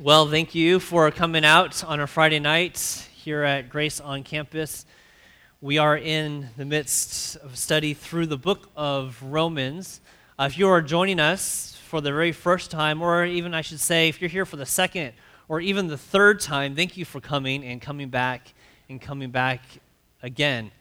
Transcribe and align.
Well, 0.00 0.26
thank 0.28 0.56
you 0.56 0.80
for 0.80 1.08
coming 1.12 1.44
out 1.44 1.84
on 1.84 2.00
a 2.00 2.08
Friday 2.08 2.40
night 2.40 3.08
here 3.14 3.44
at 3.44 3.68
Grace 3.68 4.00
on 4.00 4.24
campus. 4.24 4.86
We 5.60 5.78
are 5.78 5.96
in 5.96 6.48
the 6.56 6.64
midst 6.64 7.36
of 7.36 7.56
study 7.56 7.94
through 7.94 8.26
the 8.26 8.36
book 8.36 8.68
of 8.74 9.22
Romans. 9.22 10.00
Uh, 10.36 10.48
if 10.50 10.58
you 10.58 10.66
are 10.66 10.82
joining 10.82 11.20
us 11.20 11.78
for 11.86 12.00
the 12.00 12.10
very 12.10 12.32
first 12.32 12.72
time, 12.72 13.02
or 13.02 13.24
even 13.24 13.54
I 13.54 13.60
should 13.60 13.78
say, 13.78 14.08
if 14.08 14.20
you're 14.20 14.28
here 14.28 14.44
for 14.44 14.56
the 14.56 14.66
second 14.66 15.12
or 15.46 15.60
even 15.60 15.86
the 15.86 15.96
third 15.96 16.40
time, 16.40 16.74
thank 16.74 16.96
you 16.96 17.04
for 17.04 17.20
coming 17.20 17.62
and 17.64 17.80
coming 17.80 18.08
back 18.08 18.52
and 18.88 19.00
coming 19.00 19.30
back 19.30 19.62
again. 20.24 20.72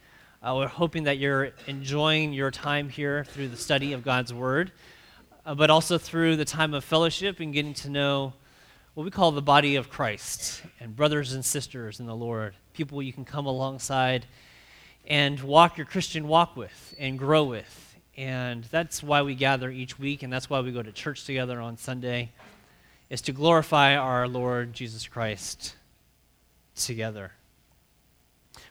Uh, 0.41 0.55
we're 0.57 0.67
hoping 0.67 1.03
that 1.03 1.19
you're 1.19 1.51
enjoying 1.67 2.33
your 2.33 2.49
time 2.49 2.89
here 2.89 3.25
through 3.25 3.49
the 3.49 3.57
study 3.57 3.93
of 3.93 4.03
God's 4.03 4.33
Word, 4.33 4.71
uh, 5.45 5.53
but 5.53 5.69
also 5.69 5.99
through 5.99 6.35
the 6.35 6.45
time 6.45 6.73
of 6.73 6.83
fellowship 6.83 7.39
and 7.41 7.53
getting 7.53 7.75
to 7.75 7.91
know 7.91 8.33
what 8.93 9.05
we 9.05 9.09
call 9.09 9.31
the 9.31 9.41
body 9.41 9.75
of 9.75 9.89
Christ 9.89 10.61
and 10.79 10.95
brothers 10.95 11.33
and 11.33 11.43
sisters 11.43 11.99
in 11.99 12.05
the 12.05 12.15
Lord, 12.15 12.53
people 12.73 13.01
you 13.01 13.11
can 13.11 13.25
come 13.25 13.47
alongside 13.47 14.27
and 15.07 15.39
walk 15.41 15.77
your 15.77 15.87
Christian 15.87 16.27
walk 16.27 16.55
with 16.55 16.93
and 16.99 17.17
grow 17.17 17.43
with. 17.43 17.97
And 18.15 18.63
that's 18.65 19.01
why 19.01 19.23
we 19.23 19.33
gather 19.33 19.71
each 19.71 19.97
week, 19.97 20.21
and 20.21 20.31
that's 20.31 20.47
why 20.47 20.59
we 20.59 20.71
go 20.71 20.83
to 20.83 20.91
church 20.91 21.25
together 21.25 21.59
on 21.59 21.77
Sunday, 21.77 22.31
is 23.09 23.19
to 23.21 23.31
glorify 23.31 23.95
our 23.95 24.27
Lord 24.27 24.73
Jesus 24.73 25.07
Christ 25.07 25.75
together. 26.75 27.31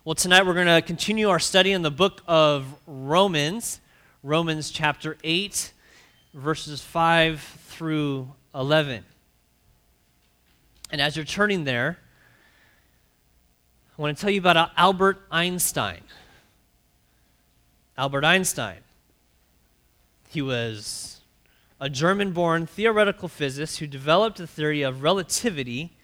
Well, 0.05 0.15
tonight 0.15 0.47
we're 0.47 0.55
going 0.55 0.69
to 0.69 0.83
continue 0.83 1.31
our 1.31 1.41
study 1.41 1.73
in 1.73 1.83
the 1.83 1.91
book 1.91 2.23
of 2.29 2.65
Romans, 2.87 3.81
Romans 4.23 4.71
chapter 4.71 5.19
8, 5.25 5.73
verses 6.33 6.81
5 6.81 7.41
through 7.41 8.31
11. 8.55 9.05
And 10.93 11.01
as 11.01 11.17
you're 11.17 11.25
turning 11.25 11.65
there, 11.65 11.99
I 13.99 14.03
want 14.03 14.15
to 14.17 14.21
tell 14.21 14.31
you 14.31 14.41
about 14.41 14.71
Albert 14.77 15.23
Einstein. 15.31 16.03
Albert 17.97 18.25
Einstein. 18.27 18.81
He 20.29 20.43
was 20.43 21.23
a 21.81 21.89
German 21.89 22.33
born 22.33 22.67
theoretical 22.67 23.29
physicist 23.29 23.79
who 23.79 23.87
developed 23.87 24.37
the 24.37 24.47
theory 24.47 24.83
of 24.83 25.03
relativity, 25.03 25.97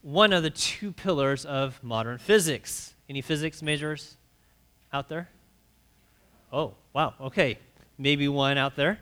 one 0.00 0.32
of 0.32 0.42
the 0.42 0.50
two 0.50 0.90
pillars 0.90 1.44
of 1.44 1.82
modern 1.82 2.16
physics. 2.16 2.94
Any 3.10 3.20
physics 3.20 3.60
majors 3.60 4.16
out 4.90 5.10
there? 5.10 5.28
Oh, 6.50 6.74
wow, 6.94 7.12
okay. 7.20 7.58
Maybe 7.98 8.26
one 8.26 8.56
out 8.56 8.74
there. 8.74 9.00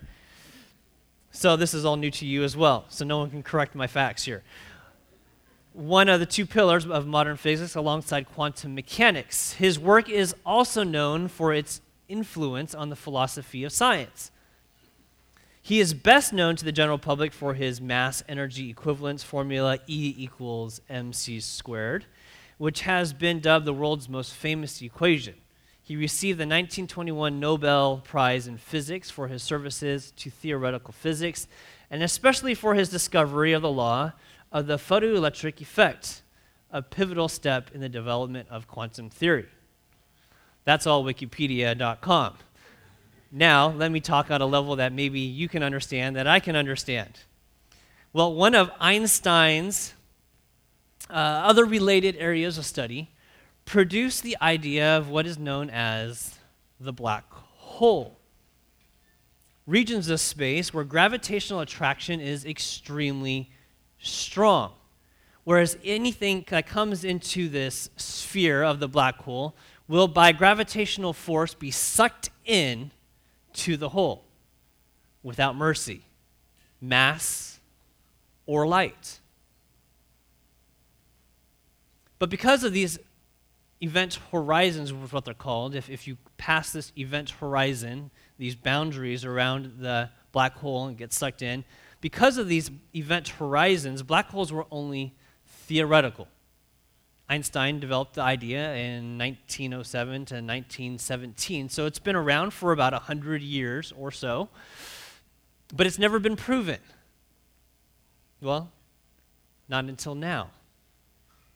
So 1.30 1.56
this 1.56 1.74
is 1.74 1.84
all 1.84 1.96
new 1.96 2.10
to 2.10 2.26
you 2.26 2.42
as 2.42 2.56
well, 2.56 2.86
so 2.88 3.04
no 3.04 3.18
one 3.18 3.30
can 3.30 3.44
correct 3.44 3.76
my 3.76 3.86
facts 3.86 4.24
here 4.24 4.42
one 5.78 6.08
of 6.08 6.18
the 6.18 6.26
two 6.26 6.44
pillars 6.44 6.84
of 6.84 7.06
modern 7.06 7.36
physics 7.36 7.76
alongside 7.76 8.26
quantum 8.26 8.74
mechanics. 8.74 9.52
His 9.52 9.78
work 9.78 10.10
is 10.10 10.34
also 10.44 10.82
known 10.82 11.28
for 11.28 11.54
its 11.54 11.80
influence 12.08 12.74
on 12.74 12.88
the 12.90 12.96
philosophy 12.96 13.62
of 13.62 13.70
science. 13.70 14.32
He 15.62 15.78
is 15.78 15.94
best 15.94 16.32
known 16.32 16.56
to 16.56 16.64
the 16.64 16.72
general 16.72 16.98
public 16.98 17.32
for 17.32 17.54
his 17.54 17.80
mass 17.80 18.24
energy 18.28 18.70
equivalence 18.70 19.22
formula 19.22 19.78
E 19.86 20.14
equals 20.18 20.80
mc 20.90 21.38
squared, 21.38 22.06
which 22.56 22.80
has 22.80 23.12
been 23.12 23.38
dubbed 23.38 23.64
the 23.64 23.72
world's 23.72 24.08
most 24.08 24.34
famous 24.34 24.82
equation. 24.82 25.34
He 25.80 25.94
received 25.94 26.38
the 26.38 26.42
1921 26.42 27.38
Nobel 27.38 27.98
Prize 27.98 28.48
in 28.48 28.56
Physics 28.56 29.12
for 29.12 29.28
his 29.28 29.44
services 29.44 30.12
to 30.16 30.28
theoretical 30.28 30.92
physics, 30.92 31.46
and 31.88 32.02
especially 32.02 32.54
for 32.54 32.74
his 32.74 32.88
discovery 32.88 33.52
of 33.52 33.62
the 33.62 33.70
law 33.70 34.12
of 34.52 34.66
the 34.66 34.76
photoelectric 34.76 35.60
effect, 35.60 36.22
a 36.70 36.82
pivotal 36.82 37.28
step 37.28 37.70
in 37.74 37.80
the 37.80 37.88
development 37.88 38.48
of 38.50 38.66
quantum 38.66 39.10
theory. 39.10 39.46
That's 40.64 40.86
all 40.86 41.04
Wikipedia.com. 41.04 42.34
Now, 43.30 43.68
let 43.70 43.92
me 43.92 44.00
talk 44.00 44.30
at 44.30 44.40
a 44.40 44.46
level 44.46 44.76
that 44.76 44.92
maybe 44.92 45.20
you 45.20 45.48
can 45.48 45.62
understand, 45.62 46.16
that 46.16 46.26
I 46.26 46.40
can 46.40 46.56
understand. 46.56 47.20
Well, 48.12 48.34
one 48.34 48.54
of 48.54 48.70
Einstein's 48.80 49.94
uh, 51.10 51.12
other 51.12 51.64
related 51.64 52.16
areas 52.16 52.58
of 52.58 52.64
study 52.64 53.10
produced 53.64 54.22
the 54.22 54.36
idea 54.40 54.96
of 54.96 55.10
what 55.10 55.26
is 55.26 55.38
known 55.38 55.68
as 55.68 56.38
the 56.80 56.92
black 56.92 57.24
hole. 57.30 58.18
Regions 59.66 60.08
of 60.08 60.20
space 60.20 60.72
where 60.72 60.84
gravitational 60.84 61.60
attraction 61.60 62.20
is 62.20 62.46
extremely 62.46 63.50
strong. 63.98 64.72
Whereas 65.44 65.78
anything 65.82 66.44
that 66.48 66.66
comes 66.66 67.04
into 67.04 67.48
this 67.48 67.88
sphere 67.96 68.62
of 68.62 68.80
the 68.80 68.88
black 68.88 69.16
hole 69.22 69.54
will, 69.86 70.08
by 70.08 70.32
gravitational 70.32 71.12
force, 71.12 71.54
be 71.54 71.70
sucked 71.70 72.30
in 72.44 72.90
to 73.54 73.76
the 73.76 73.88
hole 73.90 74.24
without 75.22 75.56
mercy, 75.56 76.02
mass, 76.80 77.60
or 78.46 78.66
light. 78.66 79.20
But 82.18 82.30
because 82.30 82.64
of 82.64 82.72
these 82.72 82.98
event 83.80 84.18
horizons, 84.32 84.90
is 84.90 85.12
what 85.12 85.24
they're 85.24 85.34
called, 85.34 85.74
if, 85.74 85.88
if 85.88 86.06
you 86.06 86.16
pass 86.36 86.72
this 86.72 86.92
event 86.98 87.30
horizon, 87.30 88.10
these 88.38 88.54
boundaries 88.54 89.24
around 89.24 89.76
the 89.78 90.10
black 90.32 90.56
hole 90.56 90.86
and 90.86 90.96
get 90.96 91.12
sucked 91.12 91.42
in, 91.42 91.64
because 92.00 92.38
of 92.38 92.48
these 92.48 92.70
event 92.94 93.28
horizons, 93.28 94.02
black 94.02 94.28
holes 94.28 94.52
were 94.52 94.66
only 94.70 95.14
theoretical. 95.46 96.28
Einstein 97.28 97.78
developed 97.78 98.14
the 98.14 98.22
idea 98.22 98.74
in 98.74 99.18
1907 99.18 100.12
to 100.12 100.34
1917, 100.34 101.68
so 101.68 101.84
it's 101.84 101.98
been 101.98 102.16
around 102.16 102.52
for 102.52 102.72
about 102.72 102.92
100 102.94 103.42
years 103.42 103.92
or 103.96 104.10
so, 104.10 104.48
but 105.74 105.86
it's 105.86 105.98
never 105.98 106.18
been 106.18 106.36
proven. 106.36 106.78
Well, 108.40 108.70
not 109.68 109.84
until 109.84 110.14
now. 110.14 110.50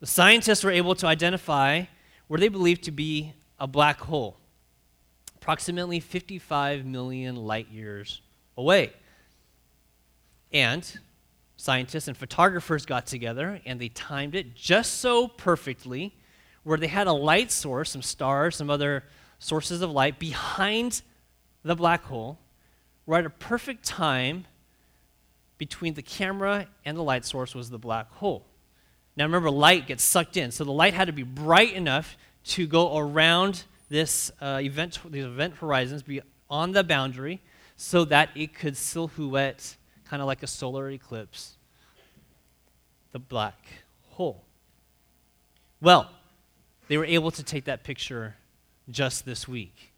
The 0.01 0.07
scientists 0.07 0.63
were 0.63 0.71
able 0.71 0.95
to 0.97 1.07
identify 1.07 1.85
where 2.27 2.39
they 2.39 2.49
believed 2.49 2.83
to 2.85 2.91
be 2.91 3.33
a 3.59 3.67
black 3.67 4.01
hole, 4.01 4.37
approximately 5.37 6.01
55 6.01 6.85
million 6.85 7.37
light 7.37 7.69
years 7.71 8.21
away. 8.59 8.93
And 10.53 11.01
scientists 11.57 12.09
and 12.09 12.17
photographers 12.17 12.85
got 12.85 13.07
together 13.07 13.61
and 13.65 13.81
they 13.81 13.89
timed 13.89 14.35
it 14.35 14.55
just 14.55 14.95
so 14.95 15.29
perfectly 15.29 16.15
where 16.65 16.79
they 16.79 16.89
had 16.89 17.07
a 17.07 17.13
light 17.13 17.51
source, 17.51 17.91
some 17.91 18.03
stars, 18.03 18.57
some 18.57 18.71
other 18.71 19.05
sources 19.39 19.83
of 19.83 19.91
light 19.91 20.19
behind 20.19 21.03
the 21.65 21.75
black 21.75 22.05
hole, 22.05 22.39
right 23.07 23.21
at 23.21 23.27
a 23.27 23.31
perfect 23.31 23.85
time 23.85 24.47
between 25.59 25.95
the 25.95 26.03
camera 26.03 26.67
and 26.85 26.97
the 26.97 27.03
light 27.03 27.25
source 27.25 27.55
was 27.55 27.71
the 27.71 27.79
black 27.79 28.11
hole. 28.13 28.47
Now 29.17 29.25
remember, 29.25 29.51
light 29.51 29.87
gets 29.87 30.03
sucked 30.03 30.37
in, 30.37 30.51
so 30.51 30.65
the 30.65 30.73
light 30.73 30.95
had 30.95 31.07
to 31.07 31.13
be 31.13 31.23
bright 31.23 31.75
enough 31.75 32.17
to 32.45 32.67
go 32.67 32.97
around 32.97 33.65
this 33.89 34.33
uh, 34.41 34.61
event, 34.63 34.99
these 35.11 35.25
event 35.25 35.55
horizons, 35.57 36.03
be 36.03 36.21
on 36.49 36.73
the 36.73 36.83
boundary, 36.83 37.41
so 37.77 38.05
that 38.07 38.31
it 38.35 38.55
could 38.55 38.77
silhouette 38.77 39.77
kind 40.13 40.21
of 40.21 40.27
like 40.27 40.43
a 40.43 40.47
solar 40.47 40.91
eclipse, 40.91 41.57
the 43.13 43.19
black 43.19 43.57
hole. 44.11 44.45
Well, 45.81 46.11
they 46.89 46.99
were 46.99 47.07
able 47.07 47.31
to 47.31 47.43
take 47.43 47.65
that 47.65 47.83
picture 47.83 48.35
just 48.91 49.25
this 49.25 49.49
week. 49.49 49.95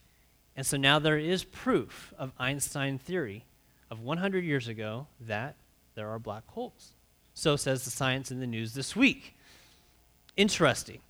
And 0.56 0.64
so 0.64 0.76
now 0.76 1.00
there 1.00 1.18
is 1.18 1.42
proof 1.42 2.14
of 2.16 2.30
Einstein 2.38 2.96
theory 2.96 3.44
of 3.90 4.02
100 4.02 4.44
years 4.44 4.68
ago 4.68 5.08
that 5.20 5.56
there 5.96 6.08
are 6.08 6.20
black 6.20 6.44
holes. 6.46 6.92
So 7.34 7.56
says 7.56 7.84
the 7.84 7.90
Science 7.90 8.30
in 8.30 8.38
the 8.38 8.46
News 8.46 8.72
this 8.72 8.94
week. 8.94 9.34
Interesting. 10.36 11.00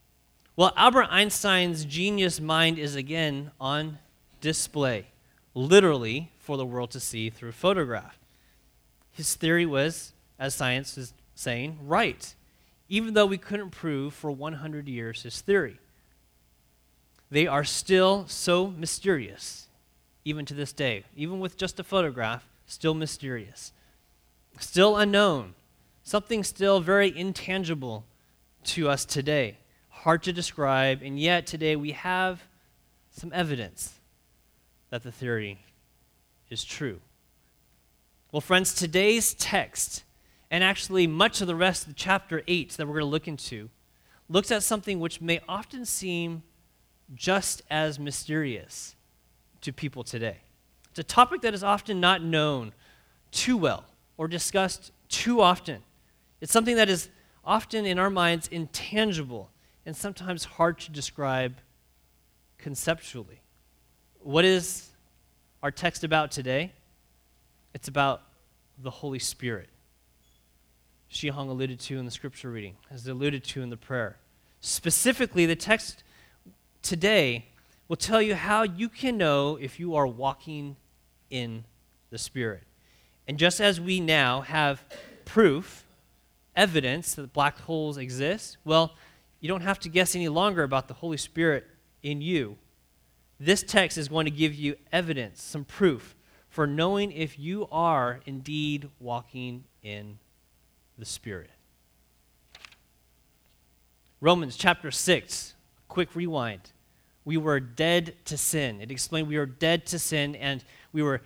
Well, 0.56 0.72
Albert 0.78 1.08
Einstein's 1.10 1.84
genius 1.84 2.40
mind 2.40 2.78
is 2.78 2.96
again 2.96 3.50
on 3.60 3.98
display, 4.40 5.08
literally 5.52 6.30
for 6.38 6.56
the 6.56 6.64
world 6.64 6.90
to 6.92 7.00
see 7.00 7.28
through 7.28 7.52
photograph 7.52 8.18
his 9.14 9.34
theory 9.34 9.64
was, 9.64 10.12
as 10.38 10.54
science 10.54 10.98
is 10.98 11.14
saying, 11.36 11.78
right, 11.82 12.34
even 12.88 13.14
though 13.14 13.26
we 13.26 13.38
couldn't 13.38 13.70
prove 13.70 14.12
for 14.12 14.30
100 14.30 14.88
years 14.88 15.22
his 15.22 15.40
theory. 15.40 15.78
They 17.30 17.46
are 17.46 17.64
still 17.64 18.26
so 18.26 18.66
mysterious, 18.66 19.68
even 20.24 20.44
to 20.46 20.54
this 20.54 20.72
day. 20.72 21.04
Even 21.16 21.38
with 21.38 21.56
just 21.56 21.78
a 21.78 21.84
photograph, 21.84 22.46
still 22.66 22.94
mysterious. 22.94 23.72
Still 24.58 24.96
unknown. 24.96 25.54
Something 26.02 26.42
still 26.42 26.80
very 26.80 27.16
intangible 27.16 28.04
to 28.64 28.88
us 28.88 29.04
today. 29.04 29.58
Hard 29.90 30.24
to 30.24 30.32
describe, 30.32 31.02
and 31.02 31.18
yet 31.18 31.46
today 31.46 31.76
we 31.76 31.92
have 31.92 32.42
some 33.10 33.32
evidence 33.32 33.94
that 34.90 35.04
the 35.04 35.12
theory 35.12 35.60
is 36.50 36.64
true. 36.64 37.00
Well, 38.34 38.40
friends, 38.40 38.74
today's 38.74 39.32
text 39.34 40.02
and 40.50 40.64
actually 40.64 41.06
much 41.06 41.40
of 41.40 41.46
the 41.46 41.54
rest 41.54 41.86
of 41.86 41.94
chapter 41.94 42.42
8 42.48 42.70
that 42.70 42.84
we're 42.84 42.94
going 42.94 43.02
to 43.02 43.10
look 43.10 43.28
into, 43.28 43.70
looks 44.28 44.50
at 44.50 44.64
something 44.64 44.98
which 44.98 45.20
may 45.20 45.40
often 45.48 45.84
seem 45.84 46.42
just 47.14 47.62
as 47.70 48.00
mysterious 48.00 48.96
to 49.60 49.72
people 49.72 50.02
today. 50.02 50.38
It's 50.90 50.98
a 50.98 51.04
topic 51.04 51.42
that 51.42 51.54
is 51.54 51.62
often 51.62 52.00
not 52.00 52.24
known 52.24 52.72
too 53.30 53.56
well 53.56 53.84
or 54.16 54.26
discussed 54.26 54.90
too 55.08 55.40
often. 55.40 55.84
It's 56.40 56.50
something 56.50 56.74
that 56.74 56.88
is 56.88 57.10
often 57.44 57.86
in 57.86 58.00
our 58.00 58.10
minds 58.10 58.48
intangible 58.48 59.52
and 59.86 59.96
sometimes 59.96 60.42
hard 60.42 60.80
to 60.80 60.90
describe 60.90 61.58
conceptually. 62.58 63.42
What 64.18 64.44
is 64.44 64.88
our 65.62 65.70
text 65.70 66.02
about 66.02 66.32
today? 66.32 66.72
It's 67.74 67.88
about 67.88 68.22
the 68.78 68.90
Holy 68.90 69.18
Spirit. 69.18 69.68
Shi 71.08 71.28
Hong 71.28 71.48
alluded 71.48 71.80
to 71.80 71.98
in 71.98 72.04
the 72.04 72.10
scripture 72.10 72.50
reading, 72.50 72.76
as 72.90 73.06
alluded 73.06 73.44
to 73.44 73.62
in 73.62 73.70
the 73.70 73.76
prayer. 73.76 74.16
Specifically, 74.60 75.44
the 75.44 75.56
text 75.56 76.02
today 76.82 77.46
will 77.88 77.96
tell 77.96 78.22
you 78.22 78.34
how 78.34 78.62
you 78.62 78.88
can 78.88 79.18
know 79.18 79.56
if 79.56 79.78
you 79.78 79.94
are 79.94 80.06
walking 80.06 80.76
in 81.30 81.64
the 82.10 82.18
Spirit. 82.18 82.62
And 83.26 83.38
just 83.38 83.60
as 83.60 83.80
we 83.80 84.00
now 84.00 84.42
have 84.42 84.82
proof, 85.24 85.84
evidence 86.56 87.14
that 87.14 87.32
black 87.32 87.58
holes 87.60 87.96
exist, 87.96 88.56
well, 88.64 88.94
you 89.40 89.48
don't 89.48 89.62
have 89.62 89.80
to 89.80 89.88
guess 89.88 90.14
any 90.14 90.28
longer 90.28 90.62
about 90.62 90.88
the 90.88 90.94
Holy 90.94 91.16
Spirit 91.16 91.66
in 92.02 92.20
you. 92.20 92.56
This 93.38 93.62
text 93.62 93.98
is 93.98 94.08
going 94.08 94.24
to 94.26 94.30
give 94.30 94.54
you 94.54 94.76
evidence, 94.92 95.42
some 95.42 95.64
proof 95.64 96.14
for 96.54 96.68
knowing 96.68 97.10
if 97.10 97.36
you 97.36 97.66
are 97.72 98.20
indeed 98.26 98.88
walking 99.00 99.64
in 99.82 100.16
the 100.96 101.04
Spirit. 101.04 101.50
Romans 104.20 104.56
chapter 104.56 104.92
6, 104.92 105.54
quick 105.88 106.14
rewind. 106.14 106.70
We 107.24 107.38
were 107.38 107.58
dead 107.58 108.14
to 108.26 108.36
sin. 108.36 108.80
It 108.80 108.92
explained 108.92 109.26
we 109.26 109.36
were 109.36 109.46
dead 109.46 109.84
to 109.86 109.98
sin 109.98 110.36
and 110.36 110.64
we 110.92 111.02
were 111.02 111.22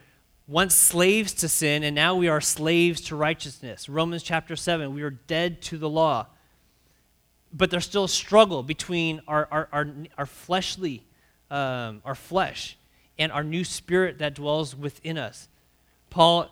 once 0.47 0.75
slaves 0.75 1.35
to 1.35 1.49
sin 1.51 1.83
and 1.83 1.95
now 1.95 2.15
we 2.15 2.29
are 2.29 2.41
slaves 2.41 3.03
to 3.03 3.15
righteousness. 3.15 3.87
Romans 3.87 4.23
chapter 4.23 4.57
7, 4.57 4.95
we 4.95 5.03
were 5.03 5.11
dead 5.11 5.61
to 5.61 5.77
the 5.77 5.91
law. 5.91 6.27
But 7.53 7.71
there's 7.71 7.85
still 7.85 8.05
a 8.05 8.09
struggle 8.09 8.63
between 8.63 9.21
our, 9.29 9.47
our, 9.51 9.69
our, 9.73 9.89
our 10.17 10.27
fleshly, 10.27 11.05
um, 11.51 12.01
our 12.07 12.15
flesh, 12.15 12.79
and 13.19 13.33
our 13.33 13.45
new 13.45 13.65
spirit 13.65 14.19
that 14.19 14.35
dwells 14.35 14.77
within 14.77 15.19
us. 15.19 15.49
Paul 16.11 16.51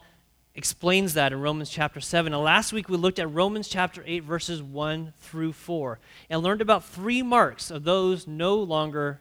explains 0.54 1.14
that 1.14 1.32
in 1.32 1.40
Romans 1.40 1.70
chapter 1.70 2.00
7. 2.00 2.32
And 2.32 2.42
last 2.42 2.72
week 2.72 2.88
we 2.88 2.96
looked 2.96 3.18
at 3.18 3.32
Romans 3.32 3.68
chapter 3.68 4.02
8, 4.06 4.24
verses 4.24 4.62
1 4.62 5.12
through 5.20 5.52
4, 5.52 5.98
and 6.30 6.42
learned 6.42 6.62
about 6.62 6.84
three 6.84 7.22
marks 7.22 7.70
of 7.70 7.84
those 7.84 8.26
no 8.26 8.56
longer 8.56 9.20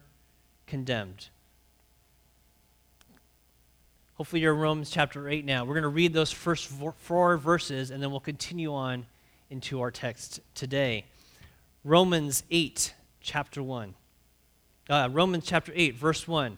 condemned. 0.66 1.28
Hopefully, 4.16 4.42
you're 4.42 4.54
in 4.54 4.60
Romans 4.62 4.90
chapter 4.90 5.28
8 5.28 5.44
now. 5.44 5.66
We're 5.66 5.74
going 5.74 5.84
to 5.84 5.90
read 5.90 6.14
those 6.14 6.32
first 6.32 6.72
four 6.98 7.38
verses, 7.38 7.92
and 7.92 8.02
then 8.02 8.12
we'll 8.12 8.22
continue 8.22 8.74
on 8.74 9.06
into 9.50 9.82
our 9.82 9.92
text 9.92 10.40
today. 10.54 11.04
Romans 11.84 12.44
8, 12.50 12.94
chapter 13.20 13.62
1. 13.62 13.94
Uh, 14.90 15.10
Romans 15.12 15.46
chapter 15.46 15.74
8, 15.76 15.96
verse 15.96 16.28
1. 16.30 16.58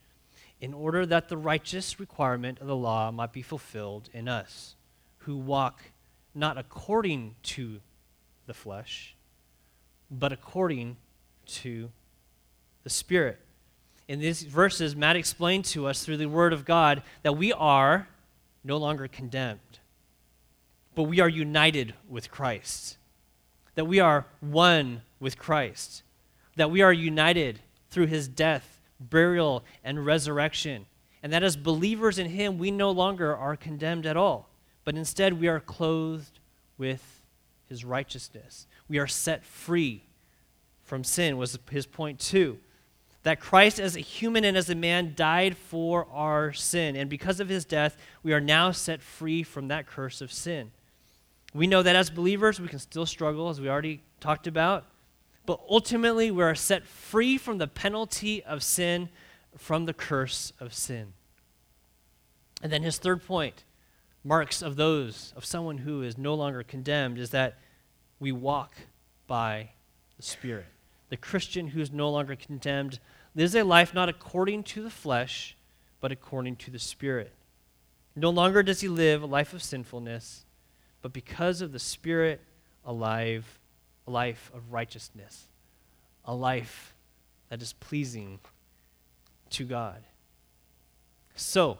in 0.61 0.73
order 0.75 1.05
that 1.07 1.27
the 1.27 1.37
righteous 1.37 1.99
requirement 1.99 2.59
of 2.59 2.67
the 2.67 2.75
law 2.75 3.11
might 3.11 3.33
be 3.33 3.41
fulfilled 3.41 4.09
in 4.13 4.27
us 4.27 4.75
who 5.19 5.35
walk 5.35 5.81
not 6.33 6.57
according 6.57 7.35
to 7.43 7.81
the 8.45 8.53
flesh, 8.53 9.15
but 10.09 10.31
according 10.31 10.97
to 11.45 11.89
the 12.83 12.89
Spirit. 12.89 13.39
In 14.07 14.19
these 14.19 14.43
verses, 14.43 14.95
Matt 14.95 15.15
explained 15.15 15.65
to 15.65 15.87
us 15.87 16.03
through 16.03 16.17
the 16.17 16.27
Word 16.27 16.53
of 16.53 16.65
God 16.65 17.01
that 17.23 17.37
we 17.37 17.51
are 17.51 18.07
no 18.63 18.77
longer 18.77 19.07
condemned, 19.07 19.79
but 20.93 21.03
we 21.03 21.19
are 21.19 21.29
united 21.29 21.93
with 22.07 22.29
Christ, 22.29 22.97
that 23.75 23.85
we 23.85 23.99
are 23.99 24.25
one 24.41 25.01
with 25.19 25.37
Christ, 25.37 26.03
that 26.55 26.69
we 26.69 26.81
are 26.81 26.93
united 26.93 27.61
through 27.89 28.07
his 28.07 28.27
death, 28.27 28.80
burial, 29.09 29.63
and 29.83 30.05
resurrection, 30.05 30.85
and 31.23 31.33
that 31.33 31.43
as 31.43 31.55
believers 31.55 32.19
in 32.19 32.29
him, 32.29 32.57
we 32.57 32.71
no 32.71 32.91
longer 32.91 33.35
are 33.35 33.55
condemned 33.55 34.05
at 34.05 34.17
all, 34.17 34.49
but 34.85 34.95
instead 34.95 35.39
we 35.39 35.47
are 35.47 35.59
clothed 35.59 36.39
with 36.77 37.21
his 37.67 37.85
righteousness. 37.85 38.67
We 38.87 38.99
are 38.99 39.07
set 39.07 39.43
free 39.45 40.03
from 40.83 41.03
sin, 41.03 41.37
was 41.37 41.57
his 41.69 41.85
point 41.85 42.19
two. 42.19 42.59
That 43.23 43.39
Christ, 43.39 43.79
as 43.79 43.95
a 43.95 43.99
human 43.99 44.43
and 44.43 44.57
as 44.57 44.69
a 44.69 44.75
man, 44.75 45.13
died 45.15 45.55
for 45.55 46.07
our 46.11 46.53
sin. 46.53 46.95
And 46.95 47.07
because 47.09 47.39
of 47.39 47.49
his 47.49 47.65
death, 47.65 47.95
we 48.23 48.33
are 48.33 48.41
now 48.41 48.71
set 48.71 49.01
free 49.01 49.43
from 49.43 49.67
that 49.67 49.85
curse 49.85 50.21
of 50.21 50.33
sin. 50.33 50.71
We 51.53 51.67
know 51.67 51.83
that 51.83 51.95
as 51.95 52.09
believers, 52.09 52.59
we 52.59 52.67
can 52.67 52.79
still 52.79 53.05
struggle, 53.05 53.49
as 53.49 53.61
we 53.61 53.69
already 53.69 54.01
talked 54.19 54.47
about. 54.47 54.85
But 55.45 55.59
ultimately, 55.69 56.31
we 56.31 56.43
are 56.43 56.55
set 56.55 56.85
free 56.85 57.37
from 57.37 57.57
the 57.57 57.67
penalty 57.67 58.43
of 58.43 58.63
sin, 58.63 59.09
from 59.57 59.85
the 59.85 59.93
curse 59.93 60.53
of 60.59 60.73
sin. 60.73 61.13
And 62.61 62.71
then 62.71 62.83
his 62.83 62.97
third 62.97 63.25
point 63.25 63.63
marks 64.23 64.61
of 64.61 64.75
those, 64.75 65.33
of 65.35 65.45
someone 65.45 65.79
who 65.79 66.03
is 66.03 66.17
no 66.17 66.35
longer 66.35 66.63
condemned, 66.63 67.17
is 67.17 67.31
that 67.31 67.57
we 68.19 68.31
walk 68.31 68.75
by 69.25 69.71
the 70.17 70.23
Spirit. 70.23 70.67
The 71.09 71.17
Christian 71.17 71.67
who 71.67 71.81
is 71.81 71.91
no 71.91 72.09
longer 72.09 72.35
condemned 72.35 72.99
lives 73.35 73.55
a 73.55 73.63
life 73.63 73.93
not 73.93 74.09
according 74.09 74.63
to 74.63 74.83
the 74.83 74.89
flesh, 74.89 75.57
but 75.99 76.11
according 76.11 76.57
to 76.57 76.71
the 76.71 76.79
Spirit. 76.79 77.33
No 78.15 78.29
longer 78.29 78.61
does 78.61 78.81
he 78.81 78.87
live 78.87 79.23
a 79.23 79.25
life 79.25 79.53
of 79.53 79.63
sinfulness, 79.63 80.45
but 81.01 81.13
because 81.13 81.61
of 81.61 81.71
the 81.71 81.79
Spirit, 81.79 82.41
alive, 82.85 83.59
a 84.07 84.11
life 84.11 84.51
of 84.53 84.71
righteousness, 84.71 85.47
a 86.25 86.33
life 86.33 86.93
that 87.49 87.61
is 87.61 87.73
pleasing 87.73 88.39
to 89.51 89.65
God. 89.65 90.03
So, 91.35 91.77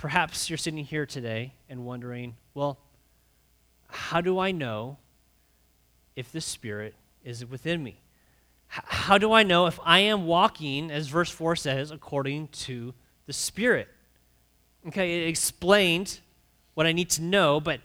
Perhaps 0.00 0.48
you're 0.48 0.56
sitting 0.56 0.82
here 0.82 1.04
today 1.04 1.52
and 1.68 1.84
wondering, 1.84 2.34
well, 2.54 2.78
how 3.86 4.22
do 4.22 4.38
I 4.38 4.50
know 4.50 4.96
if 6.16 6.32
the 6.32 6.40
Spirit 6.40 6.94
is 7.22 7.44
within 7.44 7.82
me? 7.82 8.00
H- 8.74 8.82
how 8.86 9.18
do 9.18 9.34
I 9.34 9.42
know 9.42 9.66
if 9.66 9.78
I 9.84 9.98
am 9.98 10.24
walking, 10.24 10.90
as 10.90 11.08
verse 11.08 11.28
4 11.28 11.54
says, 11.54 11.90
according 11.90 12.48
to 12.48 12.94
the 13.26 13.34
Spirit? 13.34 13.88
Okay, 14.86 15.20
it 15.20 15.28
explained 15.28 16.20
what 16.72 16.86
I 16.86 16.92
need 16.92 17.10
to 17.10 17.22
know, 17.22 17.60
but 17.60 17.82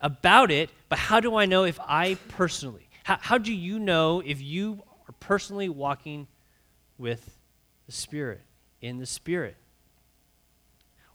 about 0.00 0.50
it, 0.50 0.70
but 0.88 0.98
how 0.98 1.20
do 1.20 1.36
I 1.36 1.46
know 1.46 1.64
if 1.64 1.78
I 1.80 2.16
personally, 2.28 2.88
how, 3.04 3.18
how 3.20 3.38
do 3.38 3.52
you 3.52 3.78
know 3.78 4.22
if 4.24 4.40
you 4.40 4.82
are 5.08 5.14
personally 5.20 5.68
walking 5.68 6.26
with 6.98 7.36
the 7.86 7.92
Spirit, 7.92 8.40
in 8.80 8.98
the 8.98 9.06
Spirit? 9.06 9.56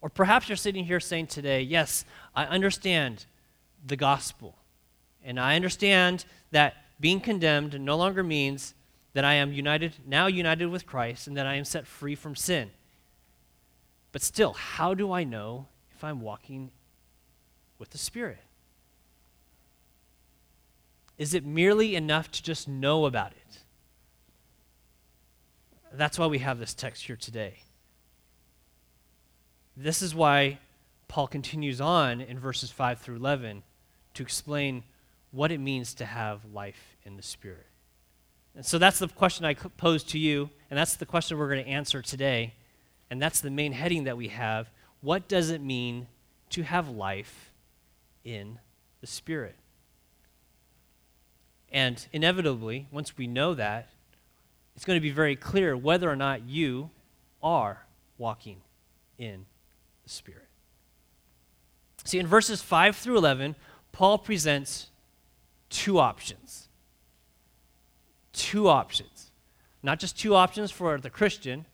Or 0.02 0.10
perhaps 0.10 0.50
you're 0.50 0.58
sitting 0.58 0.84
here 0.84 1.00
saying 1.00 1.28
today, 1.28 1.62
Yes, 1.62 2.04
I 2.36 2.46
understand 2.46 3.26
the 3.86 3.96
gospel. 3.96 4.58
And 5.24 5.40
I 5.40 5.56
understand 5.56 6.26
that 6.52 6.76
being 7.00 7.22
condemned 7.22 7.80
no 7.80 7.96
longer 7.96 8.24
means 8.24 8.74
that 9.14 9.24
I 9.24 9.36
am 9.36 9.54
united, 9.54 9.94
now 10.06 10.28
united 10.28 10.68
with 10.68 10.86
Christ, 10.86 11.28
and 11.28 11.38
that 11.38 11.46
I 11.46 11.56
am 11.56 11.66
set 11.66 11.88
free 11.88 12.16
from 12.16 12.36
sin. 12.36 12.72
But 14.12 14.22
still, 14.22 14.54
how 14.54 14.94
do 14.94 15.12
I 15.12 15.24
know 15.24 15.68
if 15.96 16.04
I'm 16.04 16.20
walking 16.20 16.72
with 17.80 17.92
the 17.92 17.98
Spirit? 17.98 18.40
Is 21.18 21.34
it 21.34 21.46
merely 21.46 21.96
enough 21.96 22.32
to 22.32 22.44
just 22.44 22.68
know 22.68 23.06
about 23.06 23.32
it? 23.32 23.60
That's 25.94 26.18
why 26.18 26.26
we 26.26 26.40
have 26.40 26.60
this 26.60 26.74
text 26.74 27.06
here 27.06 27.16
today. 27.16 27.60
This 29.78 30.02
is 30.02 30.16
why 30.16 30.60
Paul 31.08 31.28
continues 31.28 31.80
on 31.80 32.22
in 32.22 32.40
verses 32.40 32.72
5 32.72 33.00
through 33.00 33.18
11 33.18 33.64
to 34.16 34.24
explain 34.24 34.84
what 35.32 35.52
it 35.52 35.60
means 35.60 35.94
to 35.96 36.06
have 36.06 36.42
life 36.54 36.96
in 37.04 37.18
the 37.18 37.24
Spirit. 37.24 37.68
And 38.56 38.66
so 38.66 38.78
that's 38.78 39.00
the 39.00 39.08
question 39.08 39.46
I 39.46 39.56
pose 39.56 40.04
to 40.06 40.20
you, 40.20 40.50
and 40.70 40.78
that's 40.78 40.96
the 40.96 41.06
question 41.06 41.38
we're 41.38 41.50
going 41.50 41.64
to 41.64 41.70
answer 41.70 42.02
today. 42.02 42.54
And 43.10 43.22
that's 43.22 43.42
the 43.42 43.52
main 43.52 43.74
heading 43.74 44.06
that 44.06 44.18
we 44.18 44.30
have. 44.30 44.70
What 45.02 45.28
does 45.28 45.50
it 45.50 45.62
mean 45.62 46.08
to 46.52 46.64
have 46.64 46.90
life 46.90 47.52
in 48.24 48.60
the 49.02 49.08
Spirit? 49.08 49.56
And 51.74 52.06
inevitably, 52.14 52.88
once 52.92 53.18
we 53.18 53.26
know 53.26 53.56
that, 53.56 53.90
it's 54.76 54.86
going 54.86 54.98
to 54.98 55.02
be 55.02 55.10
very 55.10 55.36
clear 55.36 55.76
whether 55.76 56.10
or 56.10 56.16
not 56.16 56.44
you 56.44 56.92
are 57.42 57.86
walking 58.18 58.62
in 59.18 59.46
the 60.04 60.10
Spirit. 60.10 60.48
See, 62.04 62.20
in 62.20 62.28
verses 62.28 62.62
5 62.62 62.96
through 62.96 63.18
11, 63.18 63.56
Paul 63.92 64.20
presents 64.20 64.88
two 65.70 66.00
options. 66.00 66.68
Two 68.34 68.68
options. 68.68 69.32
Not 69.82 70.00
just 70.00 70.18
two 70.18 70.36
options 70.36 70.72
for 70.72 70.98
the 71.00 71.10
Christian, 71.10 71.66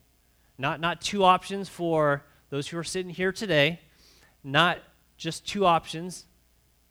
not, 0.57 0.79
not 0.79 1.01
two 1.01 1.23
options 1.23 1.67
for 1.67 2.23
those 2.49 2.67
who 2.67 2.77
are 2.77 2.83
sitting 2.83 3.11
here 3.11 3.31
today, 3.31 3.79
not 4.43 4.79
just 5.17 5.45
two 5.45 5.65
options 5.65 6.25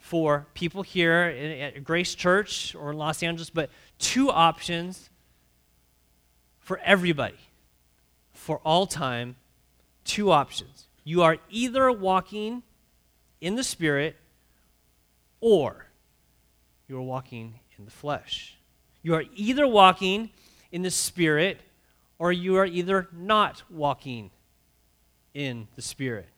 for 0.09 0.47
people 0.55 0.81
here 0.83 1.21
at 1.61 1.85
Grace 1.85 2.15
Church 2.15 2.75
or 2.75 2.93
in 2.93 2.97
Los 2.97 3.23
Angeles, 3.23 3.51
but 3.51 3.69
two 3.99 4.31
options 4.31 5.11
for 6.61 6.81
everybody, 6.83 7.37
for 8.33 8.59
all 8.65 8.87
time, 8.87 9.37
two 10.05 10.31
options. 10.31 10.87
You 11.05 11.21
are 11.25 11.37
either 11.51 11.93
walking 11.93 12.63
in 13.43 13.55
the 13.55 13.63
Spirit 13.63 14.17
or 15.43 15.85
you 16.87 16.97
are 16.97 17.03
walking 17.03 17.57
in 17.79 17.85
the 17.85 17.91
flesh. 17.91 18.57
You 19.03 19.13
are 19.13 19.25
either 19.37 19.67
walking 19.67 20.31
in 20.73 20.81
the 20.81 20.91
Spirit 20.91 21.61
or 22.19 22.33
you 22.33 22.57
are 22.57 22.65
either 22.65 23.09
not 23.13 23.63
walking 23.69 24.31
in 25.35 25.69
the 25.77 25.83
Spirit. 25.83 26.29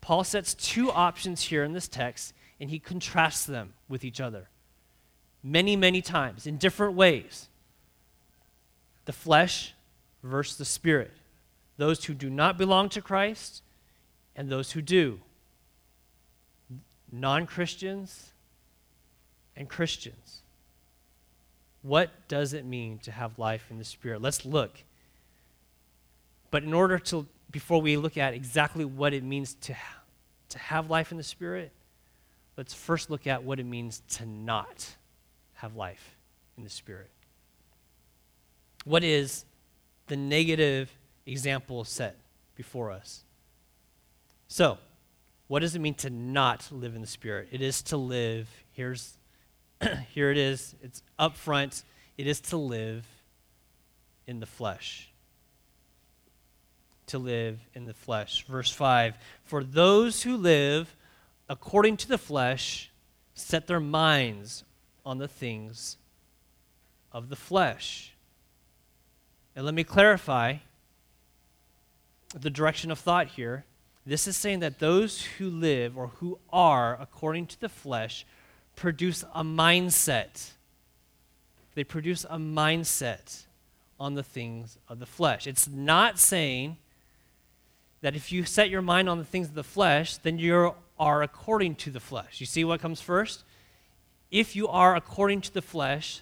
Paul 0.00 0.24
sets 0.24 0.54
two 0.54 0.90
options 0.90 1.42
here 1.42 1.62
in 1.62 1.74
this 1.74 1.86
text 1.86 2.32
and 2.60 2.70
he 2.70 2.78
contrasts 2.78 3.44
them 3.44 3.72
with 3.88 4.04
each 4.04 4.20
other 4.20 4.48
many, 5.42 5.76
many 5.76 6.02
times 6.02 6.46
in 6.46 6.56
different 6.56 6.94
ways. 6.94 7.48
The 9.06 9.12
flesh 9.12 9.74
versus 10.22 10.58
the 10.58 10.64
Spirit. 10.64 11.10
Those 11.76 12.04
who 12.04 12.14
do 12.14 12.28
not 12.28 12.58
belong 12.58 12.90
to 12.90 13.00
Christ 13.00 13.62
and 14.36 14.48
those 14.48 14.72
who 14.72 14.82
do. 14.82 15.20
Non 17.10 17.46
Christians 17.46 18.30
and 19.56 19.68
Christians. 19.68 20.42
What 21.82 22.10
does 22.28 22.52
it 22.52 22.64
mean 22.64 22.98
to 22.98 23.10
have 23.10 23.38
life 23.38 23.66
in 23.70 23.78
the 23.78 23.84
Spirit? 23.84 24.20
Let's 24.20 24.44
look. 24.44 24.82
But 26.50 26.62
in 26.62 26.74
order 26.74 26.98
to, 26.98 27.26
before 27.50 27.80
we 27.80 27.96
look 27.96 28.18
at 28.18 28.34
exactly 28.34 28.84
what 28.84 29.14
it 29.14 29.24
means 29.24 29.54
to, 29.62 29.74
to 30.50 30.58
have 30.58 30.90
life 30.90 31.10
in 31.10 31.16
the 31.16 31.24
Spirit, 31.24 31.72
let's 32.60 32.74
first 32.74 33.08
look 33.08 33.26
at 33.26 33.42
what 33.42 33.58
it 33.58 33.64
means 33.64 34.02
to 34.06 34.26
not 34.26 34.86
have 35.54 35.76
life 35.76 36.18
in 36.58 36.62
the 36.62 36.68
Spirit. 36.68 37.08
What 38.84 39.02
is 39.02 39.46
the 40.08 40.16
negative 40.18 40.92
example 41.24 41.84
set 41.84 42.16
before 42.56 42.90
us? 42.90 43.24
So, 44.48 44.76
what 45.48 45.60
does 45.60 45.74
it 45.74 45.78
mean 45.78 45.94
to 45.94 46.10
not 46.10 46.68
live 46.70 46.94
in 46.94 47.00
the 47.00 47.06
Spirit? 47.06 47.48
It 47.50 47.62
is 47.62 47.80
to 47.84 47.96
live, 47.96 48.46
here's 48.72 49.16
here 50.12 50.30
it 50.30 50.36
is. 50.36 50.74
It's 50.82 51.02
up 51.18 51.38
front. 51.38 51.82
It 52.18 52.26
is 52.26 52.42
to 52.42 52.58
live 52.58 53.06
in 54.26 54.38
the 54.38 54.44
flesh. 54.44 55.10
To 57.06 57.18
live 57.18 57.58
in 57.72 57.86
the 57.86 57.94
flesh. 57.94 58.44
Verse 58.46 58.70
5 58.70 59.14
For 59.44 59.64
those 59.64 60.24
who 60.24 60.36
live 60.36 60.94
according 61.50 61.96
to 61.96 62.06
the 62.06 62.16
flesh 62.16 62.92
set 63.34 63.66
their 63.66 63.80
minds 63.80 64.62
on 65.04 65.18
the 65.18 65.26
things 65.26 65.96
of 67.10 67.28
the 67.28 67.34
flesh. 67.34 68.14
And 69.56 69.64
let 69.64 69.74
me 69.74 69.82
clarify 69.82 70.58
the 72.38 72.50
direction 72.50 72.92
of 72.92 73.00
thought 73.00 73.26
here. 73.26 73.64
This 74.06 74.28
is 74.28 74.36
saying 74.36 74.60
that 74.60 74.78
those 74.78 75.22
who 75.22 75.50
live 75.50 75.98
or 75.98 76.12
who 76.20 76.38
are 76.52 76.96
according 77.00 77.48
to 77.48 77.60
the 77.60 77.68
flesh 77.68 78.24
produce 78.76 79.24
a 79.34 79.42
mindset. 79.42 80.52
They 81.74 81.82
produce 81.82 82.24
a 82.30 82.38
mindset 82.38 83.42
on 83.98 84.14
the 84.14 84.22
things 84.22 84.78
of 84.88 85.00
the 85.00 85.06
flesh. 85.06 85.48
It's 85.48 85.68
not 85.68 86.20
saying 86.20 86.76
that 88.02 88.14
if 88.14 88.30
you 88.30 88.44
set 88.44 88.70
your 88.70 88.82
mind 88.82 89.08
on 89.08 89.18
the 89.18 89.24
things 89.24 89.48
of 89.48 89.54
the 89.54 89.64
flesh, 89.64 90.16
then 90.18 90.38
you 90.38 90.74
are 91.00 91.22
according 91.22 91.74
to 91.74 91.90
the 91.90 91.98
flesh. 91.98 92.40
You 92.40 92.46
see 92.46 92.62
what 92.62 92.80
comes 92.80 93.00
first? 93.00 93.42
If 94.30 94.54
you 94.54 94.68
are 94.68 94.94
according 94.94 95.40
to 95.40 95.52
the 95.52 95.62
flesh, 95.62 96.20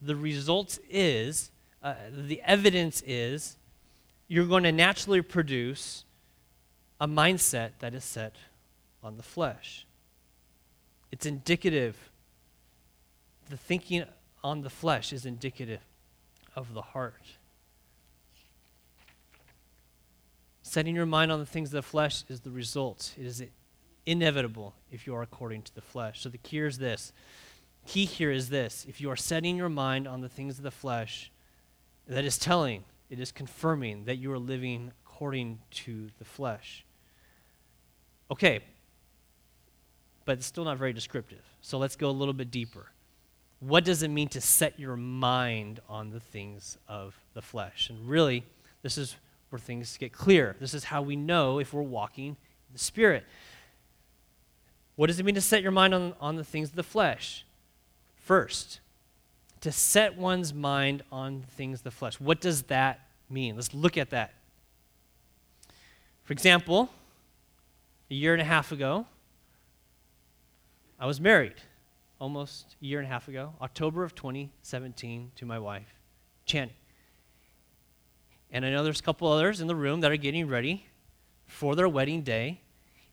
the 0.00 0.16
result 0.16 0.78
is, 0.88 1.50
uh, 1.82 1.94
the 2.10 2.40
evidence 2.42 3.02
is, 3.04 3.56
you're 4.28 4.46
going 4.46 4.62
to 4.62 4.72
naturally 4.72 5.20
produce 5.20 6.04
a 7.00 7.08
mindset 7.08 7.72
that 7.80 7.94
is 7.94 8.04
set 8.04 8.36
on 9.02 9.16
the 9.16 9.22
flesh. 9.22 9.86
It's 11.10 11.26
indicative. 11.26 11.96
The 13.50 13.56
thinking 13.56 14.04
on 14.44 14.62
the 14.62 14.70
flesh 14.70 15.12
is 15.12 15.26
indicative 15.26 15.80
of 16.54 16.74
the 16.74 16.82
heart. 16.82 17.22
Setting 20.62 20.94
your 20.94 21.06
mind 21.06 21.32
on 21.32 21.40
the 21.40 21.46
things 21.46 21.68
of 21.68 21.72
the 21.72 21.82
flesh 21.82 22.24
is 22.28 22.40
the 22.40 22.50
result. 22.50 23.14
It 23.18 23.26
is 23.26 23.42
inevitable 24.06 24.74
if 24.90 25.06
you 25.06 25.14
are 25.14 25.22
according 25.22 25.62
to 25.62 25.74
the 25.74 25.80
flesh. 25.80 26.20
So 26.20 26.28
the 26.28 26.38
key 26.38 26.58
is 26.58 26.78
this. 26.78 27.12
Key 27.86 28.04
here 28.04 28.30
is 28.30 28.48
this. 28.48 28.86
If 28.88 29.00
you 29.00 29.10
are 29.10 29.16
setting 29.16 29.56
your 29.56 29.68
mind 29.68 30.06
on 30.06 30.20
the 30.20 30.28
things 30.28 30.58
of 30.58 30.64
the 30.64 30.70
flesh, 30.70 31.30
that 32.08 32.24
is 32.24 32.38
telling, 32.38 32.84
it 33.10 33.20
is 33.20 33.32
confirming 33.32 34.04
that 34.04 34.16
you 34.16 34.32
are 34.32 34.38
living 34.38 34.92
according 35.04 35.58
to 35.70 36.08
the 36.18 36.24
flesh. 36.24 36.84
Okay, 38.30 38.60
but 40.24 40.38
it's 40.38 40.46
still 40.46 40.64
not 40.64 40.78
very 40.78 40.92
descriptive. 40.92 41.44
So 41.60 41.78
let's 41.78 41.96
go 41.96 42.08
a 42.08 42.12
little 42.12 42.34
bit 42.34 42.50
deeper. 42.50 42.86
What 43.60 43.84
does 43.84 44.02
it 44.02 44.08
mean 44.08 44.28
to 44.30 44.40
set 44.40 44.78
your 44.78 44.96
mind 44.96 45.80
on 45.88 46.10
the 46.10 46.20
things 46.20 46.78
of 46.88 47.16
the 47.34 47.42
flesh? 47.42 47.90
And 47.90 48.08
really, 48.08 48.44
this 48.82 48.98
is 48.98 49.16
where 49.50 49.58
things 49.58 49.96
get 49.98 50.12
clear. 50.12 50.56
This 50.58 50.74
is 50.74 50.84
how 50.84 51.02
we 51.02 51.14
know 51.14 51.58
if 51.58 51.72
we're 51.72 51.82
walking 51.82 52.28
in 52.28 52.72
the 52.72 52.78
Spirit. 52.78 53.24
What 54.96 55.06
does 55.06 55.18
it 55.18 55.24
mean 55.24 55.34
to 55.34 55.40
set 55.40 55.62
your 55.62 55.72
mind 55.72 55.94
on, 55.94 56.14
on 56.20 56.36
the 56.36 56.44
things 56.44 56.70
of 56.70 56.76
the 56.76 56.82
flesh? 56.82 57.44
First, 58.16 58.80
to 59.60 59.72
set 59.72 60.16
one's 60.16 60.52
mind 60.52 61.02
on 61.10 61.44
things 61.56 61.80
of 61.80 61.84
the 61.84 61.90
flesh. 61.90 62.20
What 62.20 62.40
does 62.40 62.64
that 62.64 63.00
mean? 63.30 63.56
Let's 63.56 63.72
look 63.72 63.96
at 63.96 64.10
that. 64.10 64.34
For 66.24 66.32
example, 66.32 66.90
a 68.10 68.14
year 68.14 68.32
and 68.32 68.42
a 68.42 68.44
half 68.44 68.72
ago, 68.72 69.06
I 70.98 71.06
was 71.06 71.20
married 71.20 71.54
almost 72.20 72.76
a 72.80 72.84
year 72.84 73.00
and 73.00 73.06
a 73.06 73.10
half 73.10 73.26
ago, 73.26 73.52
October 73.60 74.04
of 74.04 74.14
2017, 74.14 75.32
to 75.34 75.44
my 75.44 75.58
wife, 75.58 75.92
Channing. 76.46 76.74
And 78.52 78.64
I 78.64 78.70
know 78.70 78.84
there's 78.84 79.00
a 79.00 79.02
couple 79.02 79.26
others 79.26 79.60
in 79.60 79.66
the 79.66 79.74
room 79.74 80.00
that 80.02 80.12
are 80.12 80.16
getting 80.16 80.46
ready 80.46 80.86
for 81.46 81.74
their 81.74 81.88
wedding 81.88 82.22
day. 82.22 82.60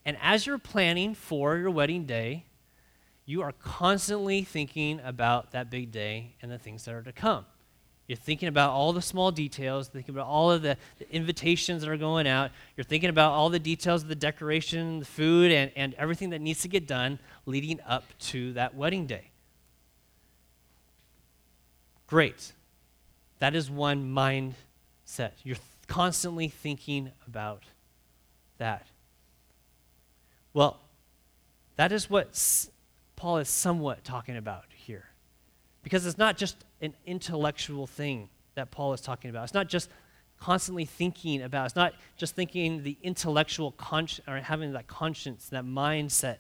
And 0.05 0.17
as 0.21 0.45
you're 0.45 0.57
planning 0.57 1.13
for 1.13 1.57
your 1.57 1.71
wedding 1.71 2.05
day, 2.05 2.45
you 3.25 3.41
are 3.41 3.51
constantly 3.51 4.43
thinking 4.43 4.99
about 5.03 5.51
that 5.51 5.69
big 5.69 5.91
day 5.91 6.35
and 6.41 6.51
the 6.51 6.57
things 6.57 6.85
that 6.85 6.95
are 6.95 7.03
to 7.03 7.11
come. 7.11 7.45
You're 8.07 8.15
thinking 8.15 8.49
about 8.49 8.71
all 8.71 8.91
the 8.91 9.03
small 9.03 9.29
details, 9.29 9.87
thinking 9.87 10.15
about 10.15 10.25
all 10.25 10.51
of 10.51 10.63
the, 10.63 10.77
the, 10.97 11.07
invitations 11.13 11.83
that 11.83 11.91
are 11.91 11.95
going 11.95 12.25
out. 12.25 12.49
You're 12.75 12.83
thinking 12.83 13.11
about 13.11 13.33
all 13.33 13.51
the 13.51 13.59
details 13.59 14.01
of 14.01 14.09
the 14.09 14.15
decoration, 14.15 14.97
the 14.97 15.05
food, 15.05 15.51
and, 15.51 15.71
and 15.75 15.93
everything 15.93 16.31
that 16.31 16.41
needs 16.41 16.61
to 16.61 16.67
get 16.67 16.87
done 16.87 17.19
leading 17.45 17.79
up 17.85 18.03
to 18.21 18.51
that 18.53 18.73
wedding 18.73 19.05
day. 19.05 19.29
Great. 22.07 22.53
That 23.37 23.53
is 23.53 23.69
one 23.69 24.11
mindset. 24.11 25.33
You're 25.43 25.55
th- 25.55 25.61
constantly 25.85 26.47
thinking 26.47 27.11
about 27.27 27.61
that. 28.57 28.87
Well, 30.53 30.79
that 31.75 31.91
is 31.91 32.09
what 32.09 32.67
Paul 33.15 33.37
is 33.37 33.49
somewhat 33.49 34.03
talking 34.03 34.37
about 34.37 34.65
here. 34.75 35.05
Because 35.83 36.05
it's 36.05 36.17
not 36.17 36.37
just 36.37 36.57
an 36.81 36.93
intellectual 37.05 37.87
thing 37.87 38.29
that 38.55 38.71
Paul 38.71 38.93
is 38.93 39.01
talking 39.01 39.29
about. 39.29 39.43
It's 39.45 39.53
not 39.53 39.69
just 39.69 39.89
constantly 40.39 40.85
thinking 40.85 41.41
about. 41.41 41.65
It's 41.65 41.75
not 41.75 41.93
just 42.17 42.35
thinking 42.35 42.83
the 42.83 42.97
intellectual 43.03 43.71
conscience 43.71 44.27
or 44.27 44.37
having 44.37 44.73
that 44.73 44.87
conscience, 44.87 45.49
that 45.49 45.65
mindset, 45.65 46.37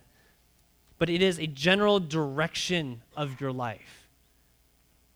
but 0.97 1.09
it 1.09 1.21
is 1.21 1.39
a 1.39 1.47
general 1.47 1.99
direction 1.99 3.01
of 3.15 3.39
your 3.39 3.51
life. 3.51 4.07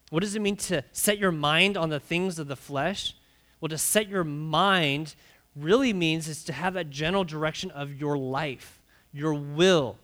What 0.09 0.21
does 0.21 0.35
it 0.35 0.41
mean 0.41 0.57
to 0.57 0.83
set 0.91 1.17
your 1.17 1.31
mind 1.31 1.75
on 1.75 1.89
the 1.89 1.99
things 1.99 2.39
of 2.39 2.47
the 2.47 2.55
flesh? 2.55 3.15
Well, 3.59 3.69
to 3.69 3.77
set 3.77 4.07
your 4.07 4.23
mind 4.23 5.15
really 5.55 5.93
means 5.93 6.27
is 6.27 6.43
to 6.45 6.53
have 6.53 6.73
that 6.75 6.89
general 6.89 7.23
direction 7.23 7.71
of 7.71 7.93
your 7.93 8.17
life, 8.17 8.81
your 9.13 9.33
will. 9.33 9.97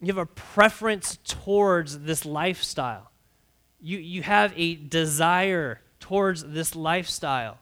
You 0.00 0.08
have 0.08 0.18
a 0.18 0.26
preference 0.26 1.18
towards 1.24 2.00
this 2.00 2.24
lifestyle. 2.24 3.10
You, 3.80 3.98
you 3.98 4.22
have 4.22 4.52
a 4.56 4.74
desire 4.74 5.80
towards 5.98 6.44
this 6.44 6.76
lifestyle. 6.76 7.58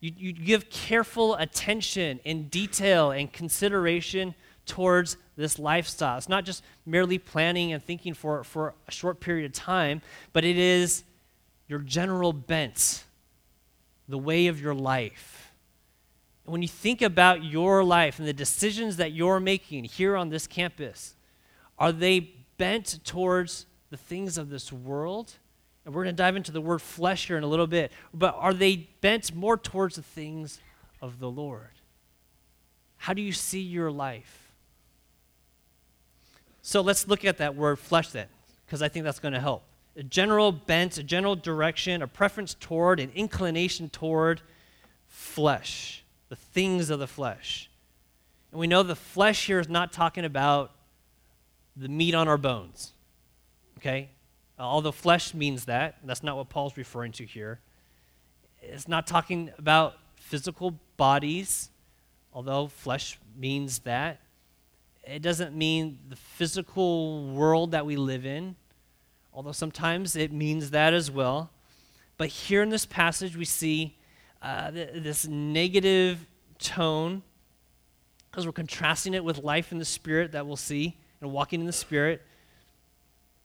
You, 0.00 0.12
you 0.16 0.32
give 0.32 0.68
careful 0.68 1.34
attention 1.36 2.20
and 2.26 2.50
detail 2.50 3.10
and 3.10 3.32
consideration 3.32 4.34
towards 4.66 5.16
this 5.36 5.58
lifestyle. 5.58 6.18
It's 6.18 6.28
not 6.28 6.44
just 6.44 6.62
merely 6.84 7.18
planning 7.18 7.72
and 7.72 7.82
thinking 7.82 8.14
for, 8.14 8.44
for 8.44 8.74
a 8.86 8.90
short 8.90 9.20
period 9.20 9.46
of 9.46 9.52
time, 9.52 10.02
but 10.32 10.44
it 10.44 10.58
is 10.58 11.04
your 11.68 11.78
general 11.78 12.32
bent, 12.32 13.04
the 14.08 14.18
way 14.18 14.46
of 14.48 14.60
your 14.60 14.74
life. 14.74 15.33
And 16.44 16.52
when 16.52 16.62
you 16.62 16.68
think 16.68 17.02
about 17.02 17.42
your 17.44 17.82
life 17.82 18.18
and 18.18 18.28
the 18.28 18.32
decisions 18.32 18.96
that 18.96 19.12
you're 19.12 19.40
making 19.40 19.84
here 19.84 20.16
on 20.16 20.28
this 20.28 20.46
campus, 20.46 21.14
are 21.78 21.92
they 21.92 22.20
bent 22.58 23.00
towards 23.04 23.66
the 23.90 23.96
things 23.96 24.38
of 24.38 24.50
this 24.50 24.72
world? 24.72 25.34
And 25.84 25.94
we're 25.94 26.04
going 26.04 26.14
to 26.14 26.22
dive 26.22 26.36
into 26.36 26.52
the 26.52 26.60
word 26.60 26.80
flesh 26.80 27.26
here 27.26 27.36
in 27.36 27.44
a 27.44 27.48
little 27.48 27.66
bit. 27.66 27.92
But 28.12 28.34
are 28.38 28.54
they 28.54 28.88
bent 29.00 29.34
more 29.34 29.56
towards 29.56 29.96
the 29.96 30.02
things 30.02 30.60
of 31.00 31.18
the 31.18 31.30
Lord? 31.30 31.70
How 32.96 33.12
do 33.12 33.22
you 33.22 33.32
see 33.32 33.60
your 33.60 33.90
life? 33.90 34.52
So 36.62 36.80
let's 36.80 37.06
look 37.08 37.24
at 37.24 37.38
that 37.38 37.54
word 37.54 37.78
flesh 37.78 38.08
then, 38.08 38.26
because 38.64 38.80
I 38.80 38.88
think 38.88 39.04
that's 39.04 39.18
going 39.18 39.34
to 39.34 39.40
help. 39.40 39.64
A 39.96 40.02
general 40.02 40.52
bent, 40.52 40.96
a 40.98 41.02
general 41.02 41.36
direction, 41.36 42.00
a 42.02 42.06
preference 42.06 42.54
toward, 42.54 43.00
an 43.00 43.10
inclination 43.14 43.90
toward 43.90 44.40
flesh, 45.06 46.03
the 46.34 46.40
things 46.40 46.90
of 46.90 46.98
the 46.98 47.06
flesh. 47.06 47.70
And 48.50 48.58
we 48.58 48.66
know 48.66 48.82
the 48.82 48.96
flesh 48.96 49.46
here 49.46 49.60
is 49.60 49.68
not 49.68 49.92
talking 49.92 50.24
about 50.24 50.72
the 51.76 51.88
meat 51.88 52.12
on 52.12 52.26
our 52.26 52.36
bones. 52.36 52.92
Okay? 53.78 54.08
Although 54.58 54.90
flesh 54.90 55.32
means 55.32 55.66
that, 55.66 55.98
that's 56.02 56.24
not 56.24 56.36
what 56.36 56.48
Paul's 56.48 56.76
referring 56.76 57.12
to 57.12 57.24
here. 57.24 57.60
It's 58.60 58.88
not 58.88 59.06
talking 59.06 59.52
about 59.58 59.94
physical 60.16 60.74
bodies, 60.96 61.70
although 62.32 62.66
flesh 62.66 63.16
means 63.36 63.78
that 63.80 64.20
it 65.04 65.22
doesn't 65.22 65.54
mean 65.54 66.00
the 66.08 66.16
physical 66.16 67.28
world 67.28 67.70
that 67.70 67.86
we 67.86 67.94
live 67.94 68.26
in, 68.26 68.56
although 69.32 69.52
sometimes 69.52 70.16
it 70.16 70.32
means 70.32 70.70
that 70.70 70.94
as 70.94 71.12
well. 71.12 71.50
But 72.16 72.28
here 72.28 72.60
in 72.60 72.70
this 72.70 72.86
passage, 72.86 73.36
we 73.36 73.44
see 73.44 73.96
uh, 74.44 74.70
th- 74.70 75.02
this 75.02 75.26
negative 75.26 76.26
tone 76.58 77.22
because 78.30 78.46
we're 78.46 78.52
contrasting 78.52 79.14
it 79.14 79.24
with 79.24 79.38
life 79.38 79.72
in 79.72 79.78
the 79.78 79.84
Spirit 79.84 80.32
that 80.32 80.46
we'll 80.46 80.56
see 80.56 80.98
and 81.20 81.32
walking 81.32 81.60
in 81.60 81.66
the 81.66 81.72
Spirit. 81.72 82.20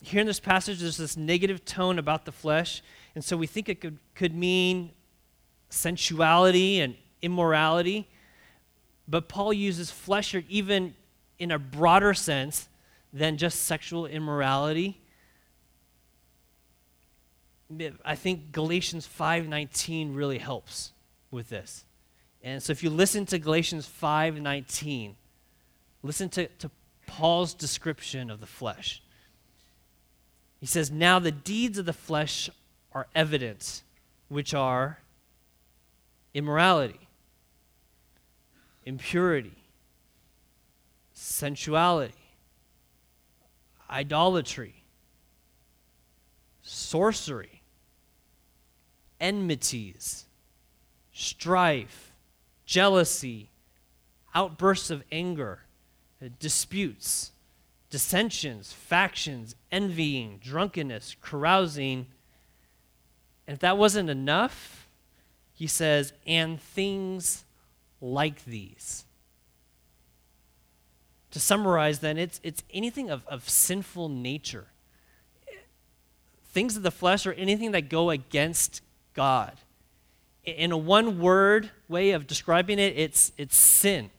Here 0.01 0.20
in 0.20 0.27
this 0.27 0.39
passage, 0.39 0.79
there's 0.79 0.98
this 0.98 1.15
negative 1.15 1.63
tone 1.63 2.00
about 2.00 2.25
the 2.25 2.32
flesh, 2.32 2.82
and 3.15 3.24
so 3.24 3.38
we 3.38 3.48
think 3.48 3.70
it 3.70 3.82
could, 3.82 3.98
could 4.15 4.36
mean 4.36 4.91
sensuality 5.70 6.82
and 6.82 6.96
immorality. 7.22 8.10
But 9.08 9.29
Paul 9.29 9.53
uses 9.53 9.91
flesh 9.91 10.36
even 10.50 10.96
in 11.38 11.51
a 11.51 11.60
broader 11.60 12.13
sense 12.13 12.68
than 13.13 13.38
just 13.38 13.62
sexual 13.62 14.06
immorality. 14.06 14.99
I 18.03 18.15
think 18.15 18.51
Galatians 18.51 19.07
5:19 19.07 20.15
really 20.15 20.39
helps 20.39 20.91
with 21.29 21.49
this. 21.49 21.85
And 22.41 22.63
so 22.63 22.71
if 22.71 22.84
you 22.84 22.89
listen 22.89 23.25
to 23.27 23.38
Galatians 23.38 23.88
5:19, 23.88 25.15
listen 26.01 26.29
to, 26.29 26.47
to 26.47 26.71
Paul's 27.05 27.53
description 27.53 28.29
of 28.29 28.39
the 28.39 28.47
flesh. 28.47 29.01
He 30.60 30.65
says, 30.65 30.91
Now 30.91 31.19
the 31.19 31.32
deeds 31.32 31.77
of 31.77 31.86
the 31.86 31.93
flesh 31.93 32.49
are 32.91 33.08
evident, 33.15 33.84
which 34.27 34.53
are 34.53 34.99
immorality, 36.34 37.08
impurity, 38.86 39.63
sensuality, 41.13 42.13
idolatry, 43.89 44.84
sorcery, 46.62 47.59
enmities, 49.19 50.25
strife, 51.12 52.13
jealousy, 52.65 53.49
outbursts 54.34 54.89
of 54.89 55.03
anger, 55.12 55.60
disputes, 56.39 57.32
dissensions, 57.89 58.71
factions, 58.71 59.55
envying, 59.71 60.39
drunkenness, 60.43 61.15
carousing. 61.21 62.05
And 63.47 63.55
if 63.55 63.60
that 63.60 63.77
wasn't 63.77 64.10
enough, 64.10 64.88
he 65.53 65.67
says, 65.67 66.13
and 66.25 66.62
things 66.62 67.43
like 67.99 68.45
these. 68.45 69.05
To 71.32 71.39
summarize, 71.39 71.99
then, 71.99 72.17
it's, 72.17 72.39
it's 72.43 72.63
anything 72.73 73.10
of, 73.10 73.25
of 73.27 73.49
sinful 73.49 74.10
nature. 74.10 74.67
Things 76.45 76.75
of 76.75 76.84
the 76.84 76.91
flesh 76.91 77.27
or 77.27 77.34
anything 77.34 77.71
that 77.71 77.89
go 77.89 78.10
against 78.10 78.82
God. 79.13 79.58
In 80.45 80.72
a 80.72 80.78
one 80.78 81.19
word 81.19 81.69
way 81.88 82.12
of 82.12 82.28
describing 82.28 82.80
it, 82.80 82.98
it's, 82.98 83.32
it's 83.38 83.56
sin. 83.56 84.10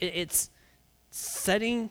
It's 0.00 0.50
setting 1.10 1.90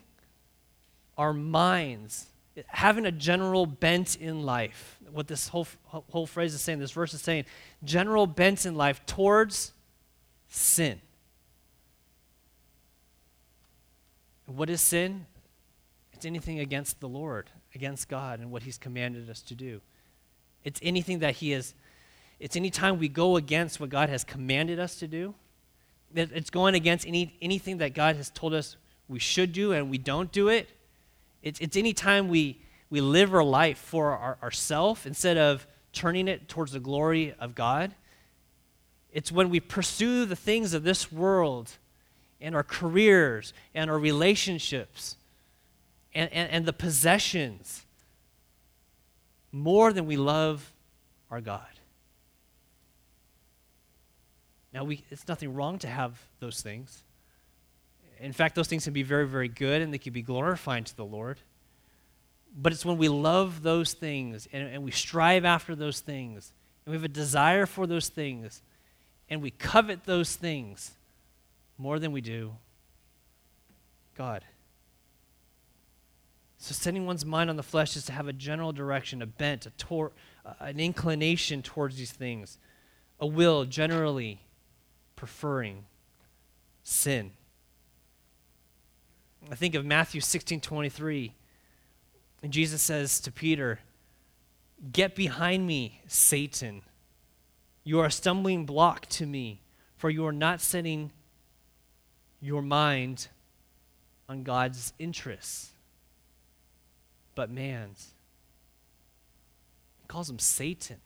our 1.18 1.34
minds, 1.34 2.28
having 2.68 3.06
a 3.06 3.12
general 3.12 3.66
bent 3.66 4.16
in 4.16 4.44
life. 4.44 4.98
What 5.12 5.28
this 5.28 5.48
whole, 5.50 5.68
whole 5.86 6.26
phrase 6.26 6.54
is 6.54 6.62
saying, 6.62 6.80
this 6.80 6.92
verse 6.92 7.14
is 7.14 7.22
saying, 7.22 7.46
general 7.84 8.28
bent 8.28 8.66
in 8.66 8.76
life 8.76 9.06
towards 9.06 9.72
sin. 10.50 11.00
What 14.46 14.70
is 14.70 14.82
sin? 14.82 15.26
It's 16.12 16.26
anything 16.26 16.60
against 16.60 17.00
the 17.00 17.08
Lord, 17.08 17.50
against 17.74 18.10
God, 18.10 18.40
and 18.40 18.52
what 18.52 18.64
He's 18.64 18.78
commanded 18.78 19.30
us 19.30 19.42
to 19.44 19.56
do. 19.56 19.82
It's 20.64 20.80
anything 20.84 21.20
that 21.20 21.36
He 21.36 21.54
is, 21.54 21.74
it's 22.40 22.56
any 22.56 22.70
time 22.70 23.00
we 23.00 23.08
go 23.08 23.38
against 23.38 23.80
what 23.80 23.90
God 23.90 24.10
has 24.10 24.24
commanded 24.24 24.80
us 24.80 24.96
to 24.98 25.08
do. 25.08 25.36
It's 26.14 26.50
going 26.50 26.76
against 26.76 27.08
any, 27.08 27.38
anything 27.42 27.78
that 27.78 27.94
God 27.94 28.16
has 28.16 28.30
told 28.32 28.54
us 28.54 28.76
we 29.08 29.20
should 29.20 29.54
do 29.54 29.72
and 29.74 29.90
we 29.90 29.98
don't 29.98 30.32
do 30.32 30.50
it. 30.50 30.70
It's, 31.42 31.60
it's 31.60 31.78
any 31.78 31.94
time 31.94 32.28
we, 32.28 32.62
we 32.90 33.00
live 33.00 33.34
our 33.34 33.44
life 33.44 33.78
for 33.78 34.12
our, 34.12 34.38
ourselves 34.42 35.06
instead 35.06 35.38
of 35.38 35.66
turning 35.94 36.28
it 36.28 36.48
towards 36.48 36.72
the 36.72 36.80
glory 36.80 37.34
of 37.40 37.56
God. 37.56 37.94
It's 39.14 39.32
when 39.32 39.50
we 39.50 39.60
pursue 39.60 40.26
the 40.26 40.36
things 40.36 40.74
of 40.74 40.84
this 40.84 41.12
world 41.12 41.72
and 42.40 42.56
our 42.56 42.64
careers 42.64 43.54
and 43.76 43.90
our 43.90 44.00
relationships 44.00 45.16
and, 46.14 46.32
and, 46.34 46.50
and 46.50 46.66
the 46.66 46.74
possessions 46.74 47.86
more 49.52 49.94
than 49.94 50.06
we 50.06 50.18
love 50.18 50.72
our 51.30 51.42
God. 51.42 51.66
Now, 54.74 54.84
we, 54.86 55.04
it's 55.10 55.28
nothing 55.28 55.54
wrong 55.54 55.80
to 55.80 55.88
have 55.88 56.18
those 56.40 56.62
things. 56.62 57.04
In 58.20 58.32
fact, 58.32 58.56
those 58.56 58.68
things 58.68 58.84
can 58.86 58.94
be 58.94 59.04
very, 59.04 59.28
very 59.28 59.50
good 59.50 59.82
and 59.82 59.94
they 59.94 59.98
can 59.98 60.14
be 60.14 60.22
glorifying 60.22 60.84
to 60.86 60.96
the 60.96 61.04
Lord. 61.04 61.40
But 62.56 62.72
it's 62.72 62.86
when 62.86 62.98
we 62.98 63.10
love 63.10 63.64
those 63.64 63.94
things 63.94 64.48
and, 64.54 64.68
and 64.68 64.84
we 64.84 64.92
strive 64.92 65.44
after 65.44 65.76
those 65.76 66.00
things 66.00 66.54
and 66.86 66.92
we 66.92 66.98
have 66.98 67.04
a 67.04 67.10
desire 67.10 67.66
for 67.66 67.88
those 67.88 68.10
things 68.10 68.62
and 69.30 69.42
we 69.42 69.52
covet 69.52 70.06
those 70.06 70.36
things 70.36 70.92
more 71.78 72.00
than 72.00 72.12
we 72.12 72.22
do 72.22 72.54
God. 74.16 74.44
So, 76.62 76.76
setting 76.76 77.08
one's 77.08 77.26
mind 77.26 77.50
on 77.50 77.56
the 77.56 77.64
flesh 77.64 77.96
is 77.98 78.06
to 78.06 78.12
have 78.12 78.28
a 78.28 78.34
general 78.34 78.72
direction, 78.72 79.24
a 79.24 79.26
bent, 79.26 79.66
a 79.66 79.72
tor- 79.72 80.12
uh, 80.46 80.54
an 80.60 80.80
inclination 80.80 81.64
towards 81.64 81.98
these 81.98 82.12
things, 82.12 82.60
a 83.20 83.26
will 83.26 83.66
generally 83.66 84.42
preferring 85.16 85.86
sin. 86.84 87.32
I 89.52 89.56
think 89.56 89.74
of 89.74 89.88
Matthew 89.88 90.22
16 90.22 90.62
23. 90.62 91.34
And 92.44 92.54
Jesus 92.54 92.84
says 92.84 93.20
to 93.22 93.32
Peter, 93.32 93.80
Get 94.94 95.16
behind 95.16 95.66
me, 95.66 96.02
Satan. 96.06 96.84
You 97.84 98.02
are 98.02 98.06
a 98.06 98.12
stumbling 98.12 98.68
block 98.68 99.08
to 99.08 99.26
me, 99.26 99.62
for 99.98 100.12
you 100.12 100.28
are 100.28 100.32
not 100.32 100.62
setting 100.62 101.12
your 102.40 102.62
mind 102.62 103.30
on 104.30 104.44
God's 104.44 104.94
interests, 105.00 105.71
but 107.36 107.50
man's. 107.50 108.14
He 110.02 110.08
calls 110.08 110.30
him 110.30 110.40
Satan. 110.40 110.98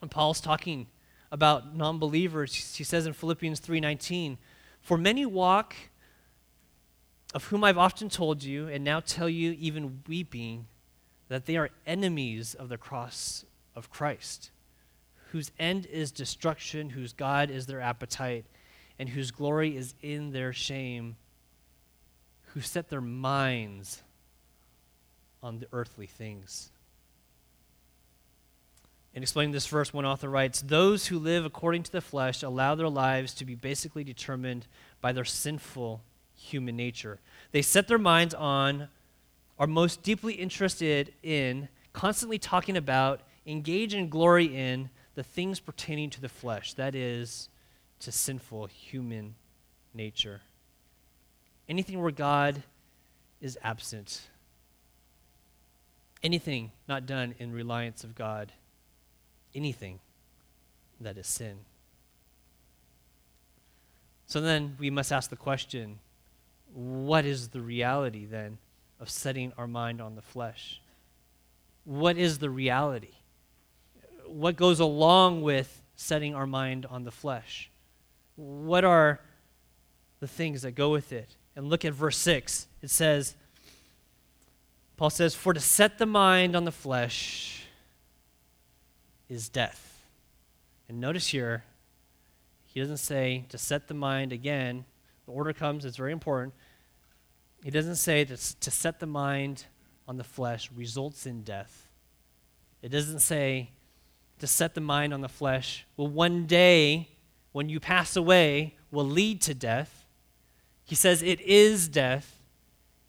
When 0.00 0.08
Paul's 0.08 0.40
talking 0.40 0.86
about 1.30 1.76
non-believers, 1.76 2.76
he 2.76 2.84
says 2.84 3.06
in 3.06 3.12
Philippians 3.12 3.60
3:19, 3.60 4.38
"For 4.80 4.96
many 4.96 5.26
walk 5.26 5.74
of 7.34 7.44
whom 7.44 7.64
I've 7.64 7.78
often 7.78 8.08
told 8.08 8.42
you 8.42 8.68
and 8.68 8.82
now 8.82 9.00
tell 9.00 9.28
you 9.28 9.52
even 9.52 10.02
weeping 10.06 10.66
that 11.28 11.44
they 11.44 11.56
are 11.56 11.70
enemies 11.86 12.54
of 12.54 12.68
the 12.68 12.78
cross 12.78 13.44
of 13.74 13.90
Christ, 13.90 14.50
whose 15.32 15.52
end 15.58 15.84
is 15.86 16.10
destruction, 16.10 16.90
whose 16.90 17.12
God 17.12 17.50
is 17.50 17.66
their 17.66 17.80
appetite, 17.80 18.46
and 18.98 19.10
whose 19.10 19.30
glory 19.30 19.76
is 19.76 19.94
in 20.00 20.32
their 20.32 20.52
shame, 20.52 21.16
who 22.58 22.62
set 22.62 22.88
their 22.88 23.00
minds 23.00 24.02
on 25.44 25.60
the 25.60 25.68
earthly 25.70 26.06
things. 26.06 26.72
In 29.14 29.22
explaining 29.22 29.52
this 29.52 29.68
verse, 29.68 29.94
one 29.94 30.04
author 30.04 30.28
writes 30.28 30.60
Those 30.60 31.06
who 31.06 31.20
live 31.20 31.44
according 31.44 31.84
to 31.84 31.92
the 31.92 32.00
flesh 32.00 32.42
allow 32.42 32.74
their 32.74 32.88
lives 32.88 33.32
to 33.34 33.44
be 33.44 33.54
basically 33.54 34.02
determined 34.02 34.66
by 35.00 35.12
their 35.12 35.24
sinful 35.24 36.02
human 36.34 36.74
nature. 36.76 37.20
They 37.52 37.62
set 37.62 37.86
their 37.86 37.96
minds 37.96 38.34
on, 38.34 38.88
are 39.56 39.68
most 39.68 40.02
deeply 40.02 40.34
interested 40.34 41.14
in, 41.22 41.68
constantly 41.92 42.40
talking 42.40 42.76
about, 42.76 43.20
engage 43.46 43.94
and 43.94 44.10
glory 44.10 44.46
in 44.46 44.90
the 45.14 45.22
things 45.22 45.60
pertaining 45.60 46.10
to 46.10 46.20
the 46.20 46.28
flesh, 46.28 46.74
that 46.74 46.96
is, 46.96 47.50
to 48.00 48.10
sinful 48.10 48.66
human 48.66 49.36
nature. 49.94 50.40
Anything 51.68 52.00
where 52.00 52.10
God 52.10 52.62
is 53.40 53.58
absent, 53.62 54.22
anything 56.22 56.72
not 56.88 57.06
done 57.06 57.34
in 57.38 57.52
reliance 57.52 58.04
of 58.04 58.14
God, 58.14 58.52
anything 59.54 60.00
that 61.00 61.16
is 61.16 61.26
sin. 61.26 61.58
So 64.26 64.40
then 64.40 64.76
we 64.78 64.90
must 64.90 65.12
ask 65.12 65.30
the 65.30 65.36
question 65.36 65.98
what 66.74 67.24
is 67.24 67.48
the 67.48 67.62
reality 67.62 68.26
then 68.26 68.58
of 69.00 69.08
setting 69.08 69.52
our 69.56 69.66
mind 69.66 70.00
on 70.00 70.16
the 70.16 70.22
flesh? 70.22 70.80
What 71.84 72.18
is 72.18 72.38
the 72.38 72.50
reality? 72.50 73.14
What 74.26 74.56
goes 74.56 74.80
along 74.80 75.40
with 75.40 75.82
setting 75.96 76.34
our 76.34 76.46
mind 76.46 76.84
on 76.84 77.04
the 77.04 77.10
flesh? 77.10 77.70
What 78.36 78.84
are 78.84 79.20
the 80.20 80.28
things 80.28 80.62
that 80.62 80.72
go 80.72 80.90
with 80.90 81.12
it? 81.12 81.36
And 81.58 81.68
look 81.68 81.84
at 81.84 81.92
verse 81.92 82.16
6. 82.18 82.68
It 82.82 82.88
says, 82.88 83.34
Paul 84.96 85.10
says, 85.10 85.34
For 85.34 85.52
to 85.52 85.58
set 85.58 85.98
the 85.98 86.06
mind 86.06 86.54
on 86.54 86.64
the 86.64 86.70
flesh 86.70 87.64
is 89.28 89.48
death. 89.48 90.04
And 90.88 91.00
notice 91.00 91.26
here, 91.26 91.64
he 92.64 92.78
doesn't 92.78 92.98
say 92.98 93.44
to 93.48 93.58
set 93.58 93.88
the 93.88 93.94
mind 93.94 94.32
again. 94.32 94.84
The 95.26 95.32
order 95.32 95.52
comes, 95.52 95.84
it's 95.84 95.96
very 95.96 96.12
important. 96.12 96.54
He 97.64 97.72
doesn't 97.72 97.96
say 97.96 98.22
that 98.22 98.38
to 98.38 98.70
set 98.70 99.00
the 99.00 99.06
mind 99.06 99.64
on 100.06 100.16
the 100.16 100.22
flesh 100.22 100.70
results 100.76 101.26
in 101.26 101.42
death. 101.42 101.88
It 102.82 102.90
doesn't 102.90 103.18
say 103.18 103.72
to 104.38 104.46
set 104.46 104.76
the 104.76 104.80
mind 104.80 105.12
on 105.12 105.22
the 105.22 105.28
flesh 105.28 105.88
will 105.96 106.06
one 106.06 106.46
day, 106.46 107.08
when 107.50 107.68
you 107.68 107.80
pass 107.80 108.14
away, 108.14 108.76
will 108.92 109.08
lead 109.08 109.42
to 109.42 109.54
death. 109.54 109.97
He 110.88 110.94
says 110.94 111.22
it 111.22 111.42
is 111.42 111.86
death. 111.86 112.40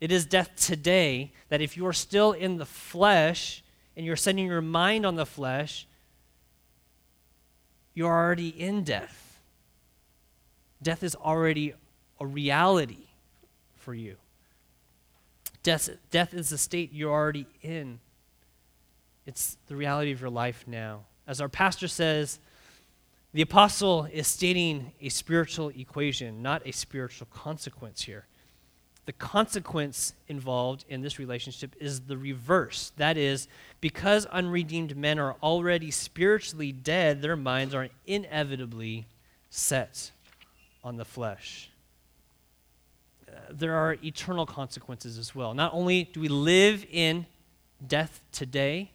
It 0.01 0.11
is 0.11 0.25
death 0.25 0.51
today, 0.57 1.31
that 1.47 1.61
if 1.61 1.77
you 1.77 1.87
are 1.87 1.93
still 1.93 2.33
in 2.33 2.57
the 2.57 2.65
flesh 2.65 3.63
and 3.95 4.05
you're 4.05 4.17
setting 4.17 4.47
your 4.47 4.59
mind 4.61 5.05
on 5.05 5.15
the 5.15 5.25
flesh, 5.25 5.87
you're 7.93 8.11
already 8.11 8.49
in 8.49 8.83
death. 8.83 9.39
Death 10.83 11.03
is 11.03 11.15
already 11.15 11.73
a 12.19 12.25
reality 12.25 13.07
for 13.77 13.93
you. 13.93 14.17
Death, 15.63 15.89
death 16.11 16.33
is 16.33 16.49
the 16.49 16.57
state 16.57 16.91
you're 16.91 17.13
already 17.13 17.45
in. 17.61 18.01
It's 19.25 19.57
the 19.67 19.77
reality 19.77 20.11
of 20.11 20.19
your 20.19 20.29
life 20.29 20.65
now. 20.67 21.05
As 21.25 21.39
our 21.39 21.49
pastor 21.49 21.87
says, 21.87 22.39
the 23.33 23.41
apostle 23.41 24.07
is 24.11 24.27
stating 24.27 24.91
a 25.01 25.09
spiritual 25.09 25.69
equation, 25.69 26.41
not 26.41 26.61
a 26.65 26.71
spiritual 26.71 27.27
consequence 27.31 28.01
here. 28.03 28.25
The 29.05 29.13
consequence 29.13 30.13
involved 30.27 30.85
in 30.87 31.01
this 31.01 31.17
relationship 31.17 31.75
is 31.79 32.01
the 32.01 32.17
reverse. 32.17 32.91
That 32.97 33.17
is, 33.17 33.47
because 33.81 34.25
unredeemed 34.27 34.95
men 34.95 35.17
are 35.17 35.35
already 35.41 35.89
spiritually 35.89 36.71
dead, 36.71 37.21
their 37.21 37.35
minds 37.35 37.73
are 37.73 37.89
inevitably 38.05 39.07
set 39.49 40.11
on 40.83 40.97
the 40.97 41.05
flesh 41.05 41.69
there 43.51 43.75
are 43.75 43.97
eternal 44.03 44.45
consequences 44.45 45.17
as 45.17 45.33
well. 45.33 45.53
Not 45.53 45.73
only 45.73 46.05
do 46.05 46.19
we 46.19 46.27
live 46.27 46.85
in 46.91 47.25
death 47.85 48.21
today, 48.31 48.91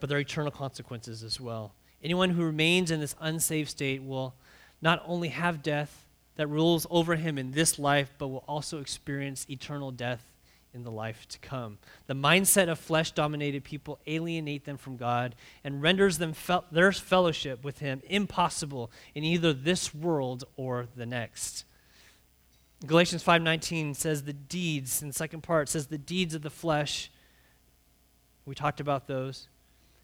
but 0.00 0.08
there 0.08 0.18
are 0.18 0.22
eternal 0.22 0.50
consequences 0.50 1.22
as 1.22 1.40
well. 1.40 1.72
Anyone 2.02 2.30
who 2.30 2.44
remains 2.44 2.90
in 2.90 3.00
this 3.00 3.14
unsaved 3.20 3.70
state 3.70 4.02
will 4.02 4.34
not 4.80 5.02
only 5.06 5.28
have 5.28 5.62
death 5.62 6.06
that 6.36 6.46
rules 6.46 6.86
over 6.90 7.16
him 7.16 7.36
in 7.36 7.52
this 7.52 7.78
life, 7.78 8.12
but 8.18 8.28
will 8.28 8.44
also 8.48 8.80
experience 8.80 9.46
eternal 9.50 9.90
death 9.90 10.30
in 10.72 10.84
the 10.84 10.90
life 10.90 11.26
to 11.28 11.38
come. 11.38 11.78
The 12.06 12.14
mindset 12.14 12.68
of 12.68 12.78
flesh 12.78 13.10
dominated 13.10 13.64
people 13.64 13.98
alienate 14.06 14.64
them 14.64 14.76
from 14.76 14.96
God 14.96 15.34
and 15.64 15.82
renders 15.82 16.18
them 16.18 16.34
their 16.70 16.92
fellowship 16.92 17.64
with 17.64 17.80
Him 17.80 18.02
impossible 18.08 18.90
in 19.14 19.24
either 19.24 19.52
this 19.52 19.94
world 19.94 20.44
or 20.56 20.86
the 20.96 21.06
next. 21.06 21.64
Galatians 22.86 23.22
5:19 23.22 23.94
says 23.94 24.22
the 24.22 24.32
deeds, 24.32 25.02
in 25.02 25.08
the 25.08 25.14
second 25.14 25.42
part 25.42 25.68
says 25.68 25.88
the 25.88 25.98
deeds 25.98 26.34
of 26.34 26.42
the 26.42 26.50
flesh. 26.50 27.10
We 28.46 28.54
talked 28.54 28.80
about 28.80 29.06
those. 29.06 29.48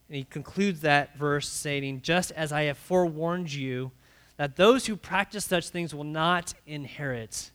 And 0.08 0.16
he 0.16 0.24
concludes 0.24 0.80
that 0.82 1.16
verse 1.16 1.48
saying, 1.48 2.02
Just 2.02 2.30
as 2.32 2.52
I 2.52 2.62
have 2.62 2.78
forewarned 2.78 3.52
you, 3.52 3.92
that 4.36 4.56
those 4.56 4.86
who 4.86 4.96
practice 4.96 5.44
such 5.44 5.68
things 5.68 5.94
will 5.94 6.04
not 6.04 6.54
inherit 6.66 7.50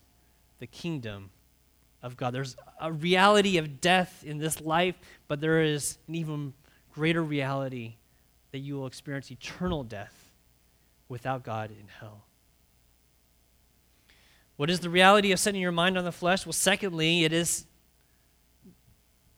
the 0.59 0.67
kingdom 0.67 1.29
of 2.01 2.17
God. 2.17 2.33
There's 2.33 2.55
a 2.79 2.91
reality 2.91 3.57
of 3.57 3.79
death 3.79 4.23
in 4.25 4.37
this 4.39 4.59
life, 4.59 4.95
but 5.27 5.39
there 5.39 5.61
is 5.61 5.97
an 6.07 6.15
even 6.15 6.53
greater 6.93 7.23
reality 7.23 7.95
that 8.51 8.59
you 8.59 8.75
will 8.75 8.87
experience 8.87 9.31
eternal 9.31 9.83
death 9.83 10.31
without 11.07 11.43
God 11.43 11.71
in 11.71 11.87
hell. 11.99 12.25
What 14.57 14.69
is 14.69 14.79
the 14.79 14.89
reality 14.89 15.31
of 15.31 15.39
setting 15.39 15.61
your 15.61 15.71
mind 15.71 15.97
on 15.97 16.03
the 16.03 16.11
flesh? 16.11 16.45
Well, 16.45 16.53
secondly, 16.53 17.23
it 17.23 17.33
is 17.33 17.65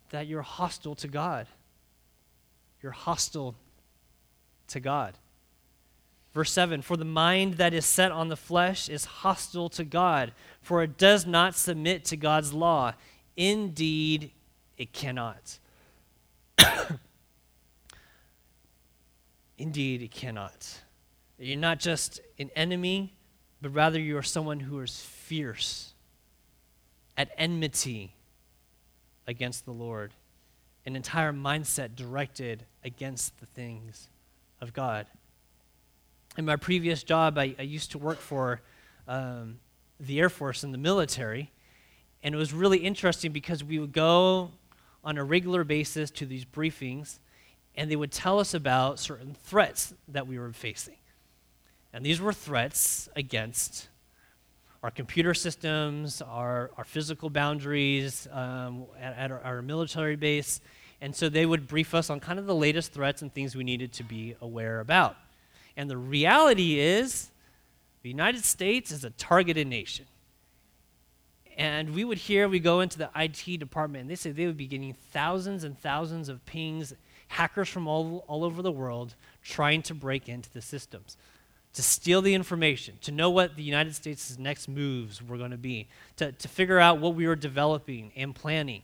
that 0.10 0.28
you're 0.28 0.42
hostile 0.42 0.96
to 0.96 1.08
God. 1.08 1.48
You're 2.84 2.92
hostile 2.92 3.56
to 4.68 4.80
God. 4.82 5.18
Verse 6.34 6.52
7 6.52 6.82
For 6.82 6.98
the 6.98 7.06
mind 7.06 7.56
that 7.56 7.74
is 7.74 7.86
set 7.86 8.12
on 8.12 8.28
the 8.28 8.36
flesh 8.36 8.90
is 8.90 9.06
hostile 9.06 9.70
to 9.70 9.86
God, 9.86 10.34
for 10.62 10.84
it 10.84 10.98
does 10.98 11.26
not 11.26 11.56
submit 11.56 12.04
to 12.06 12.18
God's 12.18 12.54
law. 12.54 12.94
Indeed, 13.38 14.32
it 14.78 14.92
cannot. 14.92 15.60
Indeed, 19.58 20.02
it 20.02 20.12
cannot. 20.12 20.82
You're 21.40 21.58
not 21.58 21.80
just 21.80 22.20
an 22.38 22.52
enemy, 22.56 23.14
but 23.62 23.74
rather 23.74 24.00
you 24.00 24.18
are 24.18 24.24
someone 24.24 24.60
who 24.60 24.82
is 24.82 25.02
fierce, 25.02 25.94
at 27.16 27.32
enmity 27.38 28.16
against 29.26 29.66
the 29.66 29.72
Lord, 29.72 30.12
an 30.86 30.96
entire 30.96 31.34
mindset 31.34 31.96
directed 31.96 32.66
against 32.84 33.40
the 33.40 33.46
things 33.48 34.10
of 34.62 34.74
God 34.74 35.08
in 36.38 36.46
my 36.46 36.56
previous 36.56 37.04
job, 37.04 37.38
I, 37.38 37.56
I 37.60 37.64
used 37.64 37.92
to 37.92 37.98
work 37.98 38.20
for 38.20 38.62
um, 39.08 39.60
the 40.00 40.20
Air 40.20 40.30
Force 40.30 40.64
and 40.64 40.74
the 40.74 40.78
military. 40.78 41.52
And 42.24 42.34
it 42.34 42.38
was 42.38 42.54
really 42.54 42.80
interesting 42.80 43.32
because 43.32 43.64
we 43.64 43.80
would 43.80 43.92
go 43.92 44.52
on 45.04 45.18
a 45.18 45.24
regular 45.24 45.64
basis 45.64 46.10
to 46.12 46.26
these 46.26 46.46
briefings, 46.46 47.20
and 47.76 47.92
they 47.92 47.96
would 47.96 48.12
tell 48.12 48.40
us 48.40 48.54
about 48.54 49.00
certain 49.00 49.36
threats 49.44 49.94
that 50.08 50.26
we 50.26 50.40
were 50.40 50.54
facing. 50.54 50.96
And 51.92 52.06
these 52.06 52.22
were 52.22 52.34
threats 52.34 53.10
against 53.16 53.90
our 54.84 54.92
computer 54.92 55.34
systems, 55.34 56.22
our, 56.22 56.70
our 56.78 56.84
physical 56.84 57.30
boundaries 57.30 58.28
um, 58.32 58.86
at, 59.00 59.18
at 59.18 59.32
our, 59.32 59.40
our 59.40 59.62
military 59.62 60.18
base. 60.18 60.60
And 61.00 61.16
so 61.16 61.30
they 61.30 61.46
would 61.46 61.68
brief 61.68 61.96
us 61.96 62.10
on 62.10 62.20
kind 62.20 62.38
of 62.38 62.46
the 62.46 62.56
latest 62.56 62.92
threats 62.92 63.22
and 63.22 63.34
things 63.34 63.56
we 63.56 63.64
needed 63.64 63.94
to 63.94 64.04
be 64.04 64.36
aware 64.42 64.82
about. 64.82 65.16
And 65.78 65.90
the 65.90 65.98
reality 65.98 66.80
is, 66.80 67.30
the 68.04 68.10
United 68.10 68.44
States 68.44 68.92
is 68.92 69.06
a 69.06 69.10
targeted 69.12 69.68
nation. 69.68 70.06
And 71.58 71.94
we 71.94 72.04
would 72.04 72.18
hear, 72.18 72.50
we 72.50 72.60
go 72.60 72.82
into 72.82 72.98
the 72.98 73.10
IT 73.16 73.60
department, 73.60 74.02
and 74.02 74.10
they 74.10 74.16
say 74.16 74.32
they 74.32 74.46
would 74.46 74.58
be 74.58 74.68
getting 74.68 74.94
thousands 75.12 75.64
and 75.64 75.80
thousands 75.80 76.28
of 76.28 76.46
pings, 76.46 76.94
hackers 77.30 77.70
from 77.70 77.88
all, 77.88 78.26
all 78.28 78.44
over 78.44 78.62
the 78.62 78.72
world 78.72 79.16
trying 79.44 79.82
to 79.84 79.94
break 79.94 80.28
into 80.28 80.52
the 80.52 80.62
systems, 80.62 81.18
to 81.74 81.82
steal 81.82 82.22
the 82.22 82.34
information, 82.34 82.98
to 83.02 83.12
know 83.12 83.30
what 83.30 83.56
the 83.56 83.64
United 83.64 83.96
States' 83.96 84.38
next 84.38 84.68
moves 84.68 85.22
were 85.22 85.38
going 85.38 85.52
to 85.52 85.58
be, 85.58 85.88
to, 86.18 86.32
to 86.32 86.48
figure 86.48 86.80
out 86.80 87.00
what 87.00 87.16
we 87.16 87.28
were 87.28 87.36
developing 87.36 88.12
and 88.16 88.36
planning. 88.36 88.84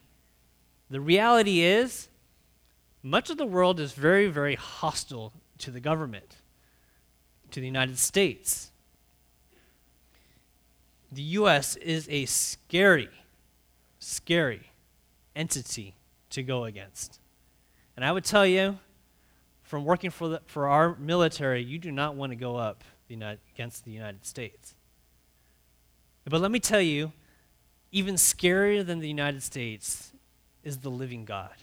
The 0.89 0.99
reality 0.99 1.61
is, 1.61 2.07
much 3.03 3.29
of 3.29 3.37
the 3.37 3.45
world 3.45 3.79
is 3.79 3.93
very, 3.93 4.27
very 4.27 4.55
hostile 4.55 5.31
to 5.59 5.71
the 5.71 5.79
government, 5.79 6.37
to 7.51 7.59
the 7.59 7.67
United 7.67 7.99
States. 7.99 8.71
The 11.11 11.21
U.S. 11.21 11.75
is 11.77 12.07
a 12.09 12.25
scary, 12.25 13.09
scary 13.99 14.71
entity 15.35 15.95
to 16.31 16.43
go 16.43 16.65
against. 16.65 17.19
And 17.95 18.03
I 18.03 18.11
would 18.11 18.25
tell 18.25 18.45
you, 18.45 18.79
from 19.69 19.85
working 19.85 20.09
for, 20.09 20.29
the, 20.29 20.41
for 20.47 20.67
our 20.67 20.95
military, 20.95 21.61
you 21.61 21.77
do 21.77 21.91
not 21.91 22.15
want 22.15 22.31
to 22.31 22.35
go 22.35 22.55
up 22.55 22.83
the 23.07 23.13
United, 23.13 23.39
against 23.53 23.85
the 23.85 23.91
United 23.91 24.25
States. 24.25 24.73
But 26.25 26.41
let 26.41 26.49
me 26.49 26.59
tell 26.59 26.81
you, 26.81 27.11
even 27.91 28.15
scarier 28.15 28.83
than 28.83 28.97
the 28.97 29.07
United 29.07 29.43
States 29.43 30.11
is 30.63 30.79
the 30.79 30.89
living 30.89 31.23
God. 31.23 31.53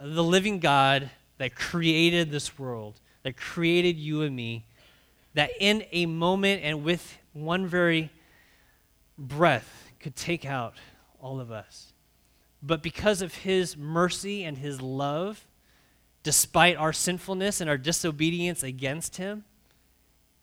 The 0.00 0.24
living 0.24 0.58
God 0.58 1.10
that 1.36 1.54
created 1.54 2.30
this 2.30 2.58
world, 2.58 2.98
that 3.24 3.36
created 3.36 3.98
you 3.98 4.22
and 4.22 4.34
me, 4.34 4.64
that 5.34 5.50
in 5.60 5.84
a 5.92 6.06
moment 6.06 6.62
and 6.64 6.82
with 6.82 7.18
one 7.34 7.66
very 7.66 8.10
breath 9.18 9.92
could 10.00 10.16
take 10.16 10.46
out 10.46 10.76
all 11.20 11.40
of 11.40 11.52
us. 11.52 11.92
But 12.62 12.82
because 12.82 13.20
of 13.20 13.34
his 13.34 13.76
mercy 13.76 14.44
and 14.44 14.56
his 14.56 14.80
love, 14.80 15.46
despite 16.26 16.76
our 16.76 16.92
sinfulness 16.92 17.60
and 17.60 17.70
our 17.70 17.78
disobedience 17.78 18.64
against 18.64 19.16
him, 19.16 19.44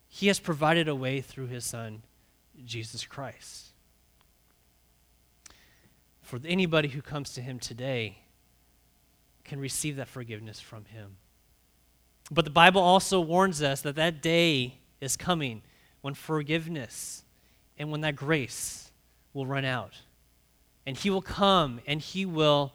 he 0.08 0.28
has 0.28 0.40
provided 0.40 0.88
a 0.88 0.94
way 0.94 1.20
through 1.20 1.48
his 1.48 1.62
son, 1.62 2.02
Jesus 2.64 3.04
Christ. 3.04 3.66
For 6.22 6.40
anybody 6.46 6.88
who 6.88 7.02
comes 7.02 7.34
to 7.34 7.42
him 7.42 7.58
today 7.58 8.16
can 9.44 9.60
receive 9.60 9.96
that 9.96 10.08
forgiveness 10.08 10.58
from 10.58 10.86
him. 10.86 11.16
But 12.30 12.46
the 12.46 12.50
Bible 12.50 12.80
also 12.80 13.20
warns 13.20 13.62
us 13.62 13.82
that 13.82 13.96
that 13.96 14.22
day 14.22 14.78
is 15.02 15.18
coming 15.18 15.60
when 16.00 16.14
forgiveness 16.14 17.24
and 17.78 17.90
when 17.92 18.00
that 18.00 18.16
grace 18.16 18.90
will 19.34 19.44
run 19.44 19.66
out. 19.66 20.00
And 20.86 20.96
he 20.96 21.10
will 21.10 21.20
come 21.20 21.80
and 21.86 22.00
he 22.00 22.24
will 22.24 22.72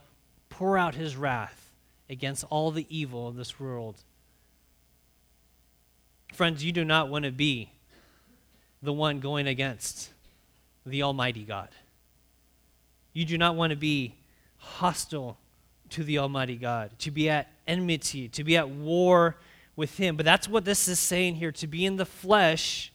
pour 0.50 0.78
out 0.78 0.94
his 0.94 1.16
wrath 1.16 1.69
against 2.10 2.44
all 2.50 2.72
the 2.72 2.86
evil 2.90 3.28
of 3.28 3.36
this 3.36 3.60
world. 3.60 3.96
Friends, 6.34 6.64
you 6.64 6.72
do 6.72 6.86
not 6.86 7.10
want 7.10 7.26
to 7.26 7.32
be 7.32 7.70
the 8.82 8.94
one 8.94 9.20
going 9.20 9.48
against 9.48 10.10
the 10.86 11.04
Almighty 11.04 11.44
God. 11.44 11.70
You 13.14 13.26
do 13.26 13.38
not 13.38 13.56
want 13.56 13.72
to 13.72 13.76
be 13.76 14.16
hostile 14.58 15.38
to 15.90 16.04
the 16.04 16.20
Almighty 16.20 16.56
God, 16.56 16.92
to 17.00 17.12
be 17.12 17.30
at 17.30 17.52
enmity, 17.68 18.28
to 18.30 18.44
be 18.44 18.56
at 18.58 18.70
war 18.70 19.36
with 19.76 19.98
Him. 19.98 20.16
But 20.16 20.26
that's 20.26 20.48
what 20.48 20.66
this 20.66 20.88
is 20.88 21.00
saying 21.00 21.36
here 21.36 21.52
to 21.54 21.68
be 21.68 21.86
in 21.86 21.96
the 21.96 22.06
flesh, 22.06 22.92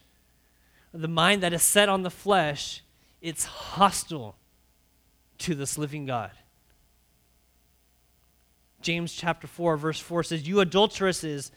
the 0.93 1.07
mind 1.07 1.43
that 1.43 1.53
is 1.53 1.63
set 1.63 1.89
on 1.89 2.03
the 2.03 2.09
flesh, 2.09 2.83
it's 3.21 3.45
hostile 3.45 4.35
to 5.39 5.55
this 5.55 5.77
living 5.77 6.05
God. 6.05 6.31
James 8.85 9.13
chapter 9.13 9.47
4, 9.47 9.77
verse 9.77 9.99
4 9.99 10.21
says, 10.21 10.47
You 10.47 10.59
adulteresses, 10.59 11.51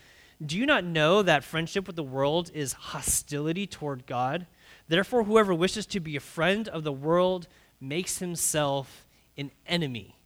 do 0.44 0.56
you 0.56 0.64
not 0.64 0.82
know 0.82 1.20
that 1.20 1.44
friendship 1.44 1.86
with 1.86 1.94
the 1.94 2.02
world 2.02 2.50
is 2.54 2.72
hostility 2.72 3.66
toward 3.66 4.06
God? 4.06 4.46
Therefore, 4.88 5.24
whoever 5.24 5.52
wishes 5.52 5.84
to 5.88 6.00
be 6.00 6.16
a 6.16 6.20
friend 6.20 6.66
of 6.68 6.84
the 6.84 6.92
world 6.92 7.46
makes 7.82 8.16
himself 8.16 9.06
an 9.36 9.50
enemy. 9.66 10.16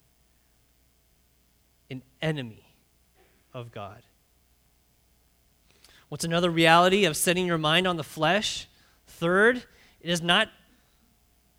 An 1.91 2.03
enemy 2.23 2.77
of 3.53 3.73
God. 3.73 4.03
What's 6.09 6.25
another 6.25 6.51
reality 6.51 7.05
of 7.05 7.17
setting 7.17 7.49
your 7.49 7.59
mind 7.59 7.89
on 7.89 7.97
the 7.97 8.05
flesh? 8.05 8.69
Third, 9.09 9.57
it 10.01 10.09
is 10.09 10.23
not 10.23 10.51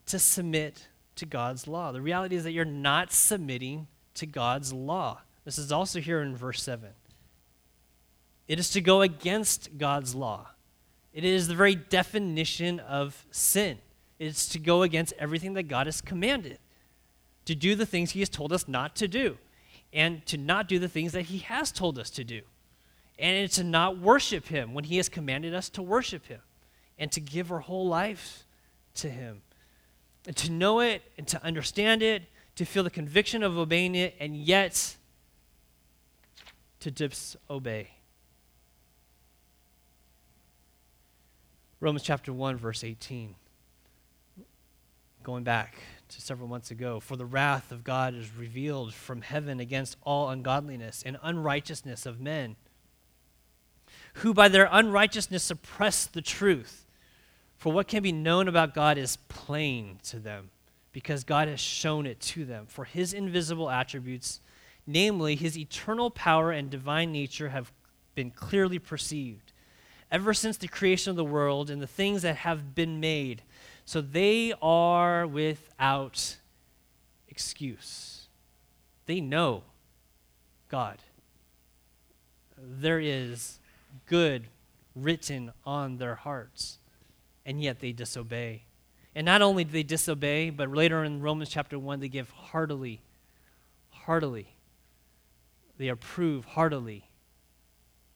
to 0.06 0.20
submit 0.20 0.88
to 1.18 1.26
God's 1.26 1.68
law. 1.68 1.92
The 1.92 2.02
reality 2.02 2.38
is 2.38 2.46
that 2.46 2.54
you're 2.54 2.64
not 2.64 3.12
submitting 3.12 3.88
to 4.14 4.26
God's 4.26 4.72
law. 4.72 5.20
This 5.46 5.58
is 5.58 5.72
also 5.72 6.00
here 6.00 6.22
in 6.22 6.36
verse 6.36 6.62
7. 6.62 6.90
It 8.48 8.60
is 8.60 8.70
to 8.72 8.82
go 8.82 9.02
against 9.02 9.78
God's 9.78 10.16
law. 10.16 10.50
It 11.14 11.24
is 11.24 11.48
the 11.48 11.56
very 11.56 11.76
definition 11.76 12.80
of 12.80 13.26
sin. 13.32 13.78
It 14.20 14.28
is 14.28 14.48
to 14.50 14.60
go 14.60 14.84
against 14.84 15.14
everything 15.20 15.54
that 15.54 15.64
God 15.64 15.88
has 15.88 16.02
commanded, 16.02 16.60
to 17.46 17.56
do 17.56 17.76
the 17.76 17.86
things 17.86 18.12
He 18.12 18.20
has 18.22 18.30
told 18.30 18.52
us 18.54 18.68
not 18.68 18.96
to 18.98 19.08
do, 19.08 19.38
and 19.92 20.26
to 20.26 20.38
not 20.38 20.68
do 20.68 20.80
the 20.80 20.88
things 20.88 21.12
that 21.12 21.24
He 21.24 21.40
has 21.40 21.72
told 21.72 22.00
us 22.00 22.10
to 22.12 22.24
do, 22.24 22.42
and 23.20 23.50
to 23.52 23.64
not 23.64 24.00
worship 24.00 24.48
Him 24.48 24.74
when 24.74 24.86
He 24.86 24.98
has 24.98 25.10
commanded 25.10 25.54
us 25.54 25.70
to 25.70 25.82
worship 25.82 26.26
Him, 26.28 26.42
and 26.98 27.12
to 27.12 27.20
give 27.20 27.52
our 27.52 27.60
whole 27.60 27.88
life 27.88 28.46
to 28.96 29.10
Him 29.10 29.42
and 30.26 30.36
to 30.38 30.52
know 30.52 30.80
it 30.80 31.02
and 31.18 31.28
to 31.28 31.44
understand 31.44 32.02
it, 32.02 32.24
to 32.56 32.66
feel 32.66 32.84
the 32.84 32.90
conviction 32.90 33.44
of 33.44 33.58
obeying 33.58 33.96
it, 33.96 34.16
and 34.20 34.36
yet 34.36 34.96
to 36.84 36.92
disobey. 36.92 37.92
Romans 41.80 42.04
chapter 42.04 42.34
1, 42.34 42.58
verse 42.58 42.84
18. 42.84 43.36
Going 45.24 45.46
back 45.46 45.76
to 46.10 46.22
several 46.22 46.50
months 46.50 46.72
ago, 46.72 47.00
for 47.00 47.16
the 47.16 47.26
wrath 47.26 47.72
of 47.72 47.86
God 47.86 48.14
is 48.14 48.36
revealed 48.36 48.94
from 48.94 49.22
heaven 49.22 49.62
against 49.62 49.96
all 50.04 50.30
ungodliness 50.30 51.04
and 51.06 51.18
unrighteousness 51.24 52.06
of 52.06 52.20
men, 52.20 52.58
who 54.16 54.34
by 54.34 54.50
their 54.50 54.68
unrighteousness 54.70 55.44
suppress 55.44 56.06
the 56.06 56.22
truth. 56.22 56.86
For 57.58 57.72
what 57.72 57.88
can 57.88 58.04
be 58.04 58.12
known 58.12 58.50
about 58.50 58.74
God 58.74 58.98
is 58.98 59.16
plain 59.30 60.00
to 60.04 60.20
them, 60.20 60.50
because 60.92 61.24
God 61.24 61.48
has 61.48 61.62
shown 61.62 62.06
it 62.06 62.20
to 62.20 62.44
them. 62.44 62.66
For 62.68 62.84
his 62.84 63.14
invisible 63.14 63.70
attributes, 63.70 64.42
namely 64.86 65.36
his 65.36 65.58
eternal 65.58 66.10
power 66.10 66.52
and 66.52 66.70
divine 66.70 67.12
nature, 67.12 67.50
have 67.50 67.72
been 68.16 68.32
clearly 68.32 68.80
perceived 68.80 69.52
ever 70.12 70.34
since 70.34 70.58
the 70.58 70.68
creation 70.68 71.10
of 71.10 71.16
the 71.16 71.26
world 71.26 71.70
and 71.70 71.82
the 71.82 71.88
things 71.88 72.22
that 72.22 72.38
have 72.38 72.76
been 72.76 73.00
made. 73.00 73.42
So 73.84 74.00
they 74.00 74.54
are 74.62 75.26
without 75.26 76.38
excuse. 77.28 78.28
They 79.08 79.20
know 79.20 79.64
God. 80.70 81.00
There 82.58 83.00
is 83.00 83.60
good 84.06 84.48
written 84.96 85.52
on 85.66 85.98
their 85.98 86.16
hearts 86.16 86.78
and 87.46 87.62
yet 87.62 87.80
they 87.80 87.92
disobey. 87.92 88.64
And 89.16 89.26
not 89.26 89.42
only 89.42 89.64
do 89.64 89.72
they 89.72 89.84
disobey, 89.84 90.50
but 90.50 90.70
later 90.70 91.04
in 91.04 91.22
Romans 91.22 91.50
chapter 91.50 91.78
1, 91.78 92.00
they 92.00 92.08
give 92.08 92.30
heartily, 92.30 93.02
heartily, 93.90 94.48
they 95.84 95.90
approve 95.90 96.46
heartily 96.46 97.10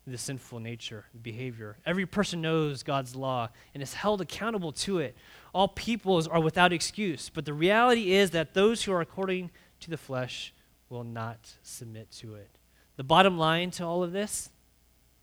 the 0.05 0.17
sinful 0.17 0.61
nature, 0.61 1.03
behavior. 1.21 1.75
Every 1.85 2.05
person 2.05 2.41
knows 2.41 2.81
God's 2.81 3.13
law 3.13 3.49
and 3.73 3.83
is 3.83 3.93
held 3.93 4.21
accountable 4.21 4.71
to 4.71 4.99
it. 4.99 5.17
All 5.53 5.67
peoples 5.67 6.29
are 6.29 6.39
without 6.39 6.71
excuse, 6.71 7.29
but 7.29 7.43
the 7.43 7.53
reality 7.53 8.13
is 8.13 8.31
that 8.31 8.53
those 8.53 8.83
who 8.83 8.93
are 8.93 9.01
according 9.01 9.51
to 9.81 9.89
the 9.89 9.97
flesh 9.97 10.53
will 10.87 11.03
not 11.03 11.55
submit 11.61 12.09
to 12.11 12.35
it. 12.35 12.49
The 12.95 13.03
bottom 13.03 13.37
line 13.37 13.69
to 13.71 13.83
all 13.83 14.01
of 14.01 14.13
this, 14.13 14.49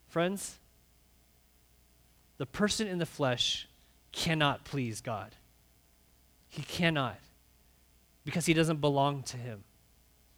friends, 0.06 0.58
the 2.36 2.44
person 2.44 2.86
in 2.86 2.98
the 2.98 3.06
flesh 3.06 3.70
cannot 4.12 4.66
please 4.66 5.00
God. 5.00 5.34
He 6.50 6.60
cannot 6.60 7.16
because 8.22 8.44
he 8.44 8.52
doesn't 8.52 8.82
belong 8.82 9.22
to 9.22 9.38
him. 9.38 9.64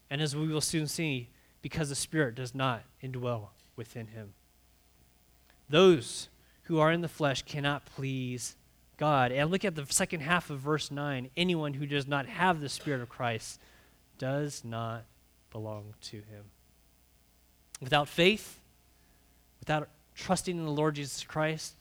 And 0.09 0.23
as 0.23 0.37
we 0.37 0.47
will 0.47 0.61
soon 0.61 0.87
see, 0.87 1.31
because 1.63 1.89
the 1.89 1.95
Spirit 1.95 2.35
does 2.35 2.55
not 2.55 2.83
indwell 3.03 3.49
within 3.77 4.09
him. 4.09 4.35
Those 5.69 6.29
who 6.65 6.79
are 6.79 6.93
in 6.93 7.01
the 7.01 7.09
flesh 7.09 7.43
cannot 7.43 7.85
please 7.85 8.57
God. 8.97 9.33
And 9.33 9.51
look 9.51 9.65
at 9.65 9.75
the 9.75 9.87
second 9.87 10.21
half 10.21 10.51
of 10.51 10.61
verse 10.61 10.91
9. 10.91 11.31
Anyone 11.37 11.75
who 11.75 11.87
does 11.87 12.07
not 12.07 12.27
have 12.27 12.61
the 12.61 12.69
Spirit 12.69 13.03
of 13.03 13.09
Christ 13.09 13.61
does 14.19 14.65
not 14.65 15.05
belong 15.51 15.95
to 16.03 16.17
him. 16.17 16.45
Without 17.81 18.09
faith, 18.09 18.61
without 19.61 19.89
trusting 20.15 20.57
in 20.57 20.65
the 20.65 20.71
Lord 20.71 20.95
Jesus 20.95 21.23
Christ, 21.25 21.75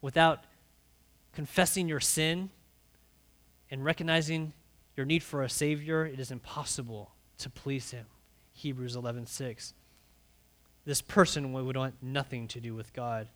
without 0.00 0.44
confessing 1.32 1.88
your 1.88 2.00
sin 2.00 2.50
and 3.70 3.84
recognizing 3.84 4.52
your 4.96 5.06
need 5.06 5.22
for 5.22 5.42
a 5.42 5.48
Savior, 5.48 6.04
it 6.04 6.20
is 6.20 6.30
impossible 6.30 7.10
to 7.38 7.50
please 7.50 7.90
Him. 7.90 8.06
Hebrews 8.60 8.94
11:6. 8.94 9.72
This 10.84 11.00
person 11.00 11.52
would 11.52 11.76
want 11.76 12.02
nothing 12.02 12.46
to 12.48 12.60
do 12.60 12.74
with 12.74 12.92
God. 12.92 13.28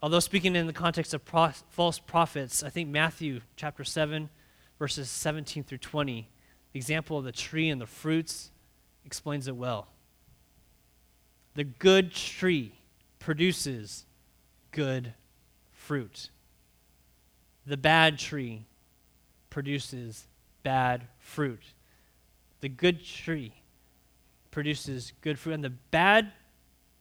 Although 0.00 0.20
speaking 0.20 0.54
in 0.54 0.66
the 0.66 0.72
context 0.72 1.12
of 1.12 1.24
pro- 1.24 1.50
false 1.70 1.98
prophets, 1.98 2.62
I 2.62 2.70
think 2.70 2.88
Matthew 2.88 3.40
chapter 3.56 3.82
7, 3.82 4.28
verses 4.78 5.10
17 5.10 5.64
through 5.64 5.78
20, 5.78 6.28
the 6.72 6.78
example 6.78 7.18
of 7.18 7.24
the 7.24 7.32
tree 7.32 7.68
and 7.68 7.80
the 7.80 7.86
fruits 7.86 8.50
explains 9.04 9.48
it 9.48 9.56
well. 9.56 9.88
The 11.54 11.64
good 11.64 12.12
tree 12.12 12.74
produces 13.18 14.04
good 14.70 15.14
fruit. 15.72 16.30
The 17.66 17.76
bad 17.76 18.18
tree 18.18 18.66
produces 19.50 20.26
bad 20.62 21.08
fruit. 21.18 21.62
The 22.66 22.70
good 22.70 23.04
tree 23.04 23.52
produces 24.50 25.12
good 25.20 25.38
fruit, 25.38 25.52
and 25.52 25.62
the 25.62 25.70
bad 25.70 26.32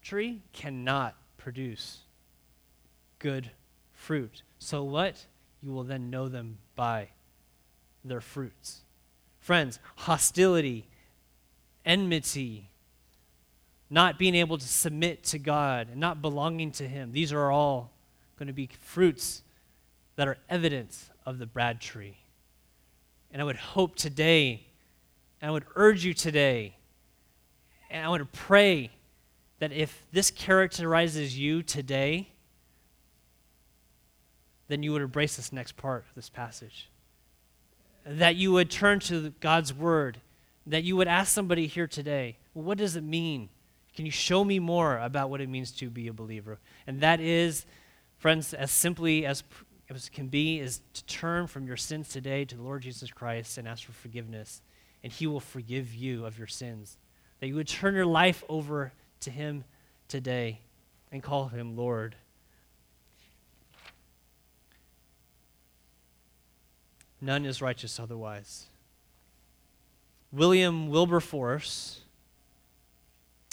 tree 0.04 0.44
cannot 0.54 1.16
produce 1.38 2.02
good 3.18 3.50
fruit. 3.92 4.44
So 4.60 4.84
what? 4.84 5.26
You 5.64 5.72
will 5.72 5.84
then 5.84 6.12
know 6.12 6.28
them 6.28 6.60
by 6.76 7.08
their 8.04 8.22
fruits. 8.22 8.82
Friends, 9.40 9.80
hostility, 9.96 10.86
enmity, 11.84 12.70
not 13.90 14.20
being 14.20 14.36
able 14.36 14.60
to 14.60 14.68
submit 14.68 15.24
to 15.24 15.40
God 15.40 15.88
and 15.90 16.00
not 16.00 16.22
belonging 16.22 16.74
to 16.74 16.88
Him, 16.88 17.12
these 17.12 17.34
are 17.34 17.50
all 17.50 17.92
going 18.38 18.46
to 18.46 18.54
be 18.54 18.70
fruits 18.82 19.42
that 20.16 20.28
are 20.28 20.38
evidence 20.48 21.10
of 21.26 21.40
the 21.40 21.48
bad 21.48 21.82
tree. 21.82 22.18
And 23.32 23.42
I 23.42 23.46
would 23.46 23.56
hope 23.56 23.96
today, 23.96 24.65
and 25.42 25.50
I 25.50 25.52
would 25.52 25.66
urge 25.76 26.04
you 26.06 26.14
today, 26.14 26.78
and 27.90 28.06
I 28.06 28.10
would 28.10 28.32
pray 28.32 28.92
that 29.60 29.72
if 29.72 30.06
this 30.12 30.32
characterizes 30.32 31.38
you 31.38 31.64
today, 31.64 32.30
then 34.68 34.84
you 34.84 34.92
would 34.92 35.02
embrace 35.02 35.36
this 35.36 35.54
next 35.54 35.78
part 35.78 36.06
of 36.10 36.16
this 36.16 36.30
passage. 36.30 36.90
That 38.06 38.36
you 38.36 38.52
would 38.52 38.70
turn 38.70 39.00
to 39.02 39.30
God's 39.40 39.74
word, 39.74 40.20
that 40.66 40.84
you 40.84 40.96
would 40.96 41.08
ask 41.08 41.34
somebody 41.34 41.68
here 41.68 41.88
today, 41.88 42.38
well, 42.54 42.66
what 42.66 42.78
does 42.78 42.96
it 42.96 43.04
mean? 43.04 43.50
Can 43.96 44.06
you 44.06 44.12
show 44.12 44.44
me 44.44 44.60
more 44.60 44.98
about 44.98 45.30
what 45.30 45.40
it 45.40 45.48
means 45.48 45.72
to 45.74 45.90
be 45.90 46.08
a 46.08 46.14
believer? 46.14 46.60
And 46.86 47.00
that 47.02 47.20
is, 47.20 47.66
friends, 48.18 48.54
as 48.54 48.72
simply 48.72 49.26
as, 49.26 49.44
as 49.90 50.10
can 50.10 50.28
be, 50.28 50.60
is 50.60 50.82
to 50.94 51.06
turn 51.06 51.48
from 51.48 51.66
your 51.66 51.78
sins 51.78 52.10
today 52.10 52.44
to 52.46 52.56
the 52.56 52.64
Lord 52.64 52.82
Jesus 52.82 53.10
Christ 53.12 53.58
and 53.58 53.68
ask 53.68 53.86
for 53.86 53.94
forgiveness, 53.94 54.62
and 55.06 55.14
He 55.14 55.28
will 55.28 55.40
forgive 55.40 55.94
you 55.94 56.26
of 56.26 56.40
your 56.40 56.48
sins. 56.48 56.98
That 57.40 57.46
you 57.46 57.54
would 57.54 57.68
turn 57.68 57.94
your 57.94 58.08
life 58.08 58.44
over 58.50 58.92
to 59.20 59.30
Him 59.30 59.64
today 60.08 60.62
and 61.12 61.22
call 61.22 61.50
Him 61.50 61.78
Lord. 61.78 62.16
None 67.22 67.46
is 67.46 67.62
righteous 67.62 68.00
otherwise. 68.00 68.66
William 70.32 70.90
Wilberforce, 70.90 72.02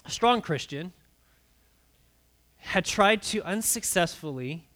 a 0.07 0.11
strong 0.11 0.41
Christian, 0.41 0.95
had 2.57 2.87
tried 2.87 3.21
to 3.25 3.43
unsuccessfully 3.43 4.69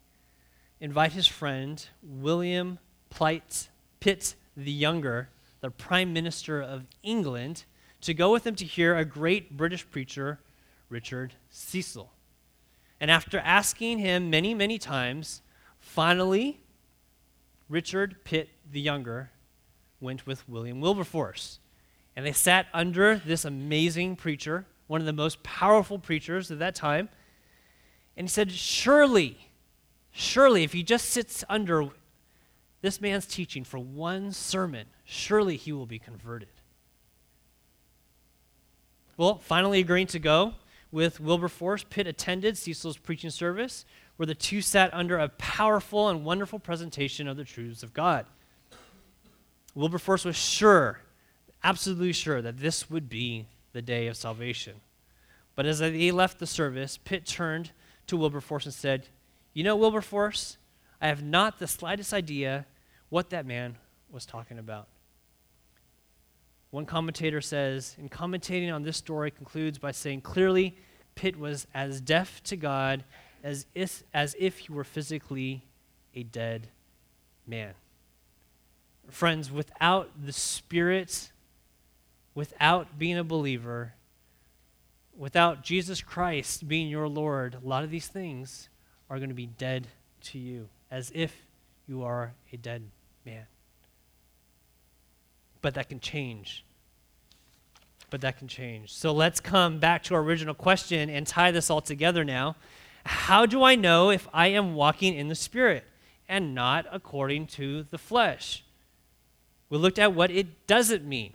invite 0.79 1.13
his 1.13 1.25
friend 1.25 1.87
William 2.03 2.77
Plight, 3.09 3.69
Pitt 3.99 4.35
the 4.55 4.71
Younger, 4.71 5.29
the 5.61 5.71
Prime 5.71 6.13
Minister 6.13 6.61
of 6.61 6.85
England, 7.03 7.65
to 8.01 8.13
go 8.13 8.31
with 8.31 8.45
him 8.45 8.55
to 8.55 8.65
hear 8.65 8.95
a 8.95 9.05
great 9.05 9.57
British 9.57 9.89
preacher, 9.89 10.39
Richard 10.89 11.33
Cecil. 11.49 12.11
And 12.99 13.11
after 13.11 13.39
asking 13.39 13.99
him 13.99 14.29
many, 14.29 14.53
many 14.53 14.77
times, 14.77 15.41
finally, 15.79 16.59
Richard 17.69 18.23
Pitt 18.23 18.49
the 18.71 18.81
Younger 18.81 19.31
went 19.99 20.25
with 20.25 20.47
William 20.47 20.79
Wilberforce. 20.79 21.59
And 22.15 22.25
they 22.25 22.31
sat 22.31 22.67
under 22.73 23.17
this 23.17 23.45
amazing 23.45 24.15
preacher, 24.15 24.65
one 24.87 25.01
of 25.01 25.05
the 25.05 25.13
most 25.13 25.43
powerful 25.43 25.99
preachers 25.99 26.49
of 26.49 26.59
that 26.59 26.75
time. 26.75 27.09
And 28.15 28.25
he 28.25 28.29
said, 28.29 28.51
Surely, 28.51 29.37
surely, 30.11 30.63
if 30.63 30.73
he 30.73 30.81
just 30.81 31.09
sits 31.09 31.43
under 31.49 31.89
this 32.81 33.01
man's 33.01 33.25
teaching 33.25 33.63
for 33.63 33.79
one 33.79 34.31
sermon, 34.31 34.87
surely 35.03 35.57
he 35.57 35.71
will 35.71 35.85
be 35.85 35.99
converted. 35.99 36.49
Well, 39.17 39.39
finally 39.39 39.79
agreeing 39.79 40.07
to 40.07 40.19
go 40.19 40.53
with 40.91 41.19
Wilberforce, 41.19 41.83
Pitt 41.83 42.07
attended 42.07 42.57
Cecil's 42.57 42.97
preaching 42.97 43.31
service, 43.31 43.85
where 44.15 44.27
the 44.27 44.35
two 44.35 44.61
sat 44.61 44.93
under 44.93 45.17
a 45.17 45.29
powerful 45.29 46.09
and 46.09 46.23
wonderful 46.23 46.59
presentation 46.59 47.27
of 47.27 47.37
the 47.37 47.43
truths 47.43 47.83
of 47.83 47.93
God. 47.93 48.25
Wilberforce 49.75 50.25
was 50.25 50.35
sure, 50.35 51.01
absolutely 51.63 52.13
sure, 52.13 52.41
that 52.41 52.59
this 52.59 52.89
would 52.89 53.09
be 53.09 53.47
the 53.73 53.81
day 53.81 54.07
of 54.07 54.17
salvation. 54.17 54.73
But 55.55 55.65
as 55.65 55.79
they 55.79 56.11
left 56.11 56.39
the 56.39 56.47
service, 56.47 56.97
Pitt 56.97 57.25
turned 57.25 57.71
to 58.07 58.17
Wilberforce 58.17 58.65
and 58.65 58.73
said, 58.73 59.07
You 59.53 59.63
know, 59.63 59.75
Wilberforce, 59.75 60.57
I 61.01 61.07
have 61.07 61.23
not 61.23 61.59
the 61.59 61.67
slightest 61.67 62.13
idea 62.13 62.65
what 63.09 63.29
that 63.29 63.45
man 63.45 63.77
was 64.11 64.25
talking 64.25 64.59
about. 64.59 64.87
One 66.71 66.85
commentator 66.85 67.41
says, 67.41 67.95
in 67.97 68.09
commentating 68.09 68.73
on 68.73 68.83
this 68.83 68.97
story, 68.97 69.31
concludes 69.31 69.77
by 69.77 69.91
saying 69.91 70.21
clearly, 70.21 70.75
Pitt 71.15 71.37
was 71.37 71.65
as 71.73 72.01
deaf 72.01 72.43
to 72.43 72.55
God 72.55 73.03
as 73.43 73.65
if, 73.73 74.03
as 74.13 74.35
if 74.39 74.59
he 74.59 74.73
were 74.73 74.83
physically 74.83 75.63
a 76.13 76.23
dead 76.23 76.67
man. 77.45 77.73
Friends, 79.09 79.51
without 79.51 80.09
the 80.21 80.33
Spirit, 80.33 81.31
without 82.35 82.99
being 82.99 83.17
a 83.17 83.23
believer, 83.23 83.93
without 85.15 85.63
Jesus 85.63 86.01
Christ 86.01 86.67
being 86.67 86.89
your 86.89 87.07
Lord, 87.07 87.55
a 87.55 87.67
lot 87.67 87.83
of 87.83 87.89
these 87.89 88.07
things 88.07 88.69
are 89.09 89.17
going 89.17 89.29
to 89.29 89.35
be 89.35 89.45
dead 89.45 89.87
to 90.23 90.37
you, 90.37 90.67
as 90.89 91.11
if 91.13 91.45
you 91.87 92.03
are 92.03 92.33
a 92.51 92.57
dead 92.57 92.83
man. 93.25 93.45
But 95.61 95.73
that 95.75 95.89
can 95.89 95.99
change. 95.99 96.63
But 98.09 98.21
that 98.21 98.37
can 98.37 98.47
change. 98.47 98.93
So 98.93 99.11
let's 99.11 99.39
come 99.39 99.79
back 99.79 100.03
to 100.03 100.15
our 100.15 100.21
original 100.21 100.53
question 100.53 101.09
and 101.09 101.27
tie 101.27 101.51
this 101.51 101.69
all 101.69 101.81
together 101.81 102.23
now. 102.23 102.55
How 103.05 103.45
do 103.45 103.63
I 103.63 103.75
know 103.75 104.09
if 104.09 104.27
I 104.33 104.47
am 104.47 104.75
walking 104.75 105.13
in 105.13 105.27
the 105.27 105.35
Spirit 105.35 105.85
and 106.27 106.53
not 106.53 106.85
according 106.91 107.47
to 107.47 107.83
the 107.83 107.97
flesh? 107.97 108.63
We 109.69 109.77
looked 109.77 109.99
at 109.99 110.13
what 110.13 110.31
it 110.31 110.67
doesn't 110.67 111.05
mean. 111.05 111.33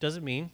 Doesn't 0.00 0.24
mean? 0.24 0.50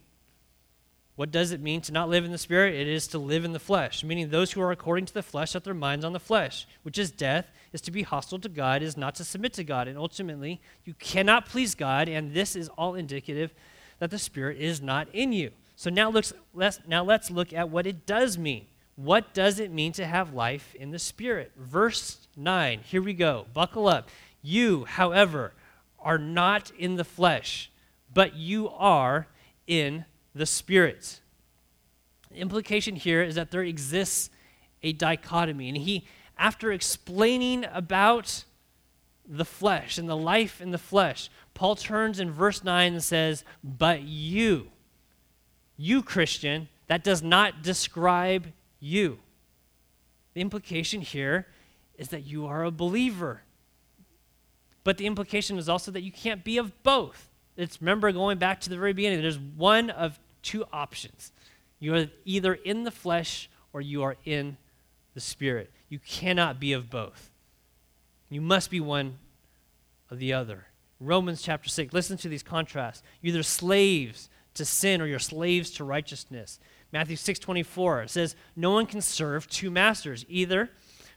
What 1.15 1.31
does 1.31 1.51
it 1.51 1.61
mean 1.61 1.81
to 1.81 1.91
not 1.91 2.09
live 2.09 2.25
in 2.25 2.31
the 2.31 2.37
Spirit? 2.37 2.73
It 2.73 2.87
is 2.87 3.05
to 3.07 3.19
live 3.19 3.45
in 3.45 3.53
the 3.53 3.59
flesh, 3.59 4.03
meaning 4.03 4.29
those 4.29 4.51
who 4.51 4.61
are 4.61 4.71
according 4.71 5.05
to 5.05 5.13
the 5.13 5.21
flesh 5.21 5.51
set 5.51 5.63
their 5.63 5.75
minds 5.75 6.03
on 6.03 6.13
the 6.13 6.19
flesh, 6.19 6.67
which 6.81 6.97
is 6.97 7.11
death, 7.11 7.51
is 7.71 7.81
to 7.81 7.91
be 7.91 8.01
hostile 8.01 8.39
to 8.39 8.49
God, 8.49 8.81
is 8.81 8.97
not 8.97 9.13
to 9.15 9.23
submit 9.23 9.53
to 9.53 9.63
God. 9.63 9.87
And 9.87 9.97
ultimately, 9.97 10.59
you 10.85 10.95
cannot 10.95 11.45
please 11.45 11.75
God, 11.75 12.09
and 12.09 12.33
this 12.33 12.55
is 12.55 12.67
all 12.69 12.95
indicative 12.95 13.53
that 13.99 14.09
the 14.09 14.17
Spirit 14.17 14.57
is 14.57 14.81
not 14.81 15.07
in 15.13 15.33
you. 15.33 15.51
So 15.75 15.91
now, 15.91 16.09
let's, 16.09 16.33
let's, 16.53 16.79
now 16.87 17.03
let's 17.03 17.29
look 17.29 17.53
at 17.53 17.69
what 17.69 17.85
it 17.85 18.07
does 18.07 18.37
mean. 18.37 18.65
What 18.95 19.33
does 19.33 19.59
it 19.59 19.71
mean 19.71 19.91
to 19.93 20.05
have 20.05 20.33
life 20.33 20.73
in 20.75 20.91
the 20.91 20.99
Spirit? 20.99 21.51
Verse 21.57 22.27
9, 22.35 22.81
here 22.83 23.01
we 23.01 23.13
go. 23.13 23.45
Buckle 23.53 23.87
up. 23.87 24.09
You, 24.41 24.85
however, 24.85 25.53
are 25.99 26.17
not 26.17 26.71
in 26.77 26.95
the 26.95 27.03
flesh, 27.03 27.71
but 28.13 28.35
you 28.35 28.69
are 28.69 29.27
in 29.67 30.05
the 30.33 30.45
Spirit. 30.45 31.19
The 32.31 32.37
implication 32.37 32.95
here 32.95 33.21
is 33.21 33.35
that 33.35 33.51
there 33.51 33.63
exists 33.63 34.29
a 34.81 34.93
dichotomy. 34.93 35.69
And 35.69 35.77
he, 35.77 36.05
after 36.37 36.71
explaining 36.71 37.65
about 37.71 38.43
the 39.27 39.45
flesh 39.45 39.97
and 39.97 40.09
the 40.09 40.17
life 40.17 40.61
in 40.61 40.71
the 40.71 40.77
flesh, 40.77 41.29
Paul 41.53 41.75
turns 41.75 42.19
in 42.19 42.31
verse 42.31 42.63
9 42.63 42.93
and 42.93 43.03
says, 43.03 43.43
But 43.63 44.01
you, 44.03 44.69
you 45.77 46.01
Christian, 46.01 46.67
that 46.87 47.03
does 47.03 47.21
not 47.23 47.61
describe 47.61 48.51
you. 48.79 49.19
The 50.33 50.41
implication 50.41 51.01
here 51.01 51.47
is 51.97 52.09
that 52.09 52.25
you 52.25 52.47
are 52.47 52.63
a 52.63 52.71
believer. 52.71 53.41
But 54.83 54.97
the 54.97 55.05
implication 55.05 55.57
is 55.57 55.69
also 55.69 55.91
that 55.91 56.01
you 56.01 56.11
can't 56.11 56.43
be 56.43 56.57
of 56.57 56.83
both. 56.83 57.29
It's 57.55 57.79
remember 57.81 58.11
going 58.11 58.39
back 58.39 58.59
to 58.61 58.69
the 58.69 58.77
very 58.77 58.93
beginning, 58.93 59.21
there's 59.21 59.39
one 59.39 59.91
of 59.91 60.19
two 60.43 60.65
options. 60.71 61.31
You 61.79 61.95
are 61.95 62.07
either 62.25 62.53
in 62.53 62.83
the 62.83 62.91
flesh 62.91 63.49
or 63.73 63.81
you 63.81 64.03
are 64.03 64.17
in 64.23 64.57
the 65.15 65.19
spirit. 65.19 65.71
You 65.89 65.99
cannot 65.99 66.59
be 66.59 66.73
of 66.73 66.89
both. 66.89 67.31
You 68.29 68.41
must 68.41 68.69
be 68.69 68.79
one 68.79 69.17
of 70.09 70.19
the 70.19 70.33
other. 70.33 70.67
Romans 70.99 71.41
chapter 71.41 71.69
6, 71.69 71.93
listen 71.93 72.17
to 72.17 72.29
these 72.29 72.43
contrasts. 72.43 73.03
You're 73.21 73.33
either 73.33 73.43
slaves 73.43 74.29
to 74.53 74.65
sin 74.65 75.01
or 75.01 75.07
you're 75.07 75.19
slaves 75.19 75.71
to 75.71 75.83
righteousness. 75.83 76.59
Matthew 76.91 77.15
6:24 77.15 78.07
says, 78.07 78.35
"No 78.55 78.71
one 78.71 78.85
can 78.85 79.01
serve 79.01 79.47
two 79.47 79.71
masters, 79.71 80.25
either 80.29 80.69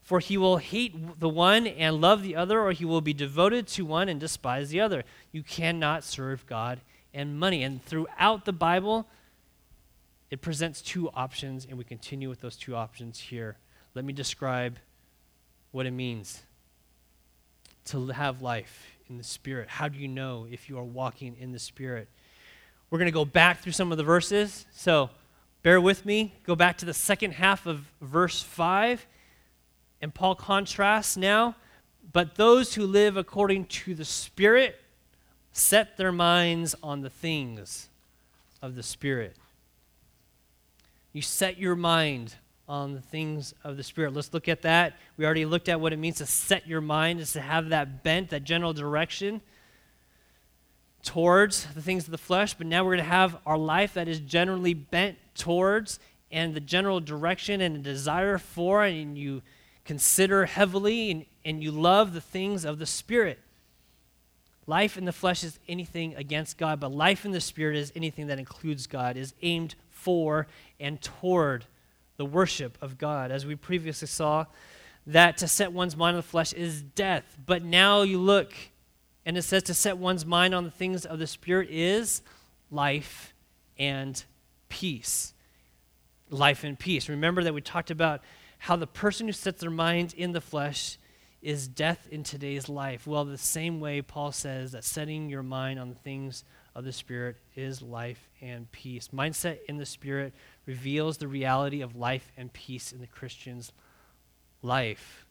for 0.02 0.20
he 0.20 0.36
will 0.36 0.56
hate 0.56 1.20
the 1.20 1.28
one 1.28 1.66
and 1.66 2.00
love 2.00 2.22
the 2.22 2.34
other, 2.36 2.60
or 2.60 2.72
he 2.72 2.84
will 2.84 3.00
be 3.00 3.12
devoted 3.12 3.66
to 3.68 3.84
one 3.84 4.08
and 4.08 4.18
despise 4.18 4.70
the 4.70 4.80
other. 4.80 5.04
You 5.32 5.42
cannot 5.42 6.02
serve 6.04 6.46
God 6.46 6.80
and 7.12 7.38
money." 7.38 7.62
And 7.62 7.84
throughout 7.84 8.44
the 8.44 8.52
Bible, 8.52 9.06
it 10.30 10.40
presents 10.40 10.82
two 10.82 11.08
options, 11.10 11.66
and 11.66 11.78
we 11.78 11.84
continue 11.84 12.28
with 12.28 12.40
those 12.40 12.56
two 12.56 12.74
options 12.74 13.18
here. 13.18 13.56
Let 13.94 14.04
me 14.04 14.12
describe 14.12 14.78
what 15.70 15.86
it 15.86 15.92
means 15.92 16.42
to 17.86 18.08
have 18.08 18.42
life 18.42 18.96
in 19.08 19.18
the 19.18 19.24
Spirit. 19.24 19.68
How 19.68 19.88
do 19.88 19.98
you 19.98 20.08
know 20.08 20.46
if 20.50 20.68
you 20.68 20.78
are 20.78 20.84
walking 20.84 21.36
in 21.38 21.52
the 21.52 21.58
Spirit? 21.58 22.08
We're 22.90 22.98
going 22.98 23.06
to 23.06 23.12
go 23.12 23.24
back 23.24 23.60
through 23.60 23.72
some 23.72 23.92
of 23.92 23.98
the 23.98 24.04
verses. 24.04 24.66
So 24.72 25.10
bear 25.62 25.80
with 25.80 26.04
me. 26.04 26.34
Go 26.44 26.56
back 26.56 26.78
to 26.78 26.84
the 26.84 26.94
second 26.94 27.32
half 27.32 27.66
of 27.66 27.84
verse 28.00 28.42
5. 28.42 29.06
And 30.00 30.12
Paul 30.12 30.34
contrasts 30.34 31.16
now. 31.16 31.56
But 32.12 32.34
those 32.34 32.74
who 32.74 32.86
live 32.86 33.16
according 33.16 33.66
to 33.66 33.94
the 33.94 34.04
Spirit 34.04 34.80
set 35.52 35.96
their 35.96 36.12
minds 36.12 36.74
on 36.82 37.00
the 37.00 37.10
things 37.10 37.88
of 38.60 38.74
the 38.74 38.82
Spirit. 38.82 39.36
You 41.16 41.22
set 41.22 41.56
your 41.56 41.76
mind 41.76 42.34
on 42.68 42.92
the 42.92 43.00
things 43.00 43.54
of 43.64 43.78
the 43.78 43.82
Spirit. 43.82 44.12
Let's 44.12 44.34
look 44.34 44.48
at 44.48 44.60
that. 44.60 44.98
We 45.16 45.24
already 45.24 45.46
looked 45.46 45.70
at 45.70 45.80
what 45.80 45.94
it 45.94 45.98
means 45.98 46.18
to 46.18 46.26
set 46.26 46.66
your 46.66 46.82
mind, 46.82 47.20
is 47.20 47.32
to 47.32 47.40
have 47.40 47.70
that 47.70 48.04
bent, 48.04 48.28
that 48.28 48.44
general 48.44 48.74
direction 48.74 49.40
towards 51.02 51.68
the 51.72 51.80
things 51.80 52.04
of 52.04 52.10
the 52.10 52.18
flesh. 52.18 52.52
But 52.52 52.66
now 52.66 52.84
we're 52.84 52.96
going 52.96 53.04
to 53.06 53.10
have 53.10 53.38
our 53.46 53.56
life 53.56 53.94
that 53.94 54.08
is 54.08 54.20
generally 54.20 54.74
bent 54.74 55.16
towards 55.34 56.00
and 56.30 56.52
the 56.52 56.60
general 56.60 57.00
direction 57.00 57.62
and 57.62 57.82
desire 57.82 58.36
for, 58.36 58.84
and 58.84 59.16
you 59.16 59.40
consider 59.86 60.44
heavily 60.44 61.10
and, 61.10 61.24
and 61.46 61.62
you 61.62 61.70
love 61.70 62.12
the 62.12 62.20
things 62.20 62.66
of 62.66 62.78
the 62.78 62.84
Spirit. 62.84 63.38
Life 64.66 64.98
in 64.98 65.06
the 65.06 65.12
flesh 65.12 65.42
is 65.44 65.58
anything 65.66 66.14
against 66.14 66.58
God, 66.58 66.78
but 66.78 66.92
life 66.92 67.24
in 67.24 67.30
the 67.30 67.40
Spirit 67.40 67.78
is 67.78 67.90
anything 67.96 68.26
that 68.26 68.38
includes 68.38 68.86
God, 68.86 69.16
is 69.16 69.32
aimed 69.40 69.76
for 70.06 70.46
and 70.78 71.02
toward 71.02 71.64
the 72.16 72.24
worship 72.24 72.78
of 72.80 72.96
God. 72.96 73.32
As 73.32 73.44
we 73.44 73.56
previously 73.56 74.06
saw, 74.06 74.46
that 75.04 75.38
to 75.38 75.48
set 75.48 75.72
one's 75.72 75.96
mind 75.96 76.14
on 76.14 76.22
the 76.22 76.28
flesh 76.28 76.52
is 76.52 76.80
death. 76.80 77.36
But 77.44 77.64
now 77.64 78.02
you 78.02 78.18
look, 78.18 78.54
and 79.24 79.36
it 79.36 79.42
says 79.42 79.64
to 79.64 79.74
set 79.74 79.98
one's 79.98 80.24
mind 80.24 80.54
on 80.54 80.62
the 80.62 80.70
things 80.70 81.04
of 81.04 81.18
the 81.18 81.26
Spirit 81.26 81.70
is 81.72 82.22
life 82.70 83.34
and 83.80 84.22
peace. 84.68 85.34
Life 86.30 86.62
and 86.62 86.78
peace. 86.78 87.08
Remember 87.08 87.42
that 87.42 87.52
we 87.52 87.60
talked 87.60 87.90
about 87.90 88.20
how 88.58 88.76
the 88.76 88.86
person 88.86 89.26
who 89.26 89.32
sets 89.32 89.60
their 89.60 89.70
mind 89.70 90.14
in 90.16 90.30
the 90.30 90.40
flesh 90.40 90.98
is 91.42 91.66
death 91.66 92.06
in 92.12 92.22
today's 92.22 92.68
life. 92.68 93.08
Well, 93.08 93.24
the 93.24 93.36
same 93.36 93.80
way 93.80 94.02
Paul 94.02 94.30
says 94.30 94.70
that 94.70 94.84
setting 94.84 95.28
your 95.28 95.42
mind 95.42 95.80
on 95.80 95.88
the 95.88 95.96
things 95.96 96.44
of 96.76 96.84
the 96.84 96.92
Spirit 96.92 97.36
is 97.56 97.80
life 97.80 98.28
and 98.42 98.70
peace. 98.70 99.08
Mindset 99.08 99.60
in 99.66 99.78
the 99.78 99.86
Spirit 99.86 100.34
reveals 100.66 101.16
the 101.16 101.26
reality 101.26 101.80
of 101.80 101.96
life 101.96 102.30
and 102.36 102.52
peace 102.52 102.92
in 102.92 103.00
the 103.00 103.06
Christian's 103.06 103.72
life. 104.60 105.24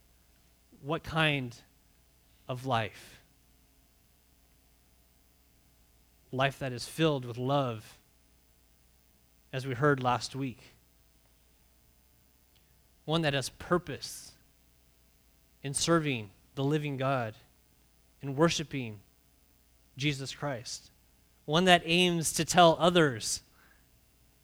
What 0.82 1.04
kind 1.04 1.56
of 2.50 2.66
life? 2.66 3.22
Life 6.32 6.58
that 6.60 6.74
is 6.74 6.88
filled 6.88 7.26
with 7.26 7.38
love, 7.38 8.00
as 9.54 9.68
we 9.68 9.76
heard 9.76 10.02
last 10.02 10.36
week. 10.36 10.74
One 13.06 13.22
that 13.22 13.36
has 13.36 13.50
purpose 13.50 14.32
in 15.62 15.76
serving 15.76 16.32
the 16.56 16.64
living 16.64 16.98
God 16.98 17.36
in 18.24 18.36
worshiping 18.36 19.02
Jesus 19.96 20.34
Christ 20.34 20.90
one 21.46 21.66
that 21.66 21.84
aims 21.86 22.34
to 22.34 22.46
tell 22.46 22.76
others 22.80 23.42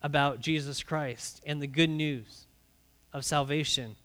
about 0.01 0.39
Jesus 0.39 0.83
Christ 0.83 1.41
and 1.45 1.61
the 1.61 1.67
good 1.67 1.89
news 1.89 2.47
of 3.13 3.25
salvation. 3.25 3.95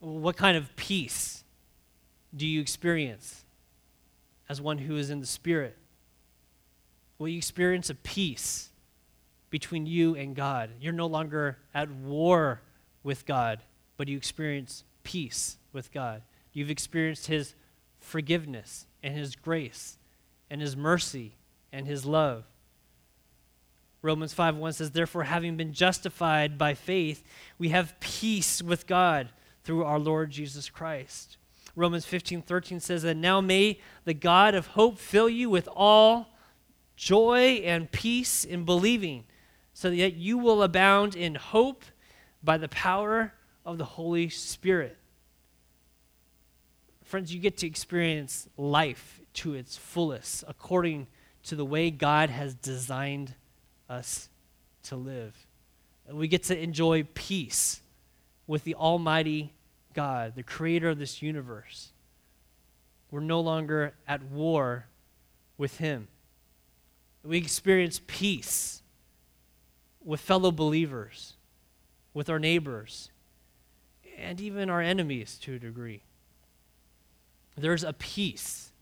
What 0.00 0.36
kind 0.36 0.56
of 0.56 0.74
peace 0.76 1.44
do 2.34 2.46
you 2.46 2.60
experience 2.60 3.44
as 4.48 4.60
one 4.60 4.78
who 4.78 4.96
is 4.96 5.10
in 5.10 5.20
the 5.20 5.26
Spirit? 5.26 5.76
Will 7.18 7.28
you 7.28 7.38
experience 7.38 7.90
a 7.90 7.94
peace 7.94 8.70
between 9.50 9.86
you 9.86 10.14
and 10.14 10.34
God? 10.34 10.70
You're 10.80 10.92
no 10.92 11.06
longer 11.06 11.58
at 11.74 11.90
war 11.90 12.62
with 13.02 13.26
God, 13.26 13.60
but 13.96 14.08
you 14.08 14.16
experience 14.16 14.84
peace 15.02 15.58
with 15.72 15.92
God. 15.92 16.22
You've 16.52 16.70
experienced 16.70 17.26
His 17.26 17.54
forgiveness 17.98 18.86
and 19.02 19.14
His 19.14 19.36
grace 19.36 19.98
and 20.48 20.60
His 20.60 20.76
mercy 20.76 21.36
and 21.72 21.86
his 21.86 22.04
love. 22.04 22.44
Romans 24.02 24.32
5 24.32 24.56
1 24.56 24.72
says, 24.72 24.90
Therefore, 24.90 25.24
having 25.24 25.56
been 25.56 25.72
justified 25.72 26.56
by 26.56 26.74
faith, 26.74 27.22
we 27.58 27.68
have 27.68 27.98
peace 28.00 28.62
with 28.62 28.86
God 28.86 29.28
through 29.62 29.84
our 29.84 29.98
Lord 29.98 30.30
Jesus 30.30 30.70
Christ. 30.70 31.36
Romans 31.76 32.04
15 32.06 32.42
13 32.42 32.80
says, 32.80 33.04
And 33.04 33.20
now 33.20 33.40
may 33.40 33.78
the 34.04 34.14
God 34.14 34.54
of 34.54 34.68
hope 34.68 34.98
fill 34.98 35.28
you 35.28 35.50
with 35.50 35.68
all 35.74 36.28
joy 36.96 37.62
and 37.64 37.90
peace 37.90 38.44
in 38.44 38.64
believing, 38.64 39.24
so 39.72 39.90
that 39.90 40.14
you 40.14 40.38
will 40.38 40.62
abound 40.62 41.14
in 41.14 41.34
hope 41.34 41.84
by 42.42 42.56
the 42.56 42.68
power 42.68 43.34
of 43.64 43.78
the 43.78 43.84
Holy 43.84 44.28
Spirit. 44.28 44.96
Friends, 47.04 47.34
you 47.34 47.40
get 47.40 47.58
to 47.58 47.66
experience 47.66 48.48
life 48.56 49.20
to 49.34 49.54
its 49.54 49.76
fullest 49.76 50.44
according 50.48 51.06
to 51.44 51.56
the 51.56 51.64
way 51.64 51.90
God 51.90 52.30
has 52.30 52.54
designed 52.54 53.34
us 53.88 54.28
to 54.84 54.96
live. 54.96 55.34
And 56.06 56.18
we 56.18 56.28
get 56.28 56.44
to 56.44 56.58
enjoy 56.58 57.04
peace 57.14 57.82
with 58.46 58.64
the 58.64 58.74
Almighty 58.74 59.52
God, 59.94 60.34
the 60.34 60.42
creator 60.42 60.88
of 60.88 60.98
this 60.98 61.22
universe. 61.22 61.92
We're 63.10 63.20
no 63.20 63.40
longer 63.40 63.94
at 64.06 64.22
war 64.24 64.86
with 65.56 65.78
Him. 65.78 66.08
We 67.24 67.38
experience 67.38 68.00
peace 68.06 68.82
with 70.04 70.20
fellow 70.20 70.50
believers, 70.50 71.34
with 72.14 72.30
our 72.30 72.38
neighbors, 72.38 73.10
and 74.18 74.40
even 74.40 74.70
our 74.70 74.80
enemies 74.80 75.38
to 75.42 75.54
a 75.54 75.58
degree. 75.58 76.02
There's 77.56 77.84
a 77.84 77.92
peace 77.92 78.72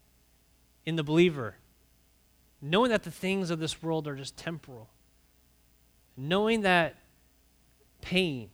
in 0.86 0.96
the 0.96 1.02
believer 1.02 1.56
knowing 2.60 2.90
that 2.90 3.04
the 3.04 3.10
things 3.10 3.50
of 3.50 3.58
this 3.58 3.82
world 3.82 4.06
are 4.08 4.16
just 4.16 4.36
temporal, 4.36 4.88
knowing 6.16 6.62
that 6.62 6.96
pain 8.00 8.50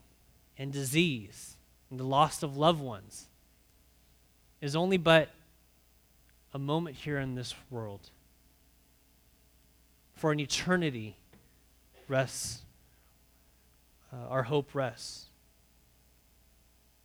and 0.58 0.72
disease 0.72 1.56
and 1.90 1.98
the 1.98 2.04
loss 2.04 2.42
of 2.42 2.56
loved 2.56 2.80
ones 2.80 3.26
is 4.60 4.76
only 4.76 4.96
but 4.96 5.30
a 6.52 6.58
moment 6.58 6.96
here 6.96 7.18
in 7.18 7.34
this 7.34 7.54
world. 7.70 8.10
For 10.14 10.32
an 10.32 10.40
eternity 10.40 11.16
rests, 12.08 12.62
uh, 14.12 14.28
our 14.28 14.44
hope 14.44 14.74
rests 14.74 15.26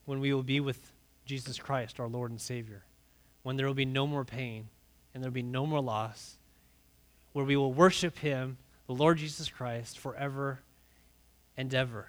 when 0.06 0.20
we 0.20 0.34
will 0.34 0.44
be 0.44 0.60
with 0.60 0.92
Jesus 1.26 1.60
Christ, 1.60 2.00
our 2.00 2.08
Lord 2.08 2.32
and 2.32 2.42
Savior, 2.42 2.84
when 3.44 3.58
there 3.58 3.68
will 3.68 3.74
be 3.74 3.86
no 3.86 4.08
more 4.08 4.26
pain 4.26 4.68
and 5.14 5.24
there 5.24 5.30
will 5.30 5.36
be 5.36 5.44
no 5.44 5.66
more 5.66 5.82
loss 5.82 6.39
where 7.34 7.46
we 7.46 7.56
will 7.56 7.74
worship 7.74 8.20
him, 8.20 8.58
the 8.88 8.94
Lord 8.94 9.18
Jesus 9.18 9.50
Christ, 9.50 10.00
forever 10.00 10.62
and 11.56 11.74
ever. 11.74 12.08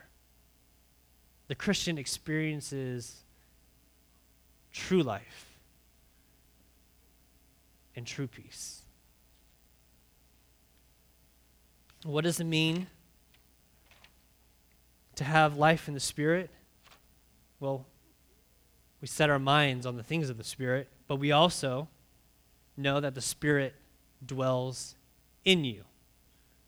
The 1.49 1.55
Christian 1.55 1.99
experiences 1.99 3.23
true 4.73 5.03
life 5.03 5.47
and 7.97 8.07
true 8.07 8.27
peace. 8.27 8.83
What 12.05 12.25
does 12.25 12.41
it 12.41 12.45
mean 12.45 12.87
to 15.17 15.25
have 15.25 15.59
life 15.59 15.87
in 15.87 15.95
the 15.95 16.01
Spirit? 16.01 16.49
Well, 17.59 17.85
we 19.03 19.09
set 19.09 19.29
our 19.29 19.39
minds 19.39 19.85
on 19.85 19.97
the 19.97 20.03
things 20.03 20.31
of 20.31 20.39
the 20.39 20.45
Spirit, 20.45 20.89
but 21.09 21.17
we 21.17 21.33
also 21.33 21.89
know 22.77 23.01
that 23.01 23.15
the 23.15 23.21
Spirit 23.21 23.75
dwells 24.25 24.95
in 25.45 25.65
you. 25.65 25.85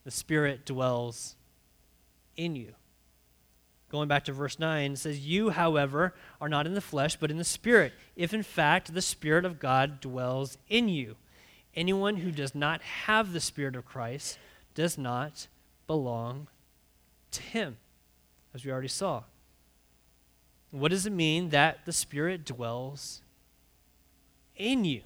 The 0.05 0.11
Spirit 0.11 0.65
dwells 0.67 1.37
in 2.37 2.57
you. 2.57 2.75
Going 3.91 4.09
back 4.09 4.25
to 4.25 4.33
verse 4.33 4.59
9, 4.59 4.93
it 4.93 4.99
says, 4.99 5.21
You, 5.21 5.51
however, 5.51 6.15
are 6.41 6.49
not 6.49 6.67
in 6.67 6.75
the 6.75 6.81
flesh, 6.81 7.17
but 7.17 7.31
in 7.31 7.37
the 7.37 7.45
Spirit, 7.45 7.93
if 8.17 8.33
in 8.33 8.43
fact 8.43 8.95
the 8.95 9.03
Spirit 9.03 9.45
of 9.45 9.59
God 9.59 10.01
dwells 10.01 10.57
in 10.69 10.89
you. 10.89 11.17
Anyone 11.75 12.17
who 12.17 12.31
does 12.31 12.55
not 12.55 12.81
have 12.83 13.33
the 13.33 13.41
Spirit 13.41 13.77
of 13.77 13.85
Christ 13.85 14.39
does 14.75 14.97
not 14.97 15.47
belong 15.87 16.49
to 17.33 17.43
him, 17.43 17.77
as 18.55 18.65
we 18.65 18.71
already 18.71 18.89
saw. 18.89 19.25
What 20.71 20.91
does 20.91 21.05
it 21.05 21.13
mean 21.13 21.51
that 21.51 21.85
the 21.85 21.93
Spirit 21.93 22.47
dwells 22.47 23.21
in 24.57 24.87
you? 24.87 25.03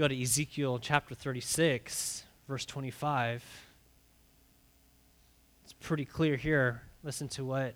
Go 0.00 0.08
to 0.08 0.18
Ezekiel 0.18 0.78
chapter 0.78 1.14
36, 1.14 2.24
verse 2.48 2.64
25, 2.64 3.44
it's 5.62 5.74
pretty 5.74 6.06
clear 6.06 6.36
here. 6.36 6.80
Listen 7.02 7.28
to 7.28 7.44
what 7.44 7.74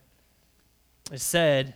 it 1.13 1.21
said. 1.21 1.75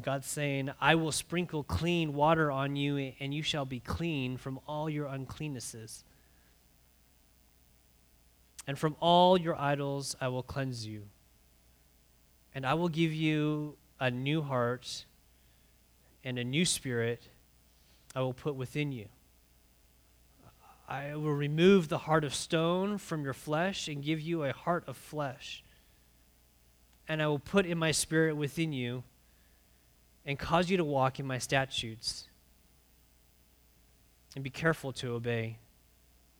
God's 0.00 0.26
saying, 0.26 0.70
I 0.80 0.94
will 0.94 1.12
sprinkle 1.12 1.62
clean 1.64 2.14
water 2.14 2.50
on 2.50 2.76
you, 2.76 3.12
and 3.20 3.34
you 3.34 3.42
shall 3.42 3.66
be 3.66 3.78
clean 3.78 4.38
from 4.38 4.58
all 4.66 4.88
your 4.88 5.06
uncleannesses. 5.06 6.02
And 8.66 8.78
from 8.78 8.96
all 9.00 9.38
your 9.38 9.60
idols 9.60 10.16
I 10.18 10.28
will 10.28 10.42
cleanse 10.42 10.86
you. 10.86 11.02
And 12.54 12.64
I 12.64 12.72
will 12.72 12.88
give 12.88 13.12
you 13.12 13.76
a 14.00 14.10
new 14.10 14.40
heart 14.40 15.04
and 16.24 16.38
a 16.38 16.44
new 16.44 16.64
spirit 16.64 17.28
I 18.14 18.20
will 18.20 18.34
put 18.34 18.54
within 18.54 18.92
you. 18.92 19.06
I 20.88 21.14
will 21.14 21.32
remove 21.32 21.88
the 21.88 21.98
heart 21.98 22.24
of 22.24 22.34
stone 22.34 22.98
from 22.98 23.22
your 23.22 23.32
flesh 23.32 23.86
and 23.86 24.02
give 24.02 24.20
you 24.20 24.42
a 24.42 24.52
heart 24.52 24.84
of 24.88 24.96
flesh. 24.96 25.62
And 27.06 27.22
I 27.22 27.28
will 27.28 27.38
put 27.38 27.64
in 27.64 27.78
my 27.78 27.92
spirit 27.92 28.36
within 28.36 28.72
you 28.72 29.04
and 30.26 30.38
cause 30.38 30.68
you 30.68 30.76
to 30.76 30.84
walk 30.84 31.20
in 31.20 31.26
my 31.26 31.38
statutes 31.38 32.26
and 34.34 34.44
be 34.44 34.50
careful 34.50 34.92
to 34.94 35.12
obey 35.12 35.58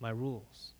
my 0.00 0.10
rules. 0.10 0.72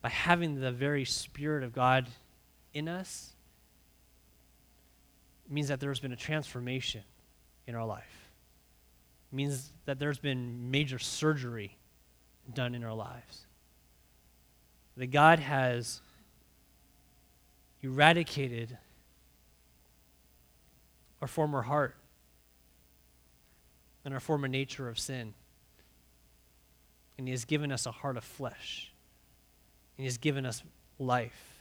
By 0.00 0.08
having 0.08 0.60
the 0.60 0.72
very 0.72 1.04
Spirit 1.04 1.62
of 1.62 1.72
God 1.72 2.08
in 2.74 2.88
us, 2.88 3.31
means 5.52 5.68
that 5.68 5.80
there's 5.80 6.00
been 6.00 6.12
a 6.12 6.16
transformation 6.16 7.02
in 7.66 7.74
our 7.74 7.84
life 7.84 8.30
It 9.32 9.36
means 9.36 9.72
that 9.84 9.98
there's 9.98 10.18
been 10.18 10.70
major 10.70 10.98
surgery 10.98 11.76
done 12.52 12.74
in 12.74 12.84
our 12.84 12.94
lives. 12.94 13.46
That 14.96 15.06
God 15.06 15.38
has 15.38 16.00
eradicated 17.82 18.76
our 21.20 21.28
former 21.28 21.62
heart 21.62 21.96
and 24.04 24.12
our 24.12 24.20
former 24.20 24.48
nature 24.48 24.88
of 24.88 24.98
sin. 24.98 25.34
And 27.16 27.28
He 27.28 27.32
has 27.32 27.44
given 27.44 27.70
us 27.70 27.86
a 27.86 27.92
heart 27.92 28.16
of 28.16 28.24
flesh. 28.24 28.92
And 29.96 30.02
He 30.02 30.06
has 30.06 30.18
given 30.18 30.44
us 30.44 30.62
life. 30.98 31.51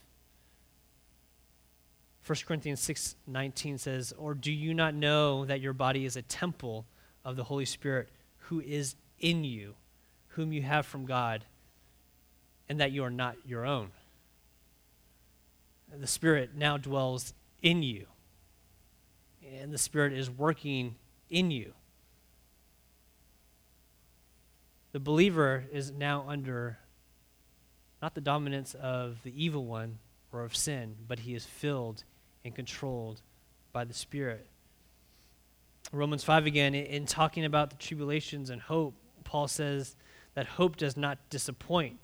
1 2.25 2.37
Corinthians 2.45 2.79
6 2.81 3.15
19 3.27 3.77
says, 3.77 4.13
Or 4.17 4.33
do 4.33 4.51
you 4.51 4.73
not 4.73 4.93
know 4.93 5.45
that 5.45 5.61
your 5.61 5.73
body 5.73 6.05
is 6.05 6.15
a 6.15 6.21
temple 6.21 6.85
of 7.25 7.35
the 7.35 7.43
Holy 7.43 7.65
Spirit 7.65 8.09
who 8.37 8.59
is 8.59 8.95
in 9.19 9.43
you, 9.43 9.75
whom 10.29 10.51
you 10.51 10.61
have 10.61 10.85
from 10.85 11.05
God, 11.05 11.45
and 12.67 12.79
that 12.79 12.91
you 12.91 13.03
are 13.03 13.11
not 13.11 13.35
your 13.45 13.65
own. 13.65 13.91
The 15.93 16.07
Spirit 16.07 16.51
now 16.55 16.77
dwells 16.77 17.33
in 17.61 17.83
you, 17.83 18.07
and 19.53 19.73
the 19.73 19.77
Spirit 19.77 20.13
is 20.13 20.29
working 20.29 20.95
in 21.29 21.51
you. 21.51 21.73
The 24.93 24.99
believer 24.99 25.65
is 25.71 25.91
now 25.91 26.25
under 26.27 26.77
not 28.01 28.15
the 28.15 28.21
dominance 28.21 28.73
of 28.73 29.19
the 29.23 29.43
evil 29.43 29.65
one 29.65 29.99
or 30.31 30.43
of 30.43 30.55
sin, 30.55 30.95
but 31.07 31.19
he 31.19 31.35
is 31.35 31.45
filled 31.45 32.03
and 32.43 32.55
controlled 32.55 33.21
by 33.71 33.83
the 33.83 33.93
Spirit. 33.93 34.47
Romans 35.91 36.23
5 36.23 36.45
again, 36.45 36.73
in 36.73 37.05
talking 37.05 37.45
about 37.45 37.69
the 37.69 37.75
tribulations 37.75 38.49
and 38.49 38.61
hope, 38.61 38.95
Paul 39.23 39.47
says 39.47 39.95
that 40.35 40.45
hope 40.45 40.77
does 40.77 40.95
not 40.95 41.17
disappoint 41.29 41.97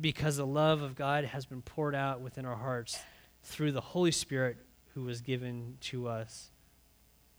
because 0.00 0.36
the 0.36 0.46
love 0.46 0.82
of 0.82 0.94
God 0.94 1.24
has 1.24 1.46
been 1.46 1.62
poured 1.62 1.94
out 1.94 2.20
within 2.20 2.46
our 2.46 2.56
hearts 2.56 2.98
through 3.42 3.72
the 3.72 3.80
Holy 3.80 4.12
Spirit 4.12 4.56
who 4.94 5.02
was 5.02 5.20
given 5.20 5.76
to 5.80 6.08
us. 6.08 6.50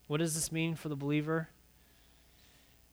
What 0.06 0.18
does 0.18 0.34
this 0.34 0.52
mean 0.52 0.74
for 0.74 0.88
the 0.88 0.96
believer? 0.96 1.48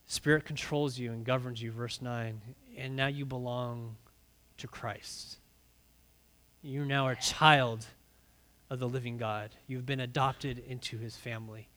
Spirit 0.06 0.46
controls 0.46 0.98
you 0.98 1.12
and 1.12 1.24
governs 1.24 1.62
you, 1.62 1.72
verse 1.72 2.02
9, 2.02 2.42
and 2.78 2.96
now 2.96 3.08
you 3.08 3.26
belong 3.26 3.96
to 4.58 4.68
Christ. 4.68 5.38
You 6.62 6.84
now 6.84 7.06
are 7.06 7.12
a 7.12 7.22
child 7.22 7.86
of 8.70 8.80
the 8.80 8.88
living 8.88 9.18
God. 9.18 9.52
You've 9.68 9.86
been 9.86 10.00
adopted 10.00 10.60
into 10.60 10.98
his 10.98 11.16
family. 11.16 11.68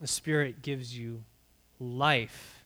The 0.00 0.06
Spirit 0.06 0.62
gives 0.62 0.96
you 0.96 1.24
life. 1.78 2.64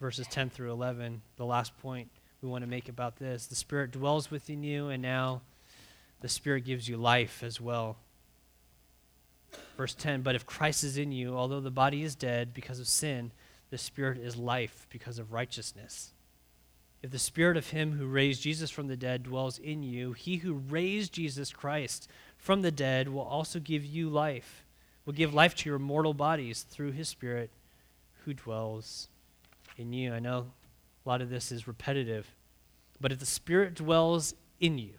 Verses 0.00 0.26
10 0.26 0.50
through 0.50 0.72
11, 0.72 1.22
the 1.36 1.44
last 1.44 1.76
point 1.78 2.08
we 2.42 2.48
want 2.48 2.62
to 2.62 2.70
make 2.70 2.88
about 2.88 3.16
this. 3.16 3.46
The 3.46 3.54
Spirit 3.54 3.90
dwells 3.90 4.30
within 4.30 4.62
you, 4.62 4.88
and 4.88 5.02
now 5.02 5.42
the 6.20 6.28
Spirit 6.28 6.64
gives 6.64 6.88
you 6.88 6.96
life 6.96 7.42
as 7.42 7.60
well. 7.60 7.96
Verse 9.76 9.94
10 9.94 10.22
But 10.22 10.34
if 10.34 10.46
Christ 10.46 10.84
is 10.84 10.98
in 10.98 11.12
you, 11.12 11.36
although 11.36 11.60
the 11.60 11.70
body 11.70 12.02
is 12.02 12.14
dead 12.14 12.52
because 12.52 12.80
of 12.80 12.88
sin, 12.88 13.30
the 13.70 13.78
Spirit 13.78 14.18
is 14.18 14.36
life 14.36 14.86
because 14.90 15.18
of 15.18 15.32
righteousness. 15.32 16.13
If 17.04 17.10
the 17.10 17.18
Spirit 17.18 17.56
of 17.56 17.68
Him 17.68 17.92
who 17.92 18.06
raised 18.06 18.42
Jesus 18.42 18.70
from 18.70 18.88
the 18.88 18.96
dead 18.96 19.24
dwells 19.24 19.58
in 19.58 19.82
you, 19.82 20.12
He 20.12 20.38
who 20.38 20.54
raised 20.54 21.12
Jesus 21.12 21.52
Christ 21.52 22.08
from 22.36 22.62
the 22.62 22.72
dead 22.72 23.08
will 23.10 23.22
also 23.22 23.60
give 23.60 23.84
you 23.84 24.08
life 24.08 24.64
will 25.04 25.12
give 25.12 25.34
life 25.34 25.54
to 25.54 25.68
your 25.68 25.78
mortal 25.78 26.14
bodies 26.14 26.62
through 26.62 26.92
his 26.92 27.08
Spirit 27.08 27.50
who 28.24 28.34
dwells 28.34 29.08
in 29.76 29.92
you. 29.92 30.12
I 30.12 30.18
know 30.18 30.46
a 31.04 31.08
lot 31.08 31.20
of 31.20 31.30
this 31.30 31.52
is 31.52 31.68
repetitive, 31.68 32.34
but 33.00 33.12
if 33.12 33.18
the 33.18 33.26
Spirit 33.26 33.74
dwells 33.74 34.34
in 34.60 34.78
you, 34.78 34.94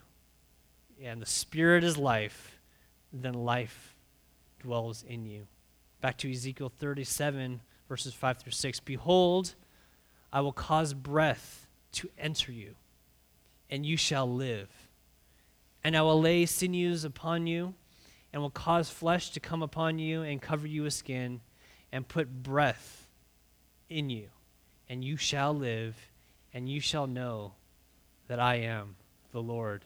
and 1.01 1.21
the 1.21 1.25
Spirit 1.25 1.83
is 1.83 1.97
life, 1.97 2.59
then 3.11 3.33
life 3.33 3.95
dwells 4.59 5.03
in 5.07 5.25
you. 5.25 5.47
Back 6.01 6.17
to 6.19 6.31
Ezekiel 6.31 6.71
37, 6.77 7.61
verses 7.89 8.13
5 8.13 8.37
through 8.37 8.51
6. 8.51 8.79
Behold, 8.81 9.55
I 10.31 10.41
will 10.41 10.53
cause 10.53 10.93
breath 10.93 11.64
to 11.95 12.09
enter 12.17 12.51
you, 12.51 12.75
and 13.69 13.85
you 13.85 13.97
shall 13.97 14.31
live. 14.31 14.69
And 15.83 15.95
I 15.95 16.01
will 16.01 16.19
lay 16.19 16.45
sinews 16.45 17.03
upon 17.03 17.47
you 17.47 17.73
and 18.33 18.41
will 18.41 18.49
cause 18.49 18.89
flesh 18.89 19.29
to 19.31 19.39
come 19.39 19.61
upon 19.61 19.97
you 19.97 20.21
and 20.21 20.41
cover 20.41 20.67
you 20.67 20.83
with 20.83 20.93
skin 20.93 21.41
and 21.91 22.07
put 22.07 22.43
breath 22.43 23.07
in 23.89 24.09
you, 24.09 24.27
and 24.89 25.03
you 25.03 25.15
shall 25.15 25.53
live, 25.53 25.95
and 26.53 26.67
you 26.67 26.79
shall 26.79 27.07
know 27.07 27.53
that 28.27 28.39
I 28.39 28.55
am 28.55 28.95
the 29.31 29.41
Lord. 29.41 29.85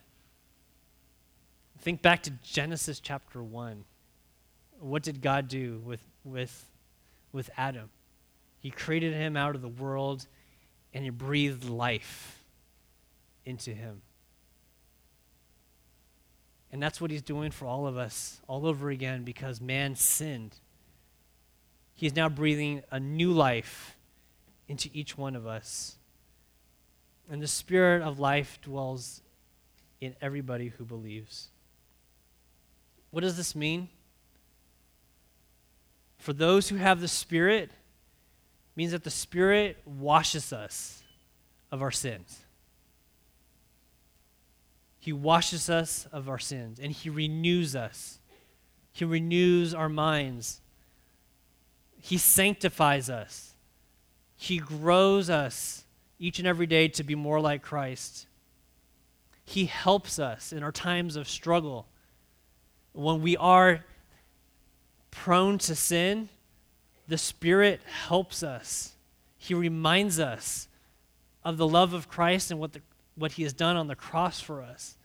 Think 1.79 2.01
back 2.01 2.23
to 2.23 2.31
Genesis 2.43 2.99
chapter 2.99 3.43
1. 3.43 3.83
What 4.79 5.03
did 5.03 5.21
God 5.21 5.47
do 5.47 5.81
with, 5.85 6.01
with, 6.23 6.65
with 7.31 7.49
Adam? 7.57 7.89
He 8.59 8.69
created 8.69 9.13
him 9.13 9.37
out 9.37 9.55
of 9.55 9.61
the 9.61 9.67
world 9.67 10.27
and 10.93 11.03
he 11.03 11.09
breathed 11.09 11.65
life 11.65 12.43
into 13.45 13.71
him. 13.71 14.01
And 16.71 16.81
that's 16.81 17.01
what 17.01 17.11
he's 17.11 17.21
doing 17.21 17.51
for 17.51 17.65
all 17.65 17.87
of 17.87 17.97
us 17.97 18.41
all 18.47 18.65
over 18.65 18.89
again 18.89 19.23
because 19.23 19.59
man 19.59 19.95
sinned. 19.95 20.55
He's 21.95 22.15
now 22.15 22.29
breathing 22.29 22.83
a 22.91 22.99
new 22.99 23.31
life 23.31 23.97
into 24.67 24.89
each 24.93 25.17
one 25.17 25.35
of 25.35 25.47
us. 25.47 25.97
And 27.29 27.41
the 27.41 27.47
spirit 27.47 28.01
of 28.01 28.19
life 28.19 28.59
dwells 28.61 29.21
in 29.99 30.15
everybody 30.21 30.67
who 30.69 30.85
believes. 30.85 31.49
What 33.11 33.21
does 33.21 33.35
this 33.35 33.55
mean? 33.55 33.89
For 36.17 36.33
those 36.33 36.69
who 36.69 36.75
have 36.75 37.01
the 37.01 37.07
spirit 37.07 37.71
means 38.79 38.93
that 38.93 39.03
the 39.03 39.11
spirit 39.11 39.75
washes 39.85 40.53
us 40.53 41.03
of 41.69 41.81
our 41.81 41.91
sins. 41.91 42.39
He 44.97 45.11
washes 45.11 45.69
us 45.69 46.07
of 46.13 46.29
our 46.29 46.39
sins 46.39 46.79
and 46.79 46.93
He 46.93 47.09
renews 47.09 47.75
us. 47.75 48.19
He 48.93 49.03
renews 49.03 49.73
our 49.73 49.89
minds. 49.89 50.61
He 51.99 52.17
sanctifies 52.17 53.09
us. 53.09 53.53
He 54.37 54.59
grows 54.59 55.29
us 55.29 55.83
each 56.17 56.39
and 56.39 56.47
every 56.47 56.65
day 56.65 56.87
to 56.87 57.03
be 57.03 57.15
more 57.15 57.41
like 57.41 57.61
Christ. 57.61 58.27
He 59.43 59.65
helps 59.65 60.19
us 60.19 60.53
in 60.53 60.63
our 60.63 60.71
times 60.71 61.17
of 61.17 61.27
struggle. 61.27 61.85
When 62.93 63.21
we 63.21 63.35
are 63.35 63.83
prone 65.11 65.57
to 65.57 65.75
sin, 65.75 66.29
the 67.09 67.17
Spirit 67.17 67.81
helps 68.07 68.43
us. 68.43 68.93
He 69.37 69.53
reminds 69.53 70.19
us 70.19 70.67
of 71.43 71.57
the 71.57 71.67
love 71.67 71.93
of 71.93 72.07
Christ 72.07 72.51
and 72.51 72.59
what, 72.59 72.73
the, 72.73 72.81
what 73.15 73.33
He 73.33 73.43
has 73.43 73.53
done 73.53 73.75
on 73.75 73.87
the 73.87 73.95
cross 73.95 74.39
for 74.39 74.61
us. 74.61 74.95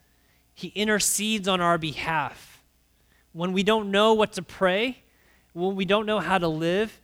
He 0.55 0.69
intercedes 0.69 1.49
on 1.49 1.61
our 1.61 1.79
behalf. 1.79 2.63
When 3.33 3.53
we 3.53 3.63
don't 3.63 3.91
know 3.91 4.13
what 4.13 4.33
to 4.35 4.43
pray, 4.43 4.99
when 5.55 5.77
we 5.77 5.85
don't 5.85 6.07
know 6.07 6.21
how 6.21 6.39
to 6.39 6.47
live, 6.47 7.01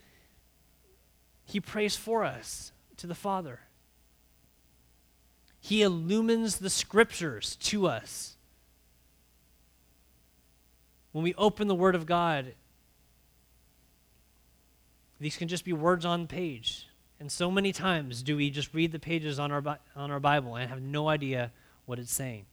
He 1.45 1.61
prays 1.61 1.97
for 1.97 2.23
us 2.23 2.73
to 2.99 3.07
the 3.07 3.15
Father. 3.15 3.61
He 5.61 5.83
illumines 5.83 6.59
the 6.59 6.71
scriptures 6.71 7.57
to 7.57 7.87
us. 7.87 8.37
When 11.13 11.25
we 11.25 11.35
open 11.35 11.69
the 11.69 11.75
Word 11.75 11.95
of 11.95 12.07
God, 12.07 12.55
these 15.21 15.37
can 15.37 15.49
just 15.49 15.65
be 15.65 15.73
words 15.73 16.05
on 16.05 16.23
the 16.23 16.29
page. 16.29 16.89
And 17.21 17.31
so 17.31 17.51
many 17.51 17.73
times 17.73 18.23
do 18.23 18.37
we 18.37 18.51
just 18.51 18.73
read 18.73 18.93
the 18.93 18.99
pages 18.99 19.39
on 19.39 19.53
our, 19.53 19.63
on 19.95 20.11
our 20.11 20.21
Bible 20.21 20.57
and 20.57 20.69
have 20.71 20.81
no 20.81 21.09
idea 21.09 21.53
what 21.85 21.99
it's 21.99 22.13
saying. 22.13 22.47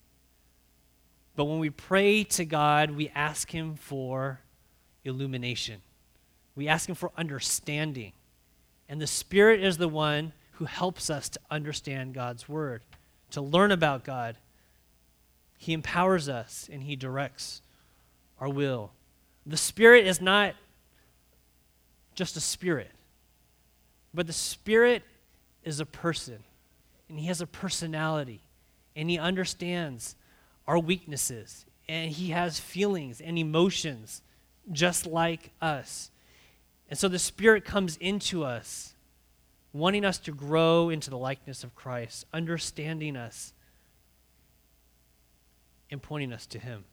But 1.38 1.46
when 1.46 1.60
we 1.60 1.70
pray 1.70 2.26
to 2.26 2.44
God, 2.44 2.92
we 2.92 3.10
ask 3.16 3.52
Him 3.52 3.76
for 3.76 4.42
illumination, 5.06 5.82
we 6.56 6.68
ask 6.68 6.90
Him 6.90 6.96
for 6.96 7.12
understanding. 7.18 8.12
And 8.90 9.02
the 9.02 9.08
Spirit 9.08 9.62
is 9.62 9.78
the 9.78 9.88
one 9.88 10.32
who 10.54 10.66
helps 10.66 11.10
us 11.10 11.30
to 11.30 11.40
understand 11.52 12.14
God's 12.14 12.48
Word, 12.48 12.82
to 13.32 13.42
learn 13.42 13.72
about 13.72 14.04
God. 14.04 14.38
He 15.58 15.74
empowers 15.74 16.30
us 16.30 16.70
and 16.72 16.84
He 16.84 16.96
directs 16.96 17.62
our 18.40 18.50
will. 18.50 18.92
The 19.46 19.58
Spirit 19.58 20.08
is 20.08 20.22
not 20.22 20.56
just 22.18 22.36
a 22.36 22.42
spirit. 22.42 22.92
But 24.14 24.28
the 24.28 24.34
spirit 24.34 25.04
is 25.64 25.80
a 25.80 25.86
person, 25.86 26.44
and 27.08 27.18
he 27.18 27.28
has 27.28 27.40
a 27.40 27.48
personality, 27.48 28.42
and 28.96 29.10
he 29.10 29.18
understands 29.18 30.16
our 30.68 30.80
weaknesses, 30.80 31.66
and 31.88 32.12
he 32.12 32.32
has 32.32 32.60
feelings 32.60 33.22
and 33.22 33.38
emotions 33.38 34.22
just 34.72 35.06
like 35.06 35.52
us. 35.62 36.12
And 36.90 36.98
so 36.98 37.08
the 37.08 37.20
Spirit 37.20 37.66
comes 37.66 37.98
into 37.98 38.44
us, 38.44 38.94
wanting 39.74 40.06
us 40.06 40.18
to 40.20 40.32
grow 40.32 40.90
into 40.90 41.10
the 41.10 41.18
likeness 41.18 41.64
of 41.64 41.76
Christ, 41.76 42.26
understanding 42.34 43.16
us, 43.16 43.54
and 45.92 46.02
pointing 46.02 46.34
us 46.34 46.46
to 46.48 46.60
Him. 46.60 46.86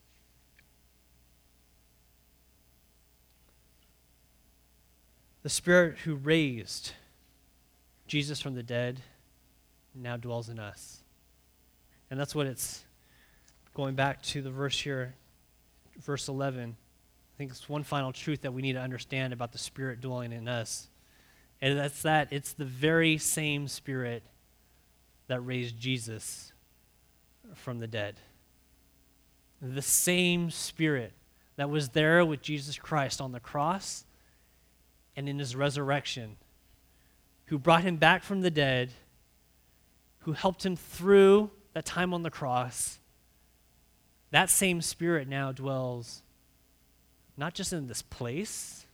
The 5.45 5.51
Spirit 5.51 5.99
who 5.99 6.15
raised 6.15 6.93
Jesus 8.07 8.41
from 8.41 8.55
the 8.55 8.63
dead 8.63 8.99
now 9.93 10.17
dwells 10.17 10.49
in 10.49 10.57
us. 10.57 11.03
And 12.09 12.19
that's 12.19 12.33
what 12.33 12.47
it's 12.47 12.83
going 13.75 13.93
back 13.93 14.23
to 14.23 14.41
the 14.41 14.49
verse 14.49 14.81
here, 14.81 15.13
verse 16.01 16.29
11. 16.29 16.75
I 16.75 17.37
think 17.37 17.51
it's 17.51 17.69
one 17.69 17.83
final 17.83 18.11
truth 18.11 18.41
that 18.41 18.55
we 18.55 18.63
need 18.63 18.73
to 18.73 18.81
understand 18.81 19.33
about 19.33 19.51
the 19.51 19.59
Spirit 19.59 20.01
dwelling 20.01 20.31
in 20.31 20.47
us. 20.47 20.87
And 21.61 21.77
that's 21.77 22.01
that 22.01 22.29
it's 22.31 22.53
the 22.53 22.65
very 22.65 23.19
same 23.19 23.67
Spirit 23.67 24.23
that 25.27 25.41
raised 25.41 25.79
Jesus 25.79 26.53
from 27.53 27.77
the 27.77 27.87
dead. 27.87 28.15
The 29.61 29.83
same 29.83 30.49
Spirit 30.49 31.13
that 31.55 31.69
was 31.69 31.89
there 31.89 32.25
with 32.25 32.41
Jesus 32.41 32.79
Christ 32.79 33.21
on 33.21 33.31
the 33.31 33.39
cross 33.39 34.04
and 35.15 35.29
in 35.29 35.39
his 35.39 35.55
resurrection, 35.55 36.37
who 37.45 37.57
brought 37.57 37.83
him 37.83 37.97
back 37.97 38.23
from 38.23 38.41
the 38.41 38.51
dead, 38.51 38.91
who 40.19 40.33
helped 40.33 40.65
him 40.65 40.75
through 40.75 41.51
that 41.73 41.85
time 41.85 42.13
on 42.13 42.23
the 42.23 42.31
cross, 42.31 42.99
that 44.31 44.49
same 44.49 44.81
Spirit 44.81 45.27
now 45.27 45.51
dwells 45.51 46.21
not 47.37 47.53
just 47.53 47.73
in 47.73 47.87
this 47.87 48.01
place, 48.01 48.85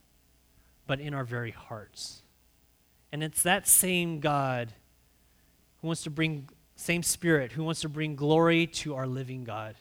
but 0.86 1.00
in 1.00 1.14
our 1.14 1.24
very 1.24 1.52
hearts. 1.52 2.22
And 3.12 3.22
it's 3.22 3.42
that 3.42 3.66
same 3.66 4.20
God 4.20 4.72
who 5.80 5.86
wants 5.86 6.02
to 6.04 6.10
bring, 6.10 6.48
same 6.76 7.02
Spirit, 7.02 7.52
who 7.52 7.64
wants 7.64 7.80
to 7.82 7.88
bring 7.88 8.16
glory 8.16 8.66
to 8.68 8.94
our 8.94 9.06
living 9.06 9.44
God. 9.44 9.76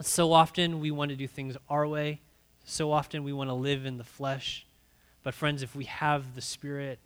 So 0.00 0.32
often 0.32 0.80
we 0.80 0.90
want 0.90 1.10
to 1.10 1.16
do 1.16 1.28
things 1.28 1.56
our 1.68 1.86
way 1.86 2.20
so 2.64 2.92
often 2.92 3.24
we 3.24 3.32
want 3.32 3.50
to 3.50 3.54
live 3.54 3.84
in 3.84 3.98
the 3.98 4.04
flesh. 4.04 4.66
But, 5.22 5.34
friends, 5.34 5.62
if 5.62 5.74
we 5.74 5.84
have 5.84 6.34
the 6.34 6.40
Spirit, 6.40 6.98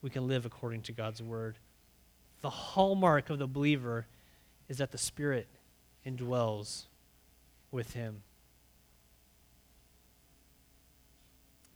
we 0.00 0.10
can 0.10 0.26
live 0.26 0.46
according 0.46 0.82
to 0.82 0.92
God's 0.92 1.22
word. 1.22 1.56
The 2.40 2.50
hallmark 2.50 3.30
of 3.30 3.38
the 3.38 3.46
believer 3.46 4.06
is 4.68 4.78
that 4.78 4.90
the 4.90 4.98
Spirit 4.98 5.48
indwells 6.06 6.84
with 7.70 7.94
him. 7.94 8.22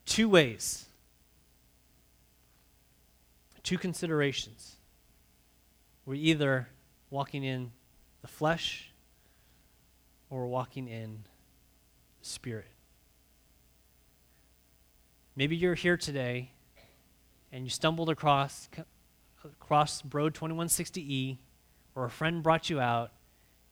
Two 0.05 0.29
ways, 0.29 0.87
two 3.63 3.79
considerations. 3.79 4.77
We're 6.05 6.15
either 6.15 6.69
walking 7.11 7.43
in 7.43 7.73
the 8.23 8.29
flesh 8.29 8.93
or 10.31 10.47
walking 10.47 10.87
in 10.87 11.25
the 12.21 12.27
spirit. 12.27 12.76
Maybe 15.39 15.55
you're 15.55 15.75
here 15.75 15.99
today 15.99 16.51
and 17.53 17.65
you 17.65 17.69
stumbled 17.69 18.09
across 18.09 18.71
across 19.45 20.03
Road 20.11 20.33
2160E 20.33 21.37
or 21.95 22.07
a 22.07 22.11
friend 22.11 22.43
brought 22.43 22.71
you 22.71 22.81
out 22.81 23.13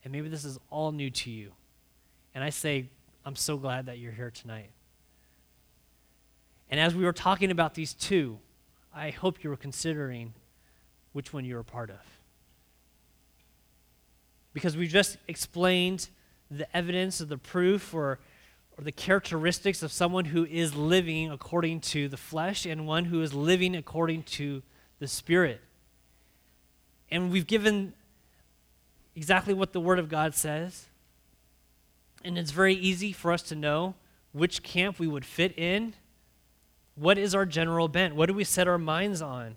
and 0.05 0.12
maybe 0.12 0.29
this 0.29 0.45
is 0.45 0.59
all 0.69 0.93
new 0.93 1.09
to 1.09 1.31
you. 1.31 1.53
And 2.35 2.45
I 2.45 2.51
say 2.51 2.91
I'm 3.25 3.35
so 3.35 3.57
glad 3.57 3.87
that 3.87 3.99
you're 3.99 4.12
here 4.12 4.31
tonight. 4.31 4.73
And 6.69 6.79
as 6.79 6.95
we 6.95 7.03
were 7.03 7.15
talking 7.15 7.51
about 7.51 7.73
these 7.73 7.95
two, 7.95 8.39
I 8.95 9.09
hope 9.09 9.43
you 9.43 9.49
were 9.49 9.57
considering 9.57 10.35
which 11.12 11.33
one 11.33 11.47
you're 11.47 11.61
a 11.61 11.65
part 11.65 11.89
of. 11.89 11.97
Because 14.53 14.77
we 14.77 14.87
just 14.87 15.17
explained 15.29 16.09
the 16.51 16.77
evidence 16.77 17.23
of 17.23 17.31
the 17.31 17.39
proof 17.39 17.95
or 17.95 18.19
or 18.77 18.85
the 18.85 18.93
characteristics 18.93 19.83
of 19.83 19.93
someone 19.93 20.27
who 20.27 20.45
is 20.45 20.75
living 20.75 21.31
according 21.31 21.81
to 21.81 22.09
the 22.09 22.16
flesh 22.16 22.66
and 22.66 22.87
one 22.87 23.07
who 23.07 23.22
is 23.22 23.33
living 23.33 23.77
according 23.77 24.25
to 24.25 24.62
the 24.99 25.07
spirit. 25.07 25.61
And 27.11 27.31
we've 27.31 27.47
given 27.47 27.95
exactly 29.14 29.55
what 29.55 29.72
the 29.72 29.81
Word 29.81 29.99
of 29.99 30.09
God 30.09 30.35
says. 30.35 30.87
And 32.25 32.37
it's 32.39 32.51
very 32.51 32.75
easy 32.75 33.12
for 33.12 33.33
us 33.33 33.43
to 33.45 33.55
know 33.55 33.95
which 34.33 34.62
camp 34.62 34.99
we 34.99 35.07
would 35.07 35.25
fit 35.25 35.57
in. 35.57 35.95
What 36.97 37.18
is 37.18 37.35
our 37.35 37.47
general 37.47 37.87
bent? 37.87 38.16
What 38.16 38.27
do 38.27 38.35
we 38.35 38.45
set 38.45 38.66
our 38.66 38.79
minds 38.79 39.22
on? 39.22 39.57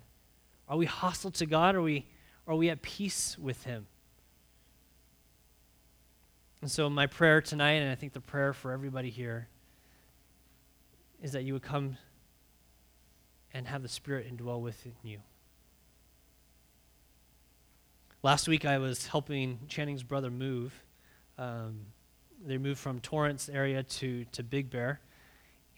Are 0.69 0.77
we 0.77 0.85
hostile 0.85 1.31
to 1.31 1.45
God? 1.45 1.75
Are 1.75 1.81
we, 1.81 2.05
are 2.45 2.55
we 2.55 2.69
at 2.69 2.81
peace 2.81 3.37
with 3.39 3.63
Him? 3.63 3.87
And 6.61 6.71
so, 6.71 6.89
my 6.89 7.05
prayer 7.05 7.41
tonight, 7.41 7.73
and 7.73 7.91
I 7.91 7.95
think 7.95 8.13
the 8.13 8.21
prayer 8.21 8.53
for 8.53 8.71
everybody 8.71 9.09
here, 9.09 9.47
is 11.21 11.31
that 11.33 11.43
you 11.43 11.53
would 11.53 11.61
come 11.61 11.97
and 13.53 13.67
have 13.67 13.83
the 13.83 13.89
Spirit 13.89 14.27
indwell 14.35 14.61
within 14.61 14.93
you. 15.03 15.19
Last 18.23 18.47
week, 18.47 18.65
I 18.65 18.79
was 18.79 19.07
helping 19.07 19.59
Channing's 19.67 20.03
brother 20.03 20.31
move. 20.31 20.73
Um, 21.37 21.85
they 22.45 22.57
moved 22.57 22.79
from 22.79 22.99
Torrance 22.99 23.49
area 23.49 23.83
to, 23.83 24.25
to 24.31 24.43
Big 24.43 24.69
Bear. 24.69 24.99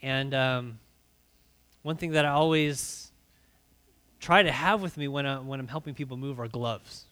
And 0.02 0.34
um, 0.34 0.78
one 1.82 1.96
thing 1.96 2.12
that 2.12 2.24
I 2.24 2.30
always 2.30 3.12
try 4.18 4.42
to 4.42 4.50
have 4.50 4.82
with 4.82 4.96
me 4.96 5.08
when, 5.08 5.26
I, 5.26 5.38
when 5.38 5.60
I'm 5.60 5.68
helping 5.68 5.94
people 5.94 6.16
move 6.16 6.40
are 6.40 6.48
gloves. 6.48 7.04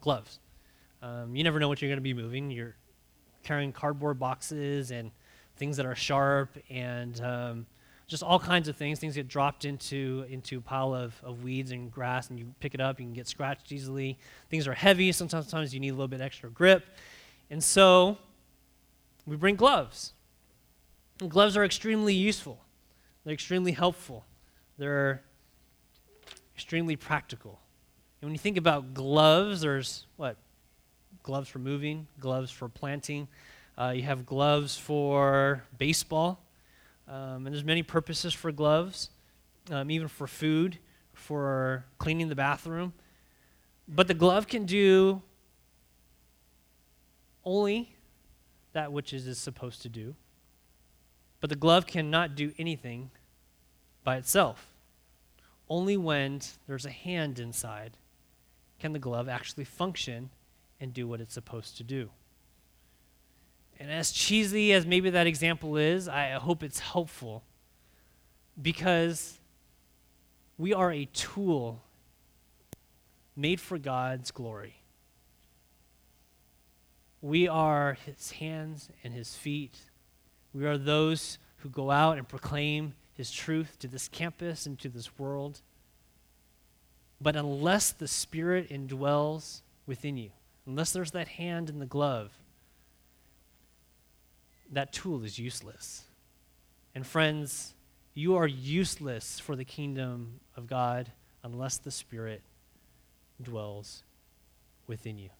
Gloves. 0.00 0.38
Um, 1.02 1.34
you 1.34 1.44
never 1.44 1.58
know 1.58 1.68
what 1.68 1.80
you're 1.80 1.88
going 1.88 1.98
to 1.98 2.02
be 2.02 2.14
moving. 2.14 2.50
You're 2.50 2.76
carrying 3.42 3.72
cardboard 3.72 4.18
boxes 4.18 4.90
and 4.90 5.10
things 5.56 5.76
that 5.76 5.86
are 5.86 5.94
sharp 5.94 6.56
and 6.68 7.20
um, 7.22 7.66
just 8.06 8.22
all 8.22 8.38
kinds 8.38 8.68
of 8.68 8.76
things. 8.76 8.98
Things 8.98 9.14
get 9.14 9.28
dropped 9.28 9.64
into 9.64 10.26
into 10.28 10.58
a 10.58 10.60
pile 10.60 10.94
of, 10.94 11.14
of 11.22 11.42
weeds 11.42 11.70
and 11.70 11.90
grass, 11.90 12.28
and 12.28 12.38
you 12.38 12.54
pick 12.60 12.74
it 12.74 12.80
up. 12.80 12.98
You 12.98 13.06
can 13.06 13.14
get 13.14 13.28
scratched 13.28 13.72
easily. 13.72 14.18
Things 14.50 14.66
are 14.66 14.74
heavy. 14.74 15.12
Sometimes, 15.12 15.48
sometimes 15.48 15.72
you 15.72 15.80
need 15.80 15.90
a 15.90 15.94
little 15.94 16.08
bit 16.08 16.20
extra 16.20 16.50
grip, 16.50 16.84
and 17.50 17.62
so 17.62 18.18
we 19.26 19.36
bring 19.36 19.56
gloves. 19.56 20.12
And 21.20 21.30
gloves 21.30 21.56
are 21.56 21.64
extremely 21.64 22.14
useful. 22.14 22.64
They're 23.24 23.34
extremely 23.34 23.72
helpful. 23.72 24.24
they're 24.78 25.22
extremely 26.54 26.96
practical. 26.96 27.60
And 28.20 28.28
when 28.28 28.34
you 28.34 28.38
think 28.38 28.56
about 28.58 28.92
gloves, 28.92 29.62
there's 29.62 30.06
what? 30.16 30.36
Gloves 31.22 31.48
for 31.48 31.58
moving, 31.58 32.06
gloves 32.18 32.50
for 32.50 32.68
planting. 32.68 33.28
Uh, 33.76 33.92
you 33.94 34.02
have 34.02 34.26
gloves 34.26 34.76
for 34.76 35.64
baseball. 35.78 36.40
Um, 37.08 37.46
and 37.46 37.46
there's 37.46 37.64
many 37.64 37.82
purposes 37.82 38.32
for 38.32 38.52
gloves, 38.52 39.10
um, 39.70 39.90
even 39.90 40.06
for 40.06 40.26
food, 40.26 40.78
for 41.12 41.84
cleaning 41.98 42.28
the 42.28 42.36
bathroom. 42.36 42.92
But 43.88 44.06
the 44.06 44.14
glove 44.14 44.46
can 44.46 44.64
do 44.64 45.22
only 47.44 47.96
that 48.72 48.92
which 48.92 49.12
it 49.12 49.26
is 49.26 49.38
supposed 49.38 49.82
to 49.82 49.88
do. 49.88 50.14
But 51.40 51.50
the 51.50 51.56
glove 51.56 51.86
cannot 51.86 52.36
do 52.36 52.52
anything 52.58 53.10
by 54.04 54.16
itself. 54.16 54.74
Only 55.68 55.96
when 55.96 56.40
there's 56.66 56.86
a 56.86 56.90
hand 56.90 57.38
inside 57.38 57.96
can 58.78 58.92
the 58.92 58.98
glove 58.98 59.28
actually 59.28 59.64
function 59.64 60.30
and 60.80 60.94
do 60.94 61.06
what 61.06 61.20
it's 61.20 61.34
supposed 61.34 61.76
to 61.76 61.84
do. 61.84 62.10
And 63.78 63.90
as 63.90 64.12
cheesy 64.12 64.72
as 64.72 64.84
maybe 64.84 65.10
that 65.10 65.26
example 65.26 65.76
is, 65.76 66.08
I 66.08 66.30
hope 66.32 66.62
it's 66.62 66.80
helpful 66.80 67.44
because 68.60 69.38
we 70.58 70.74
are 70.74 70.92
a 70.92 71.06
tool 71.06 71.82
made 73.34 73.60
for 73.60 73.78
God's 73.78 74.30
glory. 74.30 74.76
We 77.22 77.48
are 77.48 77.96
his 78.04 78.32
hands 78.32 78.90
and 79.02 79.14
his 79.14 79.34
feet. 79.34 79.76
We 80.52 80.66
are 80.66 80.76
those 80.76 81.38
who 81.58 81.70
go 81.70 81.90
out 81.90 82.18
and 82.18 82.28
proclaim 82.28 82.94
his 83.14 83.30
truth 83.30 83.78
to 83.78 83.88
this 83.88 84.08
campus 84.08 84.66
and 84.66 84.78
to 84.78 84.88
this 84.88 85.18
world. 85.18 85.60
But 87.20 87.36
unless 87.36 87.92
the 87.92 88.08
Spirit 88.08 88.70
indwells 88.70 89.60
within 89.86 90.16
you, 90.16 90.30
unless 90.70 90.92
there's 90.92 91.10
that 91.10 91.26
hand 91.26 91.68
in 91.68 91.80
the 91.80 91.84
glove, 91.84 92.30
that 94.70 94.92
tool 94.92 95.24
is 95.24 95.36
useless. 95.36 96.04
And 96.94 97.04
friends, 97.04 97.74
you 98.14 98.36
are 98.36 98.46
useless 98.46 99.40
for 99.40 99.56
the 99.56 99.64
kingdom 99.64 100.38
of 100.56 100.68
God 100.68 101.10
unless 101.42 101.78
the 101.78 101.90
Spirit 101.90 102.42
dwells 103.42 104.04
within 104.86 105.18
you. 105.18 105.30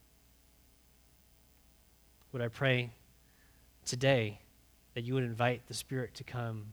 Would 2.33 2.43
I 2.43 2.49
pray 2.49 2.91
today 3.85 4.41
that 4.95 5.05
you 5.05 5.15
would 5.15 5.23
invite 5.23 5.69
the 5.69 5.75
Spirit 5.75 6.13
to 6.15 6.25
come 6.25 6.73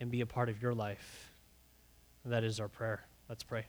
and 0.00 0.10
be 0.10 0.22
a 0.22 0.26
part 0.26 0.48
of 0.48 0.62
your 0.62 0.72
life? 0.72 1.30
That 2.24 2.42
is 2.42 2.58
our 2.58 2.68
prayer. 2.68 3.04
Let's 3.28 3.42
pray. 3.42 3.66